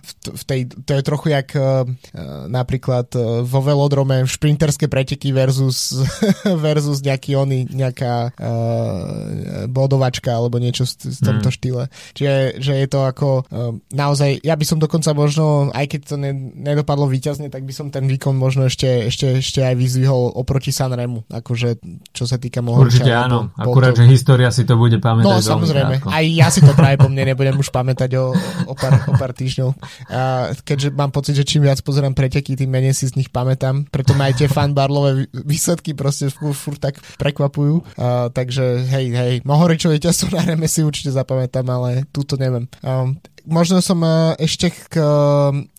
v, 0.00 0.10
v 0.34 0.42
tej, 0.44 0.60
to 0.84 0.92
je 0.98 1.02
trochu 1.06 1.26
jak 1.32 1.48
uh, 1.54 1.86
napríklad 2.50 3.06
uh, 3.14 3.42
vo 3.46 3.60
velodrome 3.62 4.26
šprinterské 4.26 4.90
preteky 4.90 5.30
versus 5.30 5.94
versus 6.66 6.89
nejaký 6.98 7.38
oný, 7.38 7.70
nejaká 7.70 8.34
uh, 8.34 9.66
bodovačka 9.70 10.34
alebo 10.34 10.58
niečo 10.58 10.82
z 10.84 11.22
tomto 11.22 11.48
mm. 11.50 11.54
štýle. 11.54 11.84
Čiže 12.18 12.34
že 12.58 12.72
je 12.82 12.86
to 12.90 13.06
ako 13.06 13.28
uh, 13.46 13.76
naozaj, 13.94 14.42
ja 14.42 14.58
by 14.58 14.64
som 14.66 14.82
dokonca 14.82 15.14
možno, 15.14 15.70
aj 15.70 15.86
keď 15.86 16.00
to 16.10 16.16
ne, 16.18 16.32
nedopadlo 16.58 17.06
výťazne, 17.06 17.48
tak 17.48 17.62
by 17.62 17.72
som 17.72 17.94
ten 17.94 18.10
výkon 18.10 18.34
možno 18.34 18.66
ešte, 18.66 19.06
ešte, 19.06 19.38
ešte 19.38 19.60
aj 19.62 19.74
vyzvihol 19.78 20.34
oproti 20.34 20.74
Sanremu, 20.74 21.22
akože 21.30 21.78
čo 22.10 22.24
sa 22.26 22.36
týka 22.40 22.64
môjho 22.64 22.90
Určite 22.90 23.12
áno, 23.14 23.54
akurát, 23.54 23.94
to... 23.94 24.02
že 24.02 24.10
história 24.10 24.50
si 24.50 24.66
to 24.66 24.74
bude 24.74 24.98
pamätať 24.98 25.28
No 25.28 25.38
samozrejme, 25.38 26.02
krátko. 26.02 26.10
aj 26.10 26.24
ja 26.26 26.48
si 26.48 26.60
to 26.64 26.72
práve 26.74 26.96
po 26.98 27.08
mne 27.12 27.32
nebudem 27.32 27.56
už 27.60 27.68
pamätať 27.70 28.10
o, 28.18 28.34
o, 28.66 28.74
pár, 28.74 29.04
o 29.06 29.14
pár 29.14 29.32
týždňov. 29.36 29.70
A 30.10 30.52
keďže 30.64 30.88
mám 30.94 31.12
pocit, 31.12 31.36
že 31.36 31.44
čím 31.44 31.68
viac 31.68 31.80
pozerám 31.84 32.16
preteky, 32.16 32.56
tým 32.56 32.70
menej 32.70 32.96
si 32.96 33.06
z 33.06 33.20
nich 33.20 33.28
pamätám, 33.28 33.86
preto 33.88 34.16
ma 34.16 34.32
aj 34.32 34.44
tie 34.44 34.48
fanbarlové 34.48 35.28
výsledky 35.32 35.92
proste 35.92 36.32
furt 36.32 36.79
tak 36.80 36.96
prekvapujú. 37.20 37.84
Uh, 37.94 38.32
takže 38.32 38.88
hej, 38.88 39.06
hej, 39.12 39.34
Mohoričové 39.44 40.00
ťasto 40.00 40.32
na 40.32 40.42
reme 40.42 40.64
si 40.64 40.80
určite 40.80 41.12
zapamätám, 41.12 41.68
ale 41.68 42.08
túto 42.10 42.40
neviem. 42.40 42.64
Um, 42.80 43.20
možno 43.44 43.80
som 43.84 44.00
uh, 44.00 44.36
ešte 44.36 44.72
k, 44.72 44.96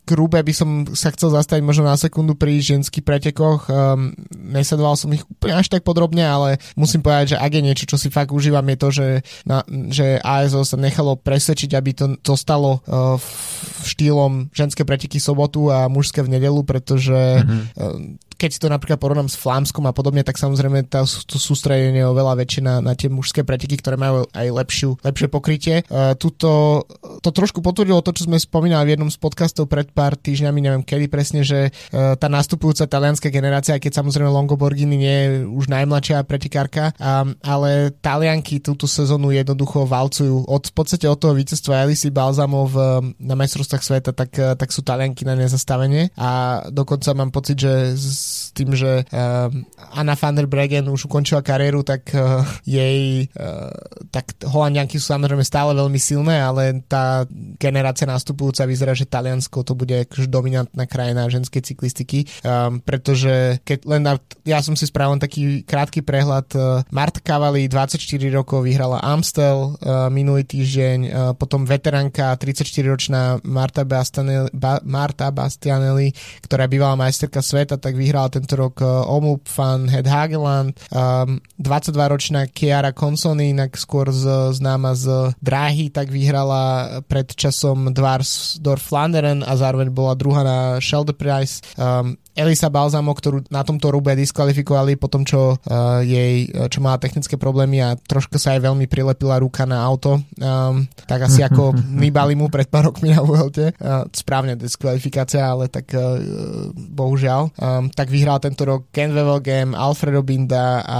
k 0.01 0.09
Rube 0.11 0.41
by 0.41 0.53
som 0.53 0.83
sa 0.91 1.13
chcel 1.13 1.31
zastaviť 1.31 1.63
možno 1.63 1.87
na 1.87 1.95
sekundu 1.95 2.33
pri 2.33 2.59
ženských 2.59 3.05
pretekoch. 3.05 3.69
Um, 3.69 4.13
nesledoval 4.33 4.97
som 4.97 5.13
ich 5.13 5.23
úplne 5.23 5.55
až 5.55 5.69
tak 5.69 5.85
podrobne, 5.85 6.25
ale 6.25 6.57
musím 6.75 7.05
povedať, 7.05 7.35
že 7.35 7.41
ak 7.41 7.51
je 7.53 7.65
niečo, 7.65 7.85
čo 7.87 7.97
si 7.97 8.11
fakt 8.11 8.33
užívam, 8.33 8.65
je 8.65 8.77
to, 8.77 8.89
že, 8.91 9.07
na, 9.45 9.63
že 9.89 10.19
ASO 10.21 10.65
sa 10.65 10.77
nechalo 10.77 11.15
presvedčiť, 11.15 11.71
aby 11.77 11.91
to 11.95 12.05
zostalo 12.25 12.81
uh, 12.83 13.15
v 13.21 13.85
štýlom 13.87 14.51
ženské 14.51 14.83
preteky 14.83 15.21
sobotu 15.21 15.69
a 15.69 15.87
mužské 15.87 16.25
v 16.25 16.37
nedelu, 16.37 16.61
pretože 16.65 17.45
mm-hmm. 17.45 17.61
uh, 17.77 18.30
keď 18.41 18.57
to 18.57 18.73
napríklad 18.73 18.97
porovnám 18.97 19.29
s 19.29 19.37
Flámskom 19.37 19.85
a 19.85 19.93
podobne, 19.93 20.25
tak 20.25 20.41
samozrejme 20.41 20.89
tá, 20.89 21.05
to 21.05 21.37
sústredenie 21.37 22.01
je 22.01 22.09
oveľa 22.09 22.41
väčšie 22.41 22.61
na, 22.65 22.81
na 22.81 22.97
tie 22.97 23.05
mužské 23.05 23.45
preteky, 23.45 23.77
ktoré 23.77 24.01
majú 24.01 24.25
aj 24.33 24.47
lepšiu, 24.49 24.97
lepšie 25.05 25.27
pokrytie. 25.29 25.75
Uh, 25.85 26.17
tuto, 26.17 26.81
to 27.21 27.29
trošku 27.29 27.61
potvrdilo 27.61 28.01
to, 28.01 28.17
čo 28.17 28.25
sme 28.25 28.41
spomínali 28.41 28.89
v 28.89 28.97
jednom 28.97 29.13
z 29.13 29.21
podcastov 29.21 29.69
pred 29.69 29.93
pár 29.93 30.17
týždňami, 30.17 30.57
neviem 30.57 30.81
kedy 30.81 31.05
presne, 31.05 31.45
že 31.45 31.69
uh, 31.69 32.17
tá 32.17 32.25
nastupujúca 32.25 32.89
talianská 32.89 33.29
generácia, 33.29 33.77
keď 33.77 34.01
samozrejme 34.01 34.33
Longoborghini 34.33 34.97
nie 34.97 35.17
je 35.21 35.29
už 35.45 35.69
najmladšia 35.69 36.25
pretekárka, 36.25 36.97
um, 36.97 37.37
ale 37.45 37.93
Talianky 38.01 38.57
túto 38.57 38.89
sezónu 38.89 39.29
jednoducho 39.29 39.85
valcujú. 39.85 40.49
Od, 40.49 40.63
v 40.65 40.73
podstate 40.73 41.05
od 41.05 41.21
toho 41.21 41.37
víťazstva 41.37 41.85
Elisi 41.85 42.09
Balzamov 42.09 42.73
na 43.19 43.35
majstrovstvách 43.37 43.83
sveta, 43.83 44.11
tak, 44.15 44.33
tak 44.33 44.69
sú 44.71 44.81
Talianky 44.81 45.27
na 45.27 45.37
nezastavenie 45.37 46.09
a 46.15 46.63
dokonca 46.71 47.11
mám 47.13 47.29
pocit, 47.29 47.61
že 47.61 47.93
z 47.99 48.30
s 48.31 48.55
tým, 48.55 48.71
že 48.71 49.03
uh, 49.03 49.51
Anna 49.91 50.15
van 50.15 50.39
der 50.39 50.47
Bregen 50.47 50.87
už 50.87 51.11
ukončila 51.11 51.43
kariéru, 51.43 51.83
tak 51.83 52.07
uh, 52.15 52.47
jej 52.63 53.27
uh, 53.35 53.71
tak 54.11 54.31
Holandianky 54.43 54.99
sú 54.99 55.11
samozrejme 55.11 55.43
stále 55.43 55.71
veľmi 55.75 55.99
silné, 55.99 56.39
ale 56.39 56.83
tá 56.85 57.23
generácia 57.57 58.05
nastupujúca 58.05 58.67
vyzerá, 58.67 58.91
že 58.91 59.07
Taliansko 59.07 59.63
to 59.63 59.73
bude 59.73 60.07
akože 60.07 60.27
dominantná 60.27 60.83
krajina 60.85 61.31
ženskej 61.31 61.63
cyklistiky, 61.63 62.27
um, 62.43 62.83
pretože 62.83 63.63
keď 63.65 63.79
len 63.87 64.01
na, 64.05 64.13
ja 64.45 64.59
som 64.59 64.75
si 64.75 64.85
spravil 64.85 65.17
taký 65.17 65.63
krátky 65.63 66.03
prehľad 66.05 66.47
uh, 66.53 66.61
Marta 66.91 67.23
Cavalli 67.23 67.71
24 67.71 67.97
rokov 68.35 68.67
vyhrala 68.67 68.99
Amstel 68.99 69.79
uh, 69.79 70.11
minulý 70.11 70.45
týždeň, 70.45 70.99
uh, 71.07 71.11
potom 71.33 71.63
veteránka 71.63 72.35
34-ročná 72.35 73.41
Marta 73.47 73.87
Bastianelli, 73.87 74.51
ba, 74.51 74.83
Marta 74.83 75.31
Bastianelli, 75.31 76.11
ktorá 76.43 76.67
bývala 76.67 76.99
majsterka 76.99 77.39
sveta, 77.39 77.79
tak 77.79 77.95
vyhrala 77.95 78.20
vyhrala 78.21 78.29
tento 78.29 78.53
rok 78.55 78.81
uh, 78.81 79.09
Omup 79.09 79.49
van 79.57 79.89
Het 79.89 80.05
Hageland, 80.05 80.77
um, 80.93 81.41
22-ročná 81.57 82.45
Chiara 82.53 82.93
Consoni, 82.93 83.49
inak 83.49 83.73
skôr 83.73 84.13
z, 84.13 84.53
známa 84.53 84.93
z 84.93 85.33
dráhy, 85.41 85.89
tak 85.89 86.13
vyhrala 86.13 87.01
pred 87.09 87.33
časom 87.33 87.89
Dwars 87.93 88.61
Dorf 88.61 88.85
Flanderen 88.93 89.41
a 89.41 89.57
zároveň 89.57 89.89
bola 89.89 90.13
druhá 90.13 90.45
na 90.45 90.57
Schelde 90.77 91.17
Prize. 91.17 91.65
Um, 91.77 92.20
Elisa 92.31 92.71
Balzamo, 92.71 93.11
ktorú 93.11 93.43
na 93.51 93.61
tomto 93.67 93.91
rube 93.91 94.15
diskvalifikovali 94.15 94.95
po 94.95 95.11
tom, 95.11 95.27
čo, 95.27 95.59
uh, 95.59 95.99
jej, 95.99 96.47
čo 96.71 96.79
mala 96.79 96.95
technické 96.95 97.35
problémy 97.35 97.83
a 97.83 97.99
trošku 97.99 98.39
sa 98.39 98.55
aj 98.55 98.71
veľmi 98.71 98.87
prilepila 98.87 99.43
ruka 99.43 99.67
na 99.67 99.83
auto, 99.83 100.23
um, 100.39 100.87
tak 101.05 101.27
asi 101.27 101.43
ako 101.43 101.75
Nibali 102.01 102.39
mu 102.39 102.47
pred 102.47 102.71
pár 102.71 102.91
rokmi 102.91 103.11
na 103.11 103.19
Vuelte. 103.19 103.75
Uh, 103.77 104.07
správne 104.15 104.55
diskvalifikácia, 104.55 105.43
ale 105.43 105.67
tak 105.67 105.91
uh, 105.91 106.23
bohužiaľ. 106.71 107.51
Um, 107.59 107.91
tak 107.91 108.07
vyhral 108.07 108.39
tento 108.39 108.63
rok 108.63 108.87
Ken 108.95 109.11
Wevelgem, 109.11 109.75
Alfredo 109.75 110.23
Binda 110.23 110.81
a 110.87 110.99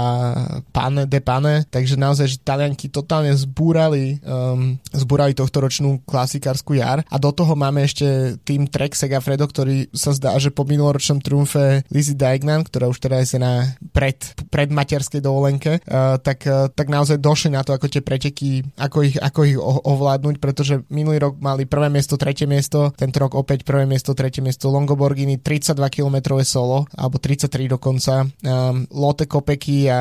Pane 0.68 1.08
de 1.08 1.20
Pane, 1.24 1.64
takže 1.72 1.96
naozaj, 1.96 2.26
že 2.28 2.38
Talianky 2.44 2.92
totálne 2.92 3.32
zbúrali, 3.32 4.20
um, 4.20 4.76
zbúrali 4.92 5.32
tohto 5.32 5.64
ročnú 5.64 6.04
klasikárskú 6.04 6.76
jar 6.76 7.00
a 7.08 7.16
do 7.16 7.32
toho 7.32 7.56
máme 7.56 7.88
ešte 7.88 8.36
tým 8.44 8.68
Trek 8.68 8.92
Segafredo, 8.92 9.48
ktorý 9.48 9.88
sa 9.96 10.12
zdá, 10.12 10.36
že 10.36 10.52
po 10.52 10.68
minuloročnom 10.68 11.21
triumfe 11.22 11.86
Lizzie 11.88 12.18
Daignan, 12.18 12.66
ktorá 12.66 12.90
už 12.90 12.98
teraz 12.98 13.32
je 13.32 13.40
na 13.40 13.78
pred, 13.94 14.18
predmaterskej 14.50 15.22
dovolenke, 15.22 15.78
uh, 15.86 16.18
tak, 16.18 16.44
uh, 16.44 16.68
tak 16.68 16.90
naozaj 16.90 17.22
došli 17.22 17.54
na 17.54 17.62
to, 17.62 17.72
ako 17.72 17.86
tie 17.86 18.02
preteky, 18.02 18.66
ako 18.76 18.98
ich, 19.06 19.16
ako 19.16 19.40
ich 19.46 19.58
ovládnuť, 19.62 20.36
pretože 20.42 20.82
minulý 20.90 21.22
rok 21.22 21.38
mali 21.38 21.64
prvé 21.64 21.88
miesto, 21.88 22.18
tretie 22.18 22.50
miesto, 22.50 22.90
tento 22.98 23.22
rok 23.22 23.38
opäť 23.38 23.62
prvé 23.62 23.86
miesto, 23.86 24.16
tretie 24.16 24.42
miesto 24.42 24.72
Longoborghini, 24.72 25.38
32 25.38 25.78
km 25.92 26.40
solo, 26.42 26.88
alebo 26.96 27.20
33 27.20 27.70
dokonca. 27.70 28.26
Um, 28.42 28.88
Lotte 28.90 29.28
Kopecky 29.28 29.86
a 29.86 30.00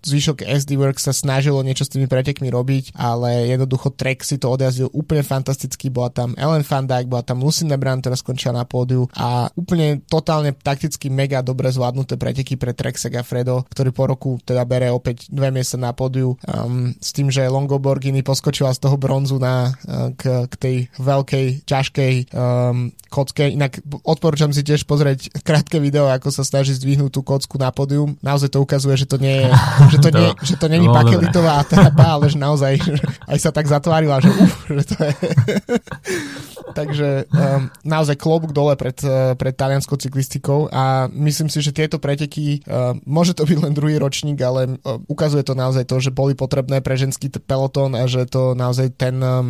zvyšok 0.00 0.46
SD 0.46 0.78
Works 0.78 1.10
sa 1.10 1.14
snažilo 1.14 1.60
niečo 1.60 1.84
s 1.84 1.92
tými 1.92 2.06
pretekmi 2.06 2.48
robiť, 2.48 2.94
ale 2.94 3.50
jednoducho 3.50 3.90
Trek 3.98 4.22
si 4.22 4.38
to 4.38 4.54
odjazdil 4.54 4.88
úplne 4.94 5.26
fantasticky, 5.26 5.90
bola 5.90 6.14
tam 6.14 6.38
Ellen 6.38 6.62
Van 6.62 6.86
Dijk, 6.86 7.10
bola 7.10 7.26
tam 7.26 7.42
Lucinda 7.42 7.74
Brand, 7.74 7.98
ktorá 7.98 8.14
skončila 8.14 8.62
na 8.62 8.64
pódiu 8.64 9.10
a 9.18 9.50
úplne 9.58 9.98
totálne 10.06 10.37
takticky 10.54 11.08
mega 11.08 11.40
dobre 11.40 11.70
zvládnuté 11.72 12.20
preteky 12.20 12.54
pre 12.58 12.74
Trek 12.74 12.98
Segafredo, 13.00 13.64
ktorý 13.70 13.90
po 13.94 14.04
roku 14.06 14.30
teda 14.42 14.62
bere 14.68 14.90
opäť 14.92 15.30
dve 15.30 15.50
miesta 15.54 15.80
na 15.80 15.94
pódiu 15.94 16.34
um, 16.44 16.92
s 16.98 17.10
tým, 17.14 17.32
že 17.32 17.46
Longoborghini 17.48 18.20
poskočila 18.22 18.74
z 18.74 18.82
toho 18.82 18.96
bronzu 19.00 19.40
na, 19.40 19.72
uh, 19.72 20.12
k, 20.14 20.46
k 20.50 20.54
tej 20.58 20.76
veľkej, 20.98 21.46
ťažkej 21.64 22.14
um, 22.34 22.92
kocke. 23.08 23.48
Inak 23.48 23.80
odporúčam 24.04 24.52
si 24.52 24.60
tiež 24.60 24.84
pozrieť 24.84 25.32
krátke 25.40 25.80
video, 25.80 26.12
ako 26.12 26.28
sa 26.28 26.44
snaží 26.44 26.76
zdvihnúť 26.76 27.10
tú 27.10 27.20
kocku 27.24 27.56
na 27.56 27.72
pódium. 27.72 28.20
Naozaj 28.20 28.52
to 28.52 28.60
ukazuje, 28.60 28.94
že 29.00 29.08
to 29.08 29.16
nie 29.16 29.42
je, 29.42 29.50
že 29.96 29.98
to, 29.98 30.10
nie, 30.12 30.28
že 30.44 30.54
to 30.60 30.66
není 30.68 30.86
pakelitová 30.86 31.64
atrapa, 31.64 32.20
ale 32.20 32.28
že 32.28 32.38
naozaj 32.38 32.78
aj 33.32 33.38
sa 33.40 33.50
tak 33.50 33.66
zatvárila, 33.66 34.20
že 34.20 34.30
uf, 34.30 34.54
že 34.68 34.84
to 34.84 34.96
je... 35.00 35.12
Takže 36.78 37.26
um, 37.32 37.72
naozaj 37.82 38.20
klobúk 38.20 38.52
dole 38.52 38.76
pred, 38.76 38.94
uh, 39.02 39.32
pred 39.34 39.56
talianskou 39.56 39.96
cyklistikou 39.96 40.27
a 40.68 41.08
myslím 41.08 41.48
si, 41.48 41.64
že 41.64 41.72
tieto 41.72 41.96
preteky, 41.96 42.60
uh, 42.68 42.92
môže 43.08 43.32
to 43.32 43.48
byť 43.48 43.58
len 43.64 43.72
druhý 43.72 43.96
ročník, 43.96 44.36
ale 44.44 44.76
uh, 44.76 45.00
ukazuje 45.08 45.40
to 45.42 45.56
naozaj 45.56 45.88
to, 45.88 45.96
že 45.98 46.12
boli 46.12 46.36
potrebné 46.36 46.84
pre 46.84 47.00
ženský 47.00 47.32
pelotón 47.40 47.96
a 47.96 48.04
že 48.04 48.28
to 48.28 48.52
naozaj 48.52 48.92
ten 48.94 49.18
uh, 49.22 49.48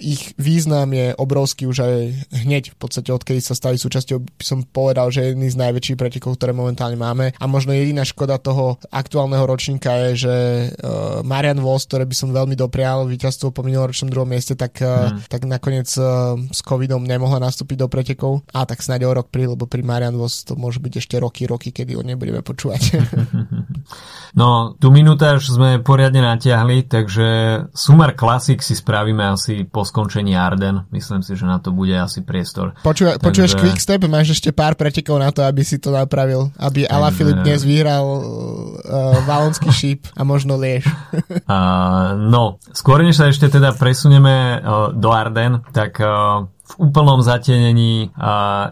ich 0.00 0.32
význam 0.40 0.90
je 0.94 1.12
obrovský 1.16 1.68
už 1.68 1.78
aj 1.84 1.94
hneď 2.44 2.72
v 2.72 2.76
podstate 2.80 3.10
odkedy 3.12 3.42
sa 3.42 3.52
stali 3.52 3.76
súčasťou, 3.76 4.18
by 4.22 4.44
som 4.44 4.62
povedal, 4.64 5.10
že 5.10 5.32
jedný 5.32 5.50
z 5.50 5.60
najväčších 5.60 5.98
pretekov, 5.98 6.38
ktoré 6.38 6.54
momentálne 6.54 6.96
máme. 6.96 7.34
A 7.36 7.44
možno 7.50 7.74
jediná 7.74 8.06
škoda 8.06 8.38
toho 8.38 8.78
aktuálneho 8.88 9.44
ročníka 9.44 9.90
je, 10.10 10.28
že 10.28 10.34
uh, 10.80 11.20
Marian 11.26 11.58
Vos, 11.58 11.84
ktoré 11.84 12.06
by 12.06 12.14
som 12.16 12.30
veľmi 12.30 12.54
doprial 12.54 13.04
víťazstvo 13.10 13.50
po 13.50 13.66
minuloročnom 13.66 14.08
druhom 14.08 14.30
mieste, 14.30 14.54
tak, 14.54 14.78
uh, 14.80 15.10
hmm. 15.10 15.26
tak 15.26 15.44
nakoniec 15.44 15.88
uh, 15.98 16.38
s 16.48 16.60
covidom 16.62 17.02
nemohla 17.02 17.42
nastúpiť 17.42 17.76
do 17.82 17.88
pretekov. 17.90 18.46
A 18.54 18.64
tak 18.64 18.80
snáď 18.80 19.10
o 19.10 19.12
rok 19.12 19.28
pri, 19.28 19.50
lebo 19.50 19.66
pri 19.66 19.82
Marian 19.90 20.14
Vos 20.14 20.46
to 20.46 20.54
môže 20.54 20.78
byť 20.78 21.02
ešte 21.02 21.18
roky, 21.18 21.50
roky, 21.50 21.74
kedy 21.74 21.98
ho 21.98 22.06
nebudeme 22.06 22.46
počúvať. 22.46 23.02
no, 24.40 24.78
tu 24.78 24.94
minútaž 24.94 25.50
sme 25.50 25.82
poriadne 25.82 26.22
natiahli, 26.22 26.86
takže 26.86 27.26
Sumar 27.74 28.14
Classic 28.14 28.62
si 28.62 28.78
spravíme 28.78 29.34
asi 29.34 29.66
po 29.66 29.82
skončení 29.82 30.38
Arden. 30.38 30.86
Myslím 30.94 31.26
si, 31.26 31.34
že 31.34 31.42
na 31.42 31.58
to 31.58 31.74
bude 31.74 31.98
asi 31.98 32.22
priestor. 32.22 32.78
Počúva, 32.86 33.18
Takže... 33.18 33.26
Počuješ 33.26 33.52
Quickstep, 33.58 34.06
máš 34.06 34.38
ešte 34.38 34.54
pár 34.54 34.78
pretekov 34.78 35.18
na 35.18 35.34
to, 35.34 35.42
aby 35.42 35.66
si 35.66 35.82
to 35.82 35.90
napravil. 35.90 36.54
Aby 36.54 36.86
Takže... 36.86 37.18
Filip 37.18 37.42
dnes 37.42 37.66
vyhral 37.66 38.06
uh, 38.06 39.18
Valonský 39.26 39.74
šíp 39.74 40.06
a 40.14 40.22
možno 40.22 40.54
Liež. 40.54 40.86
uh, 40.86 42.14
no, 42.34 42.62
skôr 42.70 43.02
než 43.02 43.18
sa 43.18 43.26
ešte 43.26 43.50
teda 43.50 43.74
presunieme 43.74 44.60
uh, 44.60 44.94
do 44.94 45.10
Arden, 45.10 45.64
tak 45.74 45.98
uh, 45.98 46.46
v 46.70 46.86
úplnom 46.86 47.18
zatenení 47.18 48.14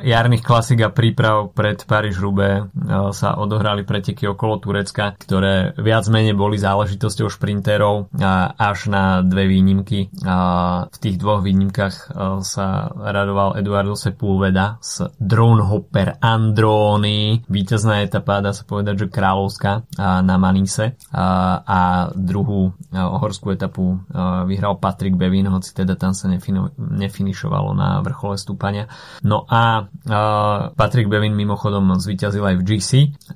jarných 0.02 0.46
klasik 0.46 0.86
a 0.86 0.94
príprav 0.94 1.50
pred 1.50 1.82
paríž 1.82 2.22
rube 2.22 2.70
sa 3.10 3.34
odohrali 3.34 3.82
preteky 3.82 4.30
okolo 4.30 4.62
Turecka, 4.62 5.18
ktoré 5.18 5.74
viac 5.74 6.06
menej 6.06 6.38
boli 6.38 6.62
záležitosťou 6.62 7.26
šprinterov 7.26 8.14
až 8.54 8.78
na 8.86 9.26
dve 9.26 9.50
výnimky. 9.50 10.14
V 10.14 10.96
tých 11.02 11.16
dvoch 11.18 11.42
výnimkách 11.42 12.14
sa 12.46 12.66
radoval 12.94 13.58
Eduardo 13.58 13.98
Sepulveda 13.98 14.78
z 14.78 15.10
Drone 15.18 15.66
Hopper 15.66 16.22
Androni. 16.22 17.42
Víťazná 17.50 18.06
etapa, 18.06 18.38
dá 18.38 18.54
sa 18.54 18.62
povedať, 18.62 19.06
že 19.06 19.12
kráľovská 19.12 19.90
na 19.98 20.36
Manise 20.38 20.94
a 21.10 22.12
druhú 22.14 22.78
horskú 22.94 23.50
etapu 23.50 23.98
vyhral 24.46 24.78
Patrick 24.78 25.18
Bevin, 25.18 25.50
hoci 25.50 25.74
teda 25.74 25.98
tam 25.98 26.14
sa 26.14 26.30
nefinišovalo 26.30 27.70
na 27.74 27.87
vrchole 28.04 28.36
stúpania. 28.36 28.86
No 29.24 29.48
a 29.48 29.86
uh, 29.86 30.70
Patrick 30.76 31.08
Bevin 31.08 31.32
mimochodom 31.34 31.96
zvíťazil 31.96 32.44
aj 32.44 32.56
v 32.60 32.66
GC 32.66 32.90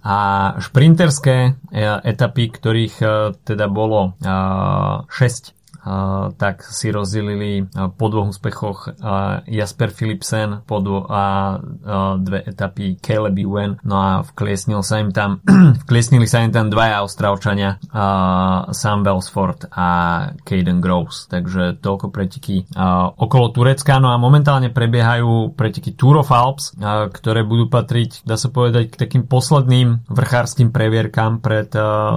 a 0.05 0.19
šprinterské 0.61 1.37
uh, 1.53 2.01
etapy, 2.05 2.53
ktorých 2.53 2.97
uh, 3.03 3.11
teda 3.43 3.67
bolo 3.73 4.15
uh, 4.21 5.09
6 5.09 5.62
tak 6.39 6.63
si 6.63 6.95
rozdelili 6.95 7.67
po 7.99 8.07
dvoch 8.07 8.31
úspechoch 8.31 8.95
Jasper 9.47 9.91
Philipsen 9.91 10.63
po 10.63 10.79
dvo- 10.79 11.07
a 11.11 11.59
dve 12.19 12.47
etapy 12.47 12.97
Caleb 13.03 13.37
Ewan, 13.39 13.83
no 13.83 13.97
a 13.99 14.11
vkliesnil 14.23 14.87
sa 14.87 15.03
im 15.03 15.11
tam 15.11 15.43
vkliesnili 15.87 16.27
sa 16.31 16.47
im 16.47 16.55
tam 16.55 16.71
dvaja 16.71 17.03
Austrálčania 17.03 17.83
Sam 18.71 19.03
Belsford 19.03 19.69
a 19.75 19.89
Caden 20.47 20.79
Groves, 20.79 21.27
takže 21.27 21.79
toľko 21.83 22.15
preteky 22.15 22.71
okolo 23.19 23.51
Turecka, 23.51 23.99
no 23.99 24.15
a 24.15 24.17
momentálne 24.23 24.71
prebiehajú 24.71 25.59
preteky 25.59 25.99
Tour 25.99 26.23
of 26.23 26.31
Alps, 26.31 26.79
ktoré 27.13 27.43
budú 27.43 27.67
patriť, 27.67 28.23
dá 28.23 28.39
sa 28.39 28.49
povedať, 28.49 28.95
k 28.95 29.01
takým 29.01 29.25
posledným 29.27 30.07
vrchárským 30.07 30.71
previerkám 30.71 31.43
pred 31.43 31.69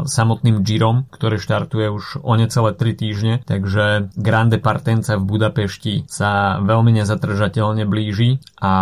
samotným 0.06 0.62
Girom, 0.62 1.10
ktoré 1.10 1.42
štartuje 1.42 1.90
už 1.90 2.22
o 2.22 2.34
necelé 2.38 2.72
3 2.78 2.94
týždne, 2.94 3.34
takže 3.56 4.12
Grande 4.20 4.60
Partenza 4.60 5.16
v 5.16 5.24
Budapešti 5.24 6.04
sa 6.12 6.60
veľmi 6.60 6.92
nezatržateľne 7.00 7.88
blíži 7.88 8.44
a 8.60 8.74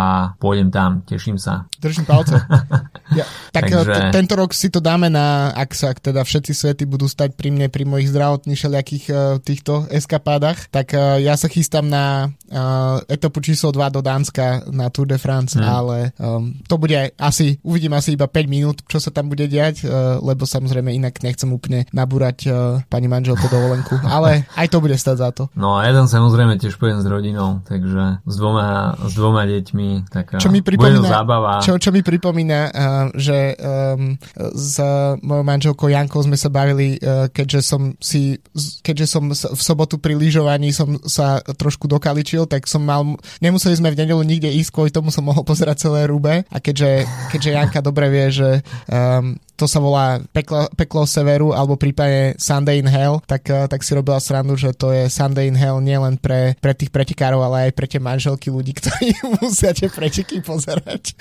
pôjdem 0.42 0.74
tam, 0.74 1.06
teším 1.06 1.38
sa. 1.38 1.70
Držím 1.78 2.02
palce. 2.02 2.42
ja, 3.18 3.22
tak 3.54 3.70
takže... 3.70 4.10
t- 4.10 4.10
tento 4.10 4.34
rok 4.34 4.50
si 4.50 4.66
to 4.74 4.82
dáme 4.82 5.06
na, 5.06 5.54
ak 5.54 5.70
sa 5.78 5.94
teda 5.94 6.26
všetci 6.26 6.52
svety 6.52 6.84
budú 6.90 7.06
stať 7.06 7.38
pri 7.38 7.54
mne, 7.54 7.70
pri 7.70 7.86
mojich 7.86 8.10
zdravotných 8.10 8.58
všelijakých 8.58 9.04
uh, 9.14 9.18
týchto 9.38 9.86
eskapádach, 9.92 10.72
tak 10.74 10.90
uh, 10.96 11.22
ja 11.22 11.38
sa 11.38 11.46
chystám 11.46 11.86
na 11.86 12.34
uh, 12.50 12.98
etapu 13.06 13.38
číslo 13.38 13.70
2 13.70 13.94
do 13.94 14.00
Dánska 14.02 14.66
na 14.74 14.90
Tour 14.90 15.06
de 15.06 15.18
France, 15.20 15.54
hmm. 15.54 15.64
ale 15.64 15.96
um, 16.18 16.56
to 16.66 16.80
bude 16.80 17.14
asi, 17.14 17.62
uvidím 17.62 17.94
asi 17.94 18.18
iba 18.18 18.26
5 18.26 18.50
minút, 18.50 18.76
čo 18.90 18.98
sa 18.98 19.14
tam 19.14 19.30
bude 19.30 19.46
diať, 19.46 19.86
uh, 19.86 20.18
lebo 20.18 20.48
samozrejme 20.48 20.90
inak 20.90 21.22
nechcem 21.22 21.52
úplne 21.52 21.86
nabúrať 21.94 22.38
uh, 22.48 22.80
pani 22.90 23.06
manželku 23.06 23.46
dovolenku, 23.46 24.00
ale 24.02 24.48
aj 24.56 24.63
to 24.68 24.78
bude 24.80 24.96
stať 24.96 25.16
za 25.18 25.28
to. 25.30 25.42
No 25.54 25.78
a 25.78 25.86
jeden 25.88 26.06
samozrejme 26.06 26.58
tiež 26.60 26.76
pôjdem 26.76 27.00
s 27.00 27.06
rodinou, 27.06 27.62
takže 27.64 28.24
s 28.24 28.34
dvoma, 28.36 28.98
s 29.00 29.12
dvoma 29.14 29.42
deťmi, 29.46 29.88
taká 30.10 30.36
čo 30.40 30.50
mi 30.50 30.60
pripomína, 30.60 31.08
zábava. 31.08 31.60
Čo, 31.60 31.78
čo 31.78 31.90
mi 31.94 32.04
pripomína, 32.04 32.60
uh, 32.68 32.72
že 33.14 33.56
um, 33.58 34.16
s 34.54 34.78
mojou 35.22 35.44
manželkou 35.44 35.88
Jankou 35.88 36.20
sme 36.24 36.38
sa 36.38 36.48
bavili, 36.50 36.98
uh, 37.00 37.28
keďže 37.30 37.60
som 37.64 37.94
si, 37.98 38.38
keďže 38.82 39.06
som 39.06 39.30
v 39.30 39.62
sobotu 39.62 39.96
pri 39.98 40.14
lyžovaní 40.18 40.70
som 40.74 40.98
sa 41.04 41.40
trošku 41.40 41.86
dokaličil, 41.86 42.46
tak 42.50 42.66
som 42.66 42.82
mal, 42.84 43.04
nemuseli 43.40 43.78
sme 43.78 43.92
v 43.92 44.00
nedelu 44.04 44.22
nikde 44.24 44.50
ísť, 44.50 44.70
kvôli 44.72 44.90
tomu 44.90 45.08
som 45.14 45.24
mohol 45.24 45.46
pozerať 45.46 45.88
celé 45.88 46.06
rúbe 46.08 46.44
a 46.44 46.56
keďže, 46.58 47.06
keďže 47.30 47.50
Janka 47.54 47.80
dobre 47.84 48.10
vie, 48.10 48.26
že 48.32 48.48
um, 48.90 49.38
to 49.54 49.70
sa 49.70 49.78
volá 49.78 50.18
peklo, 50.34 50.66
peklo 50.74 51.06
severu 51.06 51.54
alebo 51.54 51.78
prípadne 51.78 52.34
Sunday 52.36 52.82
in 52.82 52.90
Hell, 52.90 53.22
tak, 53.24 53.46
uh, 53.50 53.70
tak 53.70 53.86
si 53.86 53.94
robila 53.94 54.18
srandu, 54.18 54.58
že 54.58 54.74
to 54.74 54.90
je 54.90 55.06
Sunday 55.06 55.46
in 55.46 55.54
Hell 55.54 55.78
nielen 55.78 56.18
pre, 56.18 56.58
pre 56.58 56.74
tých 56.74 56.90
pretekárov, 56.90 57.38
ale 57.38 57.70
aj 57.70 57.72
pre 57.78 57.86
tie 57.86 58.02
manželky 58.02 58.50
ľudí, 58.50 58.74
ktorí 58.78 59.14
musia 59.38 59.70
tie 59.70 59.86
preteky 59.86 60.42
pozerať. 60.42 61.14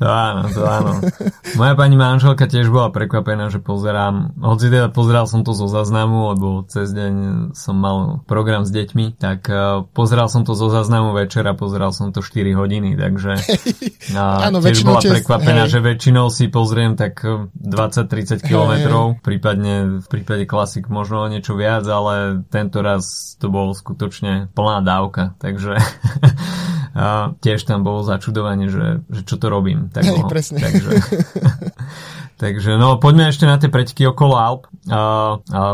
To 0.00 0.08
áno, 0.08 0.48
to 0.48 0.62
áno. 0.64 0.92
Moja 1.60 1.74
pani 1.76 1.94
manželka 2.00 2.48
tiež 2.48 2.72
bola 2.72 2.88
prekvapená, 2.88 3.52
že 3.52 3.60
pozerám, 3.60 4.32
hoci 4.40 4.72
teda 4.72 4.88
pozeral 4.88 5.28
som 5.28 5.44
to 5.44 5.52
zo 5.52 5.68
záznamu, 5.68 6.32
lebo 6.34 6.46
cez 6.66 6.90
deň 6.96 7.14
som 7.52 7.76
mal 7.76 8.24
program 8.24 8.64
s 8.64 8.72
deťmi, 8.72 9.20
tak 9.20 9.46
uh, 9.52 9.84
pozeral 9.92 10.32
som 10.32 10.48
to 10.48 10.56
zo 10.56 10.72
záznamu 10.72 11.12
večer 11.12 11.44
a 11.44 11.52
pozeral 11.52 11.92
som 11.92 12.08
to 12.10 12.24
4 12.24 12.56
hodiny, 12.56 12.96
takže 12.96 13.32
uh, 14.16 14.44
áno, 14.48 14.64
tiež 14.64 14.82
bola 14.82 15.04
prekvapená, 15.04 15.68
hej. 15.68 15.76
že 15.76 15.78
väčšinou 15.84 16.32
si 16.32 16.48
pozriem 16.48 16.96
tak 17.02 17.26
20-30 17.58 18.46
kilometrov, 18.46 19.18
prípadne 19.26 19.98
v 19.98 20.06
prípade 20.06 20.46
klasik 20.46 20.86
možno 20.86 21.26
niečo 21.26 21.58
viac, 21.58 21.82
ale 21.90 22.46
tento 22.46 22.78
raz 22.78 23.34
to 23.42 23.50
bol 23.50 23.74
skutočne 23.74 24.54
plná 24.54 24.86
dávka, 24.86 25.34
takže 25.42 25.82
a 26.94 27.32
tiež 27.40 27.64
tam 27.64 27.82
bolo 27.82 28.04
začudovanie, 28.04 28.68
že, 28.68 29.02
že 29.08 29.22
čo 29.24 29.40
to 29.40 29.48
robím. 29.48 29.88
Tak, 29.90 30.04
Hej, 30.04 30.22
no, 30.22 30.28
presne. 30.28 30.60
Takže, 30.60 30.90
takže 32.36 32.76
no 32.76 32.96
poďme 33.00 33.32
ešte 33.32 33.48
na 33.48 33.56
tie 33.56 33.72
preťky 33.72 34.06
okolo 34.08 34.34
Alp, 34.36 34.62
a, 34.88 34.92
a, 34.92 35.00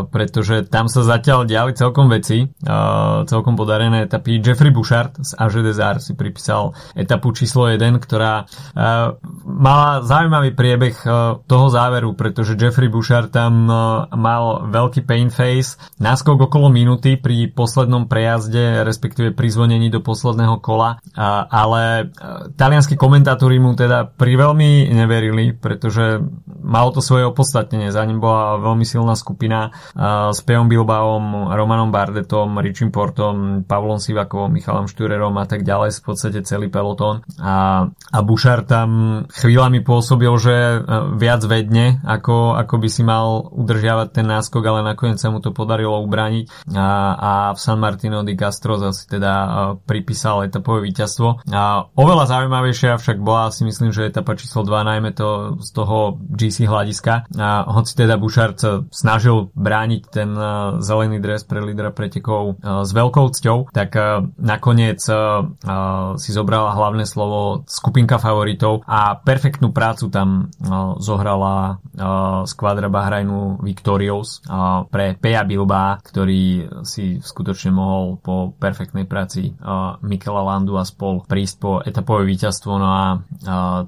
pretože 0.08 0.66
tam 0.68 0.86
sa 0.86 1.04
zatiaľ 1.04 1.48
diali 1.48 1.74
celkom 1.74 2.06
veci, 2.08 2.46
a, 2.64 3.24
celkom 3.26 3.54
podarené 3.54 4.06
etapy. 4.06 4.38
Jeffrey 4.38 4.70
Bouchard 4.72 5.18
z 5.18 5.34
AŽDZR 5.36 5.98
si 6.02 6.12
pripísal 6.14 6.76
etapu 6.94 7.34
číslo 7.34 7.68
1, 7.68 7.80
ktorá 8.00 8.44
a, 8.44 9.14
mala 9.44 10.02
zaujímavý 10.06 10.54
priebeh 10.54 10.96
a, 11.04 11.38
toho 11.42 11.66
záveru, 11.68 12.14
pretože 12.14 12.56
Jeffrey 12.58 12.88
Bouchard 12.88 13.28
tam 13.28 13.68
a, 13.68 14.08
mal 14.14 14.70
veľký 14.70 15.04
pain 15.04 15.28
face, 15.28 15.76
náskok 15.98 16.48
okolo 16.48 16.70
minúty 16.70 17.18
pri 17.18 17.50
poslednom 17.50 18.06
prejazde, 18.06 18.86
respektíve 18.86 19.34
pri 19.34 19.48
zvonení 19.50 19.88
do 19.90 20.00
posledného 20.00 20.60
kola 20.62 20.98
ale 21.48 22.12
talianskí 22.54 22.94
komentátori 22.94 23.58
mu 23.58 23.74
teda 23.74 24.06
pri 24.14 24.32
veľmi 24.38 24.92
neverili, 24.94 25.56
pretože 25.56 26.22
malo 26.62 26.90
to 26.94 27.00
svoje 27.04 27.28
opodstatnenie. 27.28 27.92
Za 27.92 28.04
ním 28.04 28.20
bola 28.20 28.60
veľmi 28.60 28.84
silná 28.84 29.14
skupina 29.14 29.72
s 30.32 30.38
Peom 30.44 30.68
Bilbaom, 30.68 31.52
Romanom 31.52 31.92
Bardetom, 31.92 32.58
Richim 32.60 32.88
Portom, 32.92 33.64
Pavlom 33.64 34.00
Sivakovom, 34.00 34.52
Michalom 34.52 34.88
Šturerom 34.88 35.36
a 35.36 35.46
tak 35.46 35.62
ďalej, 35.64 36.00
v 36.00 36.04
podstate 36.04 36.38
celý 36.44 36.68
pelotón. 36.72 37.24
A, 37.40 37.88
a 37.88 38.18
Bouchard 38.22 38.68
tam 38.68 39.24
chvíľami 39.32 39.80
pôsobil, 39.80 40.30
že 40.36 40.54
e, 40.54 40.78
viac 41.16 41.42
vedne, 41.48 42.00
ako, 42.04 42.56
ako 42.56 42.74
by 42.76 42.88
si 42.88 43.02
mal 43.02 43.48
udržiavať 43.48 44.08
ten 44.12 44.26
náskok, 44.28 44.62
ale 44.64 44.80
nakoniec 44.84 45.16
sa 45.16 45.32
mu 45.32 45.40
to 45.40 45.56
podarilo 45.56 46.00
ubrániť 46.04 46.68
a, 46.76 46.88
a 47.16 47.32
v 47.56 47.58
San 47.58 47.80
Martino 47.80 48.20
di 48.22 48.36
Castro 48.36 48.76
zase 48.76 49.08
teda 49.08 49.32
e, 49.32 49.48
pripísal 49.82 50.44
etapové 50.46 50.84
víťazstvo. 50.92 51.48
A 51.48 51.88
oveľa 51.96 52.24
zaujímavejšia 52.28 53.00
však 53.00 53.18
bola 53.18 53.48
si 53.50 53.64
myslím, 53.64 53.90
že 53.90 54.08
etapa 54.12 54.36
číslo 54.36 54.62
2, 54.62 54.90
najmä 54.94 55.10
to 55.16 55.58
z 55.64 55.70
toho 55.72 56.20
GC 56.38 56.70
hľadiska. 56.70 57.26
A 57.34 57.66
hoci 57.66 57.98
teda 57.98 58.14
Bouchard 58.14 58.62
snažil 58.94 59.50
brániť 59.58 60.02
ten 60.06 60.30
zelený 60.78 61.18
dres 61.18 61.42
pre 61.42 61.58
lídra 61.58 61.90
pretekov 61.90 62.62
s 62.62 62.90
veľkou 62.94 63.26
cťou, 63.34 63.74
tak 63.74 63.98
nakoniec 64.38 65.02
si 66.16 66.30
zobrala 66.30 66.78
hlavné 66.78 67.02
slovo 67.02 67.66
skupinka 67.66 68.22
favoritov 68.22 68.86
a 68.86 69.18
perfektnú 69.18 69.74
prácu 69.74 70.06
tam 70.14 70.54
zohrala 71.02 71.82
skvadra 72.46 72.86
Bahrajnu 72.86 73.58
Victorious 73.66 74.44
pre 74.92 75.18
Peja 75.18 75.42
Bilba, 75.42 75.98
ktorý 75.98 76.70
si 76.86 77.18
skutočne 77.18 77.74
mohol 77.74 78.20
po 78.22 78.54
perfektnej 78.54 79.08
práci 79.08 79.56
Mikela 80.04 80.46
Landu 80.46 80.78
a 80.78 80.86
spol 80.86 81.26
prísť 81.26 81.56
po 81.58 81.82
etapové 81.82 82.28
víťazstvo, 82.28 82.72
no 82.78 82.88
a 82.88 83.02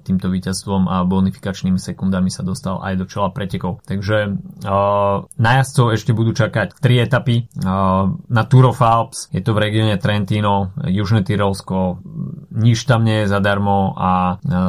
týmto 0.03 0.27
víťazstvom 0.33 0.89
a 0.89 0.97
bonifikačnými 1.07 1.79
sekundami 1.79 2.33
sa 2.33 2.40
dostal 2.43 2.81
aj 2.83 2.95
do 3.01 3.05
čela 3.07 3.31
pretekov. 3.33 3.83
Takže 3.87 4.37
a, 4.65 4.77
na 5.25 5.51
jazdcov 5.61 5.87
ešte 5.95 6.13
budú 6.13 6.33
čakať 6.37 6.79
tri 6.79 7.01
etapy. 7.01 7.49
A, 7.65 8.09
na 8.11 8.43
Tour 8.47 8.73
of 8.73 8.81
Alps 8.83 9.31
je 9.31 9.41
to 9.45 9.57
v 9.57 9.71
regióne 9.71 9.97
Trentino, 9.97 10.75
Južné 10.85 11.23
Tyrolsko, 11.25 12.03
nič 12.51 12.85
tam 12.85 13.07
nie 13.07 13.25
je 13.25 13.31
zadarmo 13.31 13.95
a, 13.95 14.03
a 14.03 14.13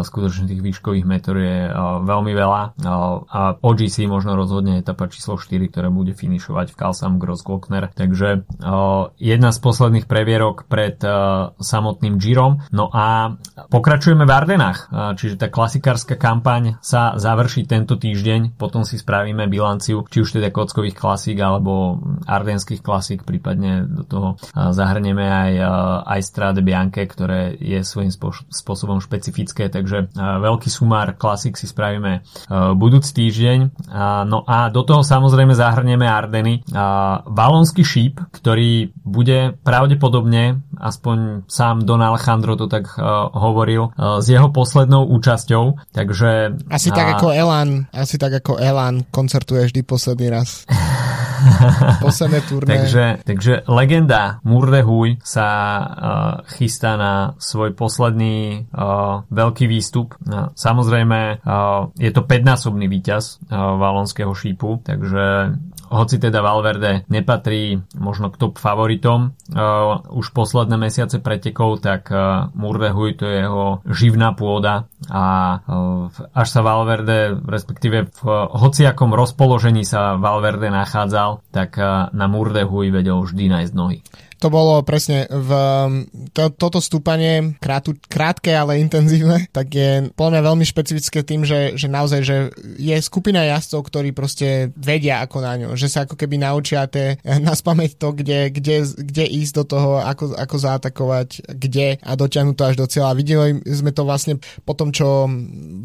skutočne 0.05 0.47
tých 0.47 0.61
výškových 0.61 1.05
metor 1.05 1.35
je 1.37 1.67
a, 1.67 1.99
veľmi 2.03 2.33
veľa. 2.35 2.61
A, 2.61 2.93
a 3.25 3.41
OGC 3.59 4.05
možno 4.05 4.37
rozhodne 4.37 4.79
etapa 4.79 5.09
číslo 5.09 5.35
4, 5.35 5.71
ktorá 5.71 5.89
bude 5.89 6.13
finišovať 6.13 6.73
v 6.73 6.77
Kalsam 6.77 7.17
Grossglockner. 7.17 7.91
Takže 7.93 8.47
a, 8.61 9.11
jedna 9.17 9.49
z 9.51 9.59
posledných 9.59 10.05
previerok 10.05 10.69
pred 10.69 10.97
a, 11.03 11.53
samotným 11.57 12.21
Girom. 12.21 12.63
No 12.69 12.87
a 12.91 13.35
pokračujeme 13.71 14.23
v 14.23 14.31
Ardenách, 14.31 14.79
čiže 15.17 15.39
tá 15.39 15.47
klasikárska 15.47 16.15
kampaň 16.15 16.77
sa 16.83 17.15
završí 17.17 17.60
tento 17.65 17.97
týždeň, 17.97 18.55
potom 18.59 18.85
si 18.85 18.97
spravíme 18.97 19.49
bilanciu, 19.49 20.05
či 20.07 20.21
už 20.21 20.39
teda 20.39 20.53
kockových 20.53 20.95
klasík 20.97 21.37
alebo 21.41 22.01
ardenských 22.25 22.83
klasík, 22.83 23.25
prípadne 23.25 23.85
do 23.85 24.03
toho 24.05 24.29
zahrnieme 24.53 25.25
aj, 25.25 25.51
aj 26.05 26.19
Strade 26.21 26.61
ktoré 26.61 27.57
je 27.57 27.81
svojím 27.81 28.11
spôsobom 28.49 29.01
špecifické, 29.01 29.67
takže 29.71 30.13
veľký 30.17 30.69
sumár 30.69 31.17
klasík 31.17 31.57
si 31.57 31.65
spravíme 31.67 32.21
budúci 32.77 33.11
týždeň. 33.15 33.59
No 34.25 34.45
a 34.45 34.69
do 34.69 34.81
toho 34.85 35.01
samozrejme 35.01 35.55
zahrnieme 35.57 36.05
Ardeny. 36.07 36.63
Valonský 37.25 37.83
šíp, 37.83 38.19
ktorý 38.31 38.93
bude 39.01 39.57
pravdepodobne, 39.65 40.63
aspoň 40.81 41.45
sám 41.45 41.85
Don 41.85 42.01
Alejandro 42.01 42.57
to 42.57 42.65
tak 42.65 42.89
uh, 42.97 43.29
hovoril, 43.31 43.93
uh, 43.93 44.17
s 44.17 44.27
jeho 44.27 44.49
poslednou 44.49 45.05
účasťou, 45.13 45.93
takže... 45.93 46.57
Asi 46.73 46.89
uh, 46.89 46.95
tak 46.97 47.21
ako 47.21 47.29
Elan, 47.29 47.85
asi 47.93 48.17
tak 48.17 48.41
ako 48.41 48.57
Elan 48.57 49.05
koncertuje 49.13 49.69
vždy 49.69 49.81
posledný 49.85 50.27
raz. 50.33 50.65
Posledné 52.05 52.39
turné. 52.45 52.69
takže, 52.69 53.05
takže 53.25 53.53
legenda 53.65 54.37
Murde 54.45 54.85
Huy 54.85 55.17
sa 55.25 55.47
uh, 55.47 55.87
chystá 56.57 56.97
na 56.97 57.33
svoj 57.41 57.73
posledný 57.73 58.69
uh, 58.69 59.25
veľký 59.29 59.65
výstup. 59.65 60.17
Uh, 60.21 60.53
samozrejme, 60.53 61.41
uh, 61.41 61.89
je 61.97 62.11
to 62.13 62.21
5-násobný 62.25 62.85
víťaz 62.85 63.41
uh, 63.49 63.77
valonského 63.77 64.31
šípu, 64.33 64.85
takže 64.85 65.57
hoci 65.91 66.23
teda 66.23 66.39
Valverde 66.39 67.03
nepatrí 67.11 67.83
možno 67.99 68.31
k 68.31 68.39
top 68.39 68.55
favoritom 68.55 69.35
uh, 69.51 69.99
už 70.07 70.31
posledné 70.31 70.79
mesiace 70.79 71.19
pretekov, 71.19 71.83
tak 71.83 72.07
uh, 72.07 72.47
Murdehuj 72.55 73.19
to 73.19 73.27
je 73.27 73.43
jeho 73.43 73.83
živná 73.83 74.31
pôda 74.31 74.87
a 75.11 75.23
uh, 75.59 76.07
až 76.31 76.47
sa 76.47 76.63
Valverde, 76.63 77.35
respektíve 77.43 78.07
v 78.07 78.21
uh, 78.23 78.47
hociakom 78.55 79.11
rozpoložení 79.11 79.83
sa 79.83 80.15
Valverde 80.15 80.71
nachádzal, 80.71 81.43
tak 81.51 81.75
uh, 81.75 82.07
na 82.15 82.31
Murdehuj 82.31 82.87
vedel 82.95 83.19
vždy 83.19 83.51
nájsť 83.51 83.73
nohy 83.75 83.99
to 84.41 84.49
bolo 84.49 84.81
presne 84.81 85.29
v 85.29 85.51
to, 86.33 86.49
toto 86.49 86.81
stúpanie 86.81 87.53
krátu, 87.61 87.93
krátke, 88.09 88.49
ale 88.49 88.81
intenzívne, 88.81 89.45
tak 89.53 89.69
je 89.69 90.09
podľa 90.17 90.31
mňa 90.33 90.47
veľmi 90.49 90.65
špecifické 90.65 91.21
tým, 91.21 91.45
že, 91.45 91.77
že 91.77 91.85
naozaj, 91.85 92.21
že 92.25 92.49
je 92.81 92.97
skupina 92.97 93.45
jazdcov, 93.45 93.85
ktorí 93.85 94.09
proste 94.17 94.73
vedia 94.73 95.21
ako 95.21 95.37
na 95.45 95.53
ňo, 95.61 95.69
že 95.77 95.87
sa 95.93 96.09
ako 96.09 96.17
keby 96.17 96.41
naučia 96.41 96.89
tie, 96.89 97.21
na 97.45 97.53
spameť 97.53 98.01
to, 98.01 98.17
kde, 98.17 98.49
kde, 98.49 98.77
kde 98.97 99.25
ísť 99.29 99.53
do 99.61 99.63
toho, 99.77 99.89
ako, 100.01 100.33
ako 100.33 100.55
zaatakovať, 100.57 101.29
kde 101.45 102.01
a 102.01 102.11
dotiahnuť 102.17 102.55
to 102.57 102.63
až 102.65 102.75
do 102.81 102.89
cieľa. 102.89 103.13
Videli 103.13 103.61
sme 103.69 103.93
to 103.93 104.01
vlastne 104.01 104.41
po 104.65 104.73
tom, 104.73 104.89
čo 104.89 105.29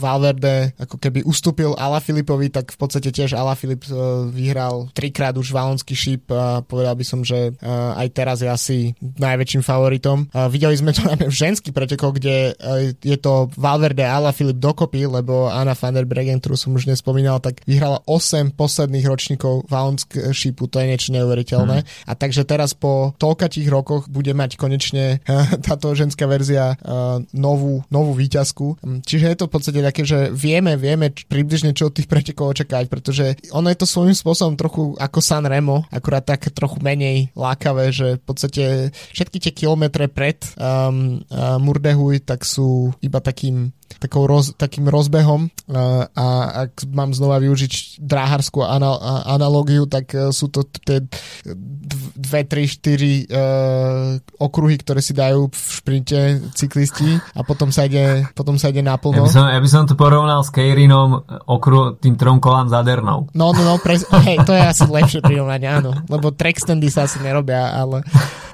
Valverde 0.00 0.72
ako 0.80 0.96
keby 0.96 1.28
ustúpil 1.28 1.76
Ala 1.76 2.00
Filipovi, 2.00 2.48
tak 2.48 2.72
v 2.72 2.78
podstate 2.80 3.12
tiež 3.12 3.36
Ala 3.36 3.52
Filip 3.52 3.84
e, 3.84 3.92
vyhral 4.32 4.88
trikrát 4.96 5.36
už 5.36 5.52
valonský 5.52 5.92
šíp 5.92 6.32
a 6.32 6.64
povedal 6.64 6.96
by 6.96 7.04
som, 7.04 7.20
že 7.20 7.52
e, 7.52 7.66
aj 7.96 8.08
teraz 8.16 8.40
je 8.40 8.45
asi 8.50 8.94
najväčším 9.00 9.62
favoritom. 9.62 10.30
Uh, 10.30 10.46
videli 10.50 10.74
sme 10.78 10.94
to 10.94 11.04
najmä 11.08 11.28
v 11.28 11.36
ženských 11.36 11.74
pretekoch, 11.74 12.16
kde 12.16 12.52
uh, 12.54 12.90
je 12.98 13.16
to 13.18 13.50
Valverde 13.54 14.02
a 14.04 14.18
Ala 14.18 14.32
Filip 14.32 14.58
dokopy, 14.58 15.06
lebo 15.06 15.50
Anna 15.50 15.76
van 15.76 15.94
der 15.94 16.08
Bregen, 16.08 16.40
ktorú 16.40 16.56
som 16.56 16.74
už 16.74 16.88
nespomínal, 16.88 17.42
tak 17.42 17.60
vyhrala 17.68 18.02
8 18.08 18.54
posledných 18.56 19.06
ročníkov 19.06 19.68
Valonshipu, 19.68 20.66
to 20.70 20.80
je 20.82 20.86
niečo 20.90 21.10
neuveriteľné. 21.14 21.82
Mm. 21.82 21.86
A 22.08 22.12
takže 22.14 22.48
teraz 22.48 22.72
po 22.72 23.12
toľkatých 23.18 23.68
rokoch 23.68 24.08
bude 24.08 24.32
mať 24.32 24.58
konečne 24.58 25.20
táto 25.66 25.92
ženská 25.92 26.24
verzia 26.24 26.76
uh, 26.80 27.20
novú, 27.34 27.84
novú 27.92 28.12
výťazku. 28.16 28.66
Um, 28.80 29.00
čiže 29.02 29.32
je 29.32 29.38
to 29.38 29.46
v 29.48 29.52
podstate 29.52 29.80
také, 29.80 30.02
že 30.02 30.32
vieme, 30.32 30.74
vieme 30.78 31.12
približne, 31.12 31.76
čo 31.76 31.88
od 31.88 31.96
tých 31.96 32.10
pretekov 32.10 32.56
očakávať, 32.56 32.86
pretože 32.88 33.24
ono 33.52 33.68
je 33.70 33.78
to 33.78 33.86
svojím 33.86 34.16
spôsobom 34.16 34.54
trochu 34.58 34.96
ako 34.96 35.18
San 35.20 35.44
Remo, 35.44 35.84
akurát 35.90 36.24
tak 36.24 36.48
trochu 36.52 36.80
menej 36.80 37.30
lákavé, 37.36 37.92
že 37.92 38.06
v 38.16 38.22
podstate 38.36 38.92
všetky 38.92 39.38
tie 39.40 39.52
kilometre 39.56 40.12
pred 40.12 40.36
um, 40.60 41.24
uh, 41.32 41.56
Murdehuj 41.56 42.28
tak 42.28 42.44
sú 42.44 42.92
iba 43.00 43.24
takým 43.24 43.72
takou 44.02 44.26
roz, 44.26 44.52
takým 44.56 44.90
rozbehom 44.90 45.48
a, 45.72 46.06
a 46.12 46.26
ak 46.68 46.86
mám 46.92 47.14
znova 47.16 47.40
využiť 47.42 48.02
dráharskú 48.02 48.62
anal, 48.62 48.98
analógiu, 49.26 49.86
tak 49.88 50.12
sú 50.32 50.50
to 50.50 50.66
tie 50.66 51.04
2, 51.46 52.16
3, 52.16 53.28
4 53.28 53.28
uh, 53.28 54.16
okruhy, 54.40 54.80
ktoré 54.80 55.04
si 55.04 55.12
dajú 55.12 55.52
v 55.52 55.68
šprinte 55.68 56.18
cyklisti 56.56 57.20
a 57.36 57.44
potom 57.44 57.68
sa 57.68 57.84
ide, 57.84 58.24
potom 58.32 58.56
sa 58.56 58.72
ide 58.72 58.80
naplno. 58.80 59.20
Ja 59.20 59.28
by, 59.28 59.32
som, 59.32 59.44
ja 59.52 59.60
by 59.60 59.68
som 59.68 59.84
to 59.84 59.94
porovnal 59.94 60.40
s 60.40 60.50
Keirinom 60.50 61.28
okruh 61.44 62.00
tým 62.00 62.16
trom 62.16 62.40
kolám 62.40 62.72
zadernou. 62.72 63.28
No, 63.36 63.52
no, 63.52 63.62
no, 63.62 63.74
pres, 63.76 64.08
hej, 64.24 64.40
to 64.48 64.56
je 64.56 64.62
asi 64.62 64.84
lepšie 64.88 65.20
prirovnanie, 65.20 65.68
áno, 65.68 65.92
lebo 66.08 66.32
trackstandy 66.32 66.88
sa 66.88 67.04
asi 67.04 67.20
nerobia, 67.20 67.76
ale, 67.76 68.00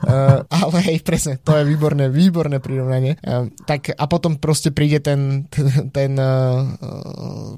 uh, 0.07 0.43
ale 0.62 0.76
hej, 0.91 0.99
presne, 1.07 1.39
to 1.39 1.55
je 1.55 1.62
výborné, 1.62 2.11
výborné 2.11 2.59
prirovnanie. 2.59 3.14
Uh, 3.22 3.47
tak 3.62 3.95
a 3.95 4.05
potom 4.11 4.43
proste 4.43 4.74
príde 4.74 4.99
ten, 4.99 5.22
ten, 5.49 5.66
ten 5.91 6.12
uh, 6.16 6.64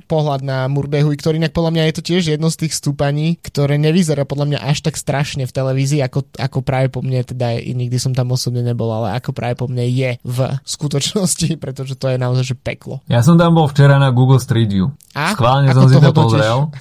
pohľad 0.06 0.40
na 0.44 0.66
Murdehuj, 0.68 1.16
ktorý 1.18 1.40
inak 1.40 1.56
podľa 1.56 1.72
mňa 1.74 1.84
je 1.88 1.94
to 1.94 2.02
tiež 2.02 2.22
jedno 2.36 2.48
z 2.48 2.66
tých 2.66 2.74
stúpaní, 2.76 3.36
ktoré 3.40 3.80
nevyzerá 3.80 4.26
podľa 4.28 4.54
mňa 4.54 4.58
až 4.64 4.84
tak 4.84 4.98
strašne 4.98 5.48
v 5.48 5.52
televízii, 5.54 6.00
ako, 6.04 6.26
ako 6.36 6.58
práve 6.60 6.90
po 6.90 7.00
mne, 7.00 7.24
teda 7.24 7.60
nikdy 7.60 7.96
som 7.96 8.12
tam 8.12 8.34
osobne 8.34 8.60
nebol, 8.60 8.90
ale 8.90 9.16
ako 9.16 9.30
práve 9.32 9.54
po 9.56 9.66
mne 9.70 9.86
je 9.86 10.10
v 10.20 10.38
skutočnosti, 10.64 11.56
pretože 11.62 11.94
to 11.94 12.10
je 12.10 12.16
naozaj 12.18 12.44
že 12.44 12.56
peklo. 12.58 13.00
Ja 13.08 13.24
som 13.24 13.40
tam 13.40 13.56
bol 13.56 13.70
včera 13.70 13.96
na 13.96 14.12
Google 14.12 14.42
Street 14.42 14.68
View. 14.68 14.92
A? 15.14 15.32
Schválne 15.38 15.70
som 15.70 15.86
si 15.86 15.94
to 16.02 16.10
pozrel. 16.10 16.74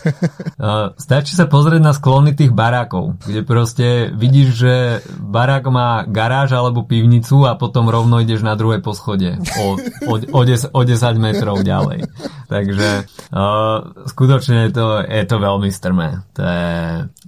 Uh, 0.58 0.90
stačí 1.06 1.38
sa 1.38 1.46
pozrieť 1.46 1.82
na 1.82 1.94
sklony 1.94 2.34
tých 2.34 2.50
barákov, 2.50 3.22
kde 3.22 3.46
proste 3.46 4.10
vidíš, 4.10 4.50
že 4.58 4.74
barák 5.22 5.70
má 5.70 6.02
garáž 6.10 6.58
alebo 6.58 6.82
pivnicu 6.82 7.46
a 7.46 7.54
potom 7.54 7.86
rovno 7.94 8.18
ideš 8.18 8.42
na 8.42 8.58
druhé 8.58 8.82
poschodie 8.82 9.38
o, 9.62 9.78
o, 10.10 10.14
o, 10.18 10.42
10, 10.42 10.73
o 10.74 10.80
10 10.82 11.22
metrov 11.22 11.62
ďalej. 11.62 12.10
Takže 12.54 12.90
uh, 13.30 14.10
skutočne 14.10 14.68
je 14.68 14.72
to, 14.74 14.86
je 15.06 15.24
to 15.30 15.38
veľmi 15.38 15.70
strmé. 15.70 16.26
To 16.34 16.42
je, 16.42 16.74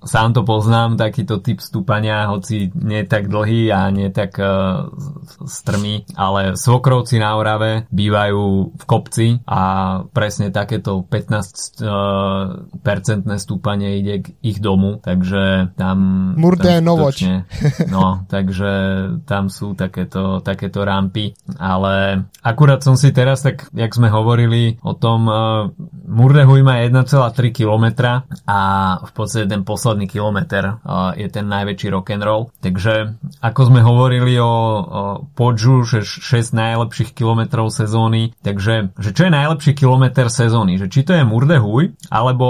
sám 0.06 0.38
to 0.38 0.46
poznám, 0.46 0.96
takýto 0.96 1.42
typ 1.42 1.60
stúpania, 1.60 2.30
hoci 2.30 2.70
nie 2.78 3.04
tak 3.04 3.28
dlhý 3.28 3.74
a 3.74 3.90
nie 3.90 4.14
tak 4.14 4.38
uh, 4.38 4.88
strmý, 5.50 6.06
ale 6.14 6.54
svokrovci 6.54 7.18
na 7.18 7.36
Orave 7.36 7.90
bývajú 7.90 8.44
v 8.78 8.84
kopci 8.86 9.28
a 9.50 9.62
presne 10.14 10.54
takéto 10.54 11.02
15 11.04 11.82
uh, 11.82 11.90
percentné 12.86 13.42
stúpanie 13.42 14.00
ide 14.00 14.16
k 14.22 14.26
ich 14.46 14.62
domu, 14.62 15.02
takže 15.02 15.74
tam... 15.76 15.98
Murde 16.38 16.80
novoč. 16.80 17.26
No, 17.90 18.28
takže 18.30 18.72
tam 19.26 19.50
sú 19.50 19.74
takéto, 19.74 20.40
takéto 20.46 20.86
rampy, 20.86 21.34
ale 21.58 22.28
akurát 22.46 22.84
som 22.86 22.94
si 22.94 23.10
teraz, 23.10 23.42
tak 23.42 23.68
jak 23.74 23.90
sme 23.90 24.14
hovorili 24.14 24.78
o 24.86 24.94
tom, 24.94 25.20
uh, 25.26 25.72
Murdehuj 26.06 26.62
má 26.62 26.86
1,3 26.86 27.50
km 27.50 27.86
a 28.46 28.60
v 29.02 29.12
podstate 29.16 29.50
ten 29.50 29.66
posledný 29.66 29.95
kilometr 30.04 30.84
uh, 30.84 31.16
je 31.16 31.32
ten 31.32 31.48
najväčší 31.48 31.88
rock 31.96 32.12
and 32.12 32.28
roll, 32.28 32.52
takže 32.60 33.16
ako 33.40 33.62
sme 33.72 33.80
hovorili 33.80 34.36
o, 34.36 34.52
Podžu, 35.32 35.88
že 35.88 36.04
6 36.04 36.52
najlepších 36.52 37.16
kilometrov 37.16 37.72
sezóny, 37.72 38.36
takže 38.44 38.92
že 39.00 39.10
čo 39.16 39.28
je 39.28 39.32
najlepší 39.32 39.72
kilometr 39.72 40.28
sezóny, 40.28 40.76
že 40.76 40.92
či 40.92 41.08
to 41.08 41.16
je 41.16 41.24
Murdehuj 41.24 41.96
alebo, 42.12 42.50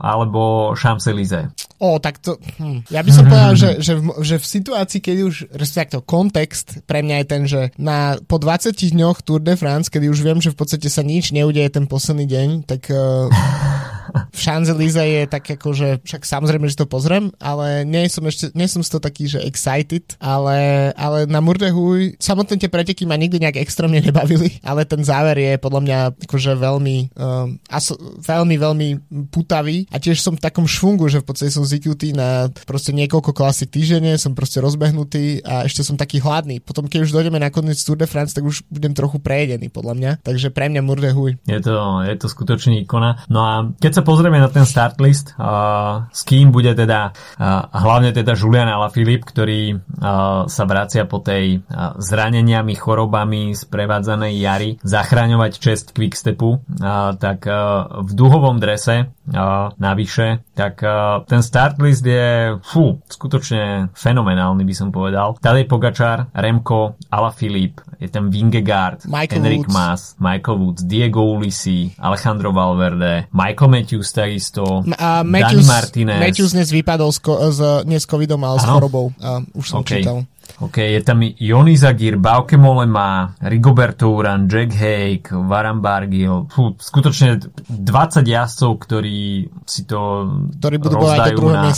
alebo 0.00 0.72
Champs-Élysées. 0.74 1.52
O, 1.80 1.96
tak 1.96 2.20
to... 2.20 2.36
Hm. 2.60 2.84
Ja 2.92 3.00
by 3.00 3.10
som 3.10 3.24
povedal, 3.30 3.54
že, 3.56 3.70
že, 3.80 3.96
v, 3.96 4.20
že 4.20 4.36
v 4.36 4.46
situácii, 4.46 5.00
keď 5.00 5.16
už, 5.24 5.34
respektíve 5.56 6.04
kontext 6.04 6.84
pre 6.84 7.00
mňa 7.00 7.16
je 7.24 7.26
ten, 7.26 7.42
že 7.48 7.60
na, 7.80 8.20
po 8.20 8.36
20 8.36 8.76
dňoch 8.76 9.24
Tour 9.24 9.40
de 9.40 9.56
France, 9.56 9.88
kedy 9.88 10.12
už 10.12 10.20
viem, 10.20 10.38
že 10.44 10.52
v 10.52 10.58
podstate 10.60 10.88
sa 10.92 11.00
nič 11.00 11.32
neudeje 11.32 11.72
ten 11.72 11.88
posledný 11.88 12.28
deň, 12.28 12.48
tak 12.68 12.92
uh, 12.92 13.32
v 14.30 14.38
Champs-Élysées 14.38 15.08
je 15.22 15.24
tak 15.30 15.46
ako, 15.46 15.70
že 15.72 15.88
však 16.02 16.26
samozrejme, 16.26 16.66
že 16.66 16.78
to 16.82 16.90
pozriem, 16.90 17.30
ale 17.38 17.86
nie 17.86 18.10
som 18.10 18.26
ešte, 18.26 18.50
nie 18.58 18.66
som 18.66 18.82
z 18.82 18.90
toho 18.90 19.02
taký, 19.02 19.30
že 19.30 19.40
excited, 19.46 20.18
ale, 20.18 20.90
ale 20.98 21.24
na 21.30 21.38
Murdehuj 21.38 22.18
samotné 22.18 22.58
tie 22.58 22.68
preteky 22.68 23.06
ma 23.06 23.14
nikdy 23.14 23.38
nejak 23.38 23.62
extrémne 23.62 24.02
nebavili, 24.02 24.58
ale 24.66 24.84
ten 24.84 25.06
záver 25.06 25.38
je 25.38 25.52
podľa 25.62 25.80
mňa 25.86 25.98
akože 26.26 26.52
veľmi, 26.58 26.96
um, 27.14 27.56
aso, 27.70 27.94
veľmi, 28.20 28.56
veľmi 28.58 28.88
putavý 29.30 29.86
a 29.94 30.02
tiež 30.02 30.18
som 30.18 30.34
v 30.34 30.42
takom 30.42 30.66
švungu, 30.66 31.06
že 31.06 31.22
v 31.22 31.26
podstate 31.30 31.54
som 31.54 31.62
zvyknutý 31.62 32.12
na 32.12 32.50
proste 32.66 32.90
niekoľko 32.90 33.30
klasik 33.30 33.70
týždenne, 33.70 34.18
som 34.18 34.34
proste 34.34 34.58
rozbehnutý 34.58 35.46
a 35.46 35.66
ešte 35.70 35.86
som 35.86 35.94
taký 35.94 36.18
hladný. 36.18 36.58
Potom 36.58 36.90
keď 36.90 37.06
už 37.06 37.14
dojdeme 37.14 37.38
na 37.38 37.54
koniec 37.54 37.78
Tour 37.78 37.98
de 37.98 38.10
France, 38.10 38.34
tak 38.34 38.42
už 38.42 38.66
budem 38.66 38.92
trochu 38.92 39.22
prejedený 39.22 39.70
podľa 39.70 39.94
mňa, 39.94 40.10
takže 40.26 40.50
pre 40.50 40.66
mňa 40.66 40.82
Murdehuj. 40.82 41.38
Je 41.46 41.60
to, 41.62 41.74
je 42.02 42.14
to 42.18 42.26
skutočne 42.26 42.82
ikona. 42.82 43.22
No 43.30 43.40
a 43.46 43.54
keď 43.78 44.00
sa 44.00 44.00
sa 44.00 44.06
pozrieme 44.20 44.36
na 44.36 44.52
ten 44.52 44.68
start 44.68 45.00
list, 45.00 45.32
uh, 45.40 46.04
s 46.12 46.28
kým 46.28 46.52
bude 46.52 46.76
teda 46.76 47.16
uh, 47.16 47.72
hlavne 47.72 48.12
teda 48.12 48.36
Julian 48.36 48.68
Alaphilippe, 48.68 49.24
ktorý 49.24 49.80
uh, 49.80 50.44
sa 50.44 50.64
vracia 50.68 51.08
po 51.08 51.24
tej 51.24 51.64
uh, 51.64 51.96
zraneniami, 51.96 52.76
chorobami 52.76 53.56
sprevádzanej 53.56 54.36
jary 54.36 54.70
zachráňovať 54.84 55.56
čest 55.56 55.96
Quickstepu, 55.96 56.52
uh, 56.52 57.16
tak 57.16 57.48
uh, 57.48 58.04
v 58.04 58.12
duhovom 58.12 58.60
drese 58.60 59.08
uh, 59.08 59.72
navyše, 59.80 60.44
tak 60.52 60.84
uh, 60.84 61.24
ten 61.24 61.40
start 61.40 61.80
list 61.80 62.04
je 62.04 62.60
fú, 62.60 63.00
skutočne 63.08 63.88
fenomenálny 63.96 64.68
by 64.68 64.74
som 64.76 64.92
povedal. 64.92 65.40
Tadej 65.40 65.64
Pogačar, 65.64 66.28
Remko, 66.36 67.00
Alaphilippe, 67.08 67.88
je 67.96 68.12
tam 68.12 68.28
Vingegaard, 68.28 69.08
Michael 69.08 69.64
Henrik. 69.64 69.72
Mas, 69.72 70.12
Michael 70.20 70.60
Woods, 70.60 70.84
Diego 70.84 71.24
Ulisi, 71.24 71.96
Alejandro 71.96 72.52
Valverde, 72.52 73.32
Michael 73.32 73.72
Matthews 73.72 74.09
takisto, 74.12 74.84
a 74.98 75.22
Matthews, 75.22 75.66
Dani 75.66 75.74
Martinez. 75.74 76.20
Matthews 76.20 76.52
dnes 76.52 76.68
vypadol 76.70 77.10
s, 77.10 77.20
z, 77.54 77.60
dnes 77.84 78.02
covidom, 78.06 78.40
ale 78.44 78.58
s 78.58 78.66
chorobou. 78.66 79.12
A 79.22 79.44
už 79.54 79.66
som 79.66 79.80
okay. 79.80 80.02
čítal. 80.02 80.26
OK, 80.58 80.76
je 80.76 81.00
tam 81.06 81.22
Joni 81.22 81.76
Zagir, 81.76 82.18
Bauke 82.18 82.56
Molema, 82.56 83.30
Rigoberto 83.40 84.10
Uran, 84.10 84.50
Jack 84.50 84.74
Hake, 84.74 85.30
Varan 85.30 85.78
Bargil. 85.80 86.50
Fú, 86.50 86.74
skutočne 86.74 87.38
20 87.70 88.26
jazdcov, 88.26 88.70
ktorí 88.82 89.46
si 89.64 89.86
to 89.86 90.26
ktorí 90.58 90.76
budú 90.82 91.00
rozdajú 91.00 91.38
na, 91.54 91.72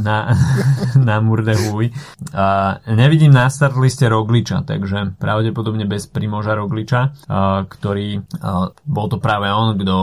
na, 0.00 0.16
na 0.96 1.16
Murdehuj. 1.18 1.90
Uh, 2.30 2.78
nevidím 2.94 3.34
na 3.34 3.50
start 3.50 3.76
liste 3.76 4.06
Rogliča, 4.06 4.62
takže 4.62 5.18
pravdepodobne 5.18 5.84
bez 5.84 6.06
Primoža 6.06 6.54
Rogliča, 6.54 7.00
uh, 7.26 7.64
ktorý 7.66 8.22
uh, 8.22 8.70
bol 8.86 9.06
to 9.10 9.18
práve 9.18 9.50
on, 9.50 9.76
kto 9.76 9.96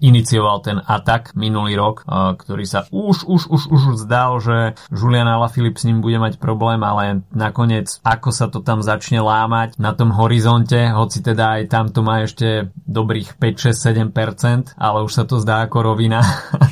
inicioval 0.00 0.62
ten 0.62 0.78
atak 0.80 1.34
minulý 1.34 1.74
rok, 1.76 2.06
uh, 2.06 2.36
ktorý 2.36 2.64
sa 2.64 2.84
už, 2.88 3.26
už, 3.26 3.42
už, 3.48 3.62
už 3.68 3.82
zdal, 4.04 4.38
že 4.38 4.78
Julian 4.92 5.28
Alaphilippe 5.28 5.80
s 5.80 5.88
ním 5.88 6.04
bude 6.04 6.20
mať 6.20 6.38
problém, 6.38 6.84
ale 6.92 7.24
nakoniec 7.32 7.88
ako 8.04 8.28
sa 8.28 8.52
to 8.52 8.60
tam 8.60 8.84
začne 8.84 9.24
lámať 9.24 9.80
na 9.80 9.96
tom 9.96 10.12
horizonte, 10.12 10.76
hoci 10.92 11.24
teda 11.24 11.60
aj 11.60 11.62
tam 11.72 11.88
to 11.88 12.04
má 12.04 12.28
ešte 12.28 12.68
dobrých 12.84 13.40
5, 13.40 13.72
6, 13.72 14.12
7%, 14.12 14.76
ale 14.76 14.98
už 15.06 15.12
sa 15.12 15.24
to 15.24 15.40
zdá 15.40 15.64
ako 15.64 15.94
rovina, 15.94 16.20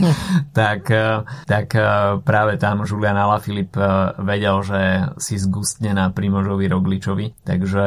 tak, 0.61 0.93
eh, 0.93 1.25
tak 1.49 1.73
eh, 1.73 2.21
práve 2.21 2.61
tam 2.61 2.85
Julian 2.85 3.17
Alaphilippe 3.17 3.81
eh, 3.81 3.89
vedel, 4.21 4.61
že 4.61 4.81
si 5.17 5.41
zgustne 5.41 5.97
na 5.97 6.13
Primožovi 6.13 6.69
Rogličovi, 6.69 7.47
takže 7.47 7.83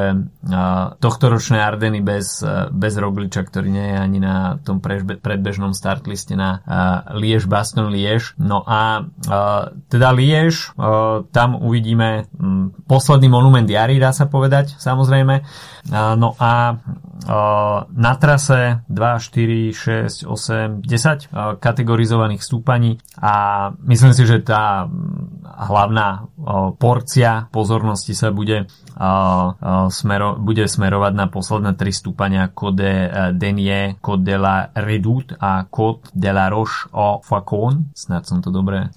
tohto 1.00 1.26
ročné 1.28 1.60
Ardeny 1.62 2.00
bez, 2.04 2.42
bez 2.72 2.94
Rogliča, 2.98 3.46
ktorý 3.46 3.68
nie 3.70 3.88
je 3.94 3.98
ani 3.98 4.20
na 4.20 4.36
tom 4.62 4.80
predbežnom 4.84 5.76
startliste 5.76 6.34
na 6.34 6.64
Liež 7.14 7.46
Baston 7.46 7.92
Liež. 7.92 8.36
No 8.40 8.64
a 8.64 9.08
teda 9.88 10.10
Liež, 10.16 10.76
tam 11.32 11.50
uvidíme 11.60 12.23
Posledný 12.88 13.28
monument 13.32 13.68
jary, 13.68 14.00
dá 14.00 14.12
sa 14.16 14.28
povedať, 14.28 14.76
samozrejme. 14.78 15.42
No 15.92 16.36
a 16.40 16.78
na 17.94 18.14
trase 18.20 18.84
2, 18.92 19.20
4, 19.20 20.28
6, 20.28 20.28
8, 20.28 20.84
10 20.84 21.60
kategorizovaných 21.64 22.44
stúpaní 22.44 23.00
a 23.16 23.70
myslím 23.88 24.12
si, 24.12 24.28
že 24.28 24.44
tá 24.44 24.90
hlavná 25.44 26.28
porcia 26.82 27.48
pozornosti 27.54 28.12
sa 28.12 28.34
bude, 28.34 28.68
smero, 29.90 30.36
bude 30.38 30.68
smerovať 30.68 31.14
na 31.16 31.26
posledné 31.32 31.72
tri 31.74 31.96
stúpania 31.96 32.52
Côte 32.52 32.84
de 32.84 32.94
Denier, 33.34 33.96
Côte 34.02 34.24
de 34.24 34.36
la 34.36 34.70
Redoute 34.76 35.38
a 35.40 35.66
Côte 35.70 36.12
de 36.14 36.30
la 36.30 36.50
Roche 36.50 36.90
au 36.94 37.22
Facon. 37.24 37.90
Snad 37.96 38.28
som 38.28 38.44
to 38.44 38.52
dobre 38.52 38.90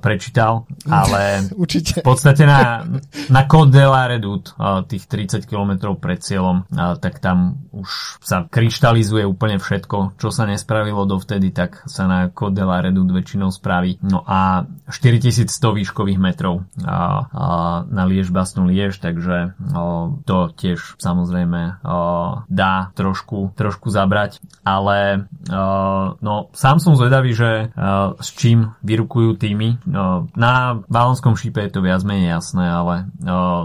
prečítal, 0.00 0.64
ale 0.88 1.44
Určite. 1.62 2.00
v 2.00 2.06
podstate 2.06 2.46
na, 2.48 2.82
na 3.28 3.42
Côte 3.44 3.76
de 3.76 3.84
la 3.84 4.08
Redoute, 4.08 4.56
tých 4.88 5.06
30 5.06 5.44
km 5.44 5.94
pred 5.98 6.18
cieľom, 6.22 6.64
tak 6.98 7.20
tam 7.20 7.60
už 7.74 8.20
sa 8.24 8.48
kryštalizuje 8.48 9.22
úplne 9.26 9.60
všetko, 9.60 10.16
čo 10.18 10.28
sa 10.32 10.48
nespravilo 10.48 11.04
dovtedy, 11.04 11.52
tak 11.52 11.84
sa 11.86 12.08
na 12.08 12.32
Côte 12.32 12.56
de 12.56 12.64
la 12.64 12.80
Redoute 12.80 13.12
väčšinou 13.12 13.52
spraví. 13.52 14.00
No 14.02 14.24
a 14.24 14.64
4100 14.88 15.46
výškových 15.76 16.18
metrov 16.18 16.64
na 17.90 18.02
Liež 18.08 18.32
Baston 18.32 18.66
Liež, 18.70 18.98
takže 18.98 19.19
to 20.24 20.36
tiež 20.56 20.96
samozrejme 20.96 21.82
dá 22.48 22.74
trošku, 22.96 23.52
trošku 23.54 23.92
zabrať, 23.92 24.40
ale 24.64 25.28
no 26.20 26.34
sám 26.56 26.80
som 26.80 26.96
zvedavý, 26.96 27.36
že 27.36 27.74
s 28.16 28.28
čím 28.34 28.72
vyrukujú 28.80 29.36
týmy. 29.36 29.82
Na 30.34 30.80
Valonskom 30.88 31.36
šípe 31.36 31.60
je 31.60 31.72
to 31.74 31.84
viac 31.84 32.00
menej 32.06 32.40
jasné, 32.40 32.64
ale 32.64 33.10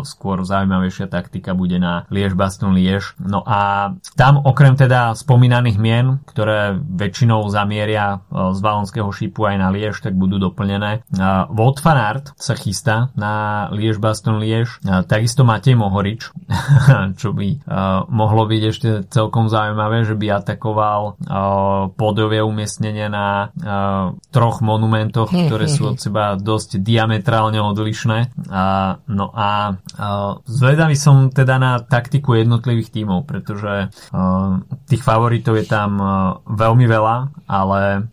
skôr 0.03 0.43
zaujímavejšia 0.43 1.07
taktika 1.07 1.55
bude 1.55 1.79
na 1.79 2.03
Liež 2.11 2.35
Baston 2.35 2.75
Liež. 2.75 3.15
No 3.21 3.45
a 3.45 3.93
tam 4.19 4.43
okrem 4.43 4.75
teda 4.75 5.15
spomínaných 5.15 5.77
mien, 5.79 6.19
ktoré 6.27 6.75
väčšinou 6.75 7.47
zamieria 7.47 8.25
z 8.29 8.59
Valonského 8.59 9.07
šípu 9.13 9.45
aj 9.47 9.55
na 9.61 9.69
Liež, 9.71 10.01
tak 10.01 10.17
budú 10.17 10.41
doplnené. 10.41 11.05
Wout 11.53 11.79
van 11.79 11.99
Aert 12.01 12.33
sa 12.35 12.57
chystá 12.57 13.13
na 13.15 13.65
Liež 13.71 14.01
Baston 14.01 14.41
Liež, 14.41 14.81
takisto 15.07 15.44
Matej 15.45 15.77
Mohorič, 15.77 16.21
čo 17.21 17.29
by 17.31 17.63
mohlo 18.09 18.43
byť 18.49 18.61
ešte 18.65 18.89
celkom 19.07 19.47
zaujímavé, 19.47 20.03
že 20.03 20.17
by 20.17 20.27
atakoval 20.41 21.21
pódové 21.93 22.41
umiestnenie 22.41 23.07
na 23.07 23.53
troch 24.33 24.59
monumentoch, 24.65 25.29
ktoré 25.29 25.69
sú 25.69 25.93
od 25.93 26.01
seba 26.01 26.33
dosť 26.35 26.81
diametrálne 26.81 27.61
odlišné. 27.61 28.33
No 29.05 29.25
a 29.31 29.77
zvedavý 30.49 30.97
som 30.97 31.29
teda 31.29 31.61
na 31.61 31.77
taktiku 31.79 32.35
jednotlivých 32.35 32.89
tímov, 32.91 33.29
pretože 33.29 33.93
tých 34.89 35.03
favoritov 35.05 35.55
je 35.61 35.65
tam 35.69 36.01
veľmi 36.49 36.85
veľa, 36.89 37.15
ale 37.45 38.09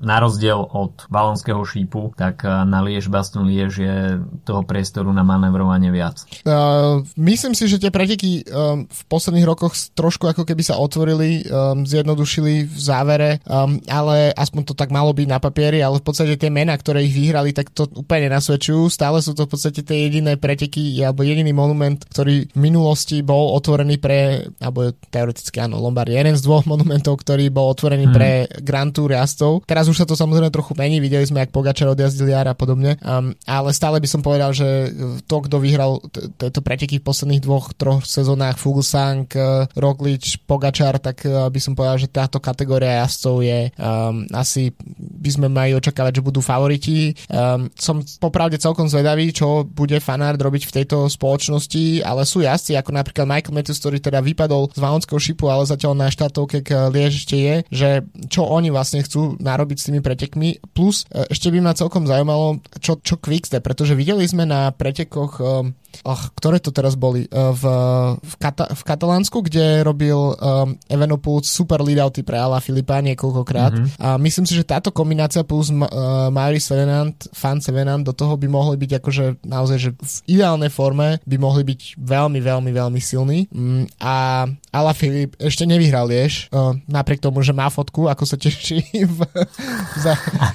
na 0.00 0.16
rozdiel 0.22 0.60
od 0.62 1.04
valonského 1.12 1.60
šípu, 1.60 2.16
tak 2.16 2.46
na 2.46 2.80
Liež 2.80 3.12
Baston 3.12 3.44
Liež 3.44 3.72
je 3.76 3.96
toho 4.46 4.62
priestoru 4.64 5.12
na 5.12 5.26
manevrovanie 5.26 5.92
viac. 5.92 6.21
Uh, 6.42 7.04
myslím 7.20 7.54
si, 7.54 7.70
že 7.70 7.78
tie 7.78 7.94
preteky 7.94 8.42
um, 8.50 8.84
v 8.88 9.02
posledných 9.06 9.46
rokoch 9.46 9.74
trošku 9.94 10.26
ako 10.26 10.42
keby 10.42 10.62
sa 10.64 10.78
otvorili, 10.78 11.44
um, 11.46 11.86
zjednodušili 11.86 12.66
v 12.66 12.78
závere, 12.78 13.30
um, 13.46 13.78
ale 13.86 14.34
aspoň 14.34 14.72
to 14.72 14.74
tak 14.74 14.90
malo 14.90 15.14
byť 15.14 15.28
na 15.28 15.38
papieri, 15.38 15.78
ale 15.80 16.02
v 16.02 16.06
podstate 16.06 16.34
tie 16.34 16.50
mená, 16.50 16.74
ktoré 16.74 17.06
ich 17.06 17.14
vyhrali, 17.14 17.54
tak 17.54 17.70
to 17.70 17.86
úplne 17.92 18.32
nasvedčujú. 18.32 18.90
Stále 18.90 19.22
sú 19.22 19.36
to 19.36 19.46
v 19.46 19.52
podstate 19.54 19.80
tie 19.86 20.08
jediné 20.08 20.34
preteky 20.40 20.98
alebo 21.02 21.22
jediný 21.22 21.54
monument, 21.54 22.02
ktorý 22.02 22.50
v 22.50 22.58
minulosti 22.58 23.22
bol 23.22 23.54
otvorený 23.54 24.02
pre, 24.02 24.48
alebo 24.58 24.90
teoreticky 25.10 25.62
áno, 25.62 25.78
Lombard 25.78 26.10
je 26.10 26.18
jeden 26.18 26.34
z 26.34 26.42
dvoch 26.42 26.66
monumentov, 26.72 27.22
ktorý 27.22 27.48
bol 27.52 27.70
otvorený 27.70 28.10
hmm. 28.10 28.16
pre 28.16 28.30
Grand 28.60 28.90
Tour 28.90 29.14
jazdov. 29.14 29.62
Teraz 29.64 29.86
už 29.86 30.02
sa 30.02 30.06
to 30.08 30.18
samozrejme 30.18 30.50
trochu 30.50 30.74
mení, 30.74 30.98
videli 30.98 31.24
sme, 31.24 31.44
jak 31.44 31.54
Pogačar 31.54 31.92
odjazdil 31.92 32.32
jar 32.32 32.48
a 32.48 32.56
podobne, 32.56 32.98
um, 33.02 33.32
ale 33.46 33.70
stále 33.76 34.02
by 34.02 34.08
som 34.08 34.20
povedal, 34.24 34.50
že 34.50 34.92
to, 35.26 35.36
kto 35.44 35.56
vyhral 35.62 36.02
tieto 36.12 36.60
preteky 36.60 37.00
v 37.00 37.06
posledných 37.06 37.42
dvoch, 37.42 37.72
troch 37.74 38.04
sezónach, 38.04 38.60
Fuglsang, 38.60 39.26
uh, 39.34 39.64
Roglič, 39.72 40.44
Pogačar, 40.44 41.00
tak 41.00 41.24
uh, 41.24 41.48
by 41.48 41.60
som 41.60 41.72
povedal, 41.72 41.96
že 41.96 42.12
táto 42.12 42.38
kategória 42.38 43.02
jazdcov 43.02 43.36
je 43.40 43.60
um, 43.80 44.28
asi 44.36 44.70
by 44.98 45.30
sme 45.32 45.46
mali 45.48 45.72
očakávať, 45.72 46.20
že 46.20 46.26
budú 46.26 46.40
favoriti. 46.44 47.14
Um, 47.30 47.72
som 47.78 48.04
popravde 48.20 48.60
celkom 48.60 48.90
zvedavý, 48.90 49.32
čo 49.32 49.64
bude 49.64 49.96
fanár 50.02 50.36
robiť 50.36 50.68
v 50.68 50.74
tejto 50.82 51.08
spoločnosti, 51.08 52.04
ale 52.04 52.28
sú 52.28 52.44
jazdci, 52.44 52.76
ako 52.76 52.90
napríklad 52.92 53.26
Michael 53.28 53.54
Matthews, 53.54 53.80
ktorý 53.80 53.98
teda 54.02 54.20
vypadol 54.20 54.70
z 54.74 54.78
Valonského 54.82 55.20
šipu, 55.22 55.48
ale 55.48 55.64
zatiaľ 55.64 55.94
na 55.96 56.08
štartovke 56.12 56.60
k 56.66 56.90
Liež 56.90 57.24
ešte 57.24 57.36
je, 57.38 57.54
že 57.70 57.88
čo 58.28 58.44
oni 58.46 58.68
vlastne 58.74 59.00
chcú 59.00 59.38
narobiť 59.38 59.76
s 59.78 59.86
tými 59.88 60.00
pretekmi. 60.02 60.60
Plus 60.74 61.06
ešte 61.10 61.48
by 61.48 61.58
ma 61.62 61.72
celkom 61.72 62.04
zaujímalo, 62.04 62.60
čo, 62.82 62.98
čo 63.00 63.18
Quickstep, 63.18 63.62
pretože 63.62 63.94
videli 63.94 64.26
sme 64.26 64.44
na 64.44 64.74
pretekoch 64.74 65.38
um, 65.38 65.74
oh, 66.02 66.22
ktoré 66.38 66.58
to 66.58 66.72
teraz 66.72 66.96
boli, 66.96 67.28
uh, 67.28 67.52
v, 67.52 67.64
v, 68.20 68.34
Kata- 68.40 68.72
v 68.72 68.82
Katalánsku, 68.82 69.44
kde 69.44 69.84
robil 69.84 70.16
um, 70.16 70.78
Evenepoel 70.88 71.44
super 71.44 71.84
leadouty 71.84 72.24
pre 72.24 72.40
Ala 72.40 72.62
Filipa 72.64 73.04
niekoľkokrát. 73.04 73.72
Mm-hmm. 73.72 74.00
a 74.00 74.16
myslím 74.20 74.46
si, 74.48 74.56
že 74.56 74.64
táto 74.64 74.94
kombinácia 74.94 75.42
plus 75.42 75.68
uh, 75.68 76.28
Mari 76.32 76.62
Sevenant, 76.62 77.16
Fan 77.32 77.60
Sevenant 77.60 78.04
do 78.04 78.12
toho 78.16 78.36
by 78.36 78.48
mohli 78.48 78.76
byť 78.78 78.90
akože 79.02 79.24
naozaj, 79.46 79.78
že 79.78 79.90
v 79.92 80.16
ideálnej 80.38 80.70
forme 80.72 81.18
by 81.24 81.36
mohli 81.36 81.62
byť 81.66 82.00
veľmi, 82.00 82.40
veľmi, 82.40 82.70
veľmi 82.70 83.00
silní. 83.00 83.50
Mm, 83.52 83.84
a 84.00 84.46
Ala 84.72 84.92
Filip 84.96 85.36
ešte 85.36 85.68
nevyhral 85.68 86.08
Liež, 86.08 86.48
uh, 86.52 86.76
napriek 86.88 87.20
tomu, 87.20 87.44
že 87.44 87.52
má 87.52 87.68
fotku, 87.68 88.08
ako 88.08 88.24
sa 88.24 88.36
teší 88.40 88.82
v, 89.16 89.18
v, 89.98 90.04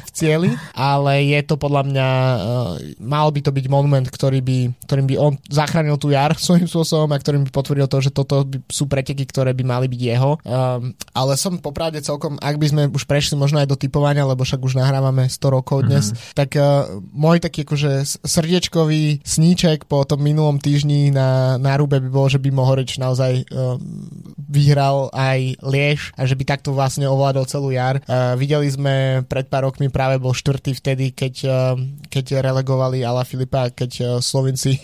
v 0.06 0.10
cieli, 0.14 0.52
ale 0.74 1.24
je 1.28 1.42
to 1.46 1.56
podľa 1.60 1.84
mňa 1.88 2.08
uh, 2.08 2.74
mal 3.02 3.30
by 3.30 3.40
to 3.44 3.52
byť 3.54 3.66
monument, 3.68 4.08
ktorý 4.08 4.40
by, 4.42 4.60
ktorým 4.86 5.08
by 5.08 5.16
on 5.18 5.27
zachránil 5.50 5.98
tú 6.00 6.14
jar 6.14 6.36
svojím 6.48 6.70
spôsobom 6.70 7.10
a 7.12 7.18
ktorým 7.18 7.48
by 7.48 7.52
potvrdil 7.52 7.88
to, 7.90 7.98
že 8.04 8.12
toto 8.14 8.46
by, 8.46 8.62
sú 8.70 8.86
preteky, 8.88 9.28
ktoré 9.28 9.52
by 9.52 9.64
mali 9.64 9.88
byť 9.92 10.02
jeho. 10.02 10.40
Um, 10.44 10.94
ale 11.12 11.34
som 11.36 11.60
popravde 11.60 12.00
celkom, 12.04 12.38
ak 12.40 12.56
by 12.56 12.68
sme 12.70 12.82
už 12.92 13.04
prešli 13.10 13.36
možno 13.36 13.60
aj 13.60 13.68
do 13.68 13.80
typovania, 13.80 14.28
lebo 14.28 14.44
však 14.46 14.62
už 14.62 14.78
nahrávame 14.78 15.28
100 15.28 15.56
rokov 15.56 15.88
dnes, 15.88 16.12
mm-hmm. 16.12 16.36
tak 16.38 16.50
uh, 16.60 16.88
môj 17.12 17.42
taký 17.42 17.68
akože 17.68 18.24
srdiečkový 18.24 19.24
sníček 19.24 19.90
po 19.90 20.04
tom 20.04 20.22
minulom 20.24 20.62
týždni 20.62 21.12
na, 21.12 21.60
na 21.60 21.76
Rube 21.80 22.00
by 22.00 22.10
bol, 22.10 22.28
že 22.28 22.40
by 22.42 22.50
Mohorič 22.52 23.00
naozaj 23.02 23.48
uh, 23.50 23.76
vyhral 24.48 25.12
aj 25.12 25.60
Liež 25.64 26.16
a 26.16 26.24
že 26.24 26.36
by 26.40 26.44
takto 26.48 26.72
vlastne 26.72 27.06
ovládol 27.06 27.46
celú 27.50 27.70
jar. 27.74 28.00
Uh, 28.06 28.34
videli 28.40 28.68
sme 28.72 29.24
pred 29.28 29.48
pár 29.52 29.68
rokmi 29.68 29.92
práve 29.92 30.22
bol 30.22 30.32
štvrtý 30.32 30.72
vtedy, 30.78 31.06
keď, 31.12 31.34
uh, 31.48 31.76
keď 32.08 32.40
relegovali 32.44 33.04
Ala 33.04 33.28
Filipa, 33.28 33.68
keď 33.72 33.92
uh, 34.00 34.06
Slovenci 34.24 34.80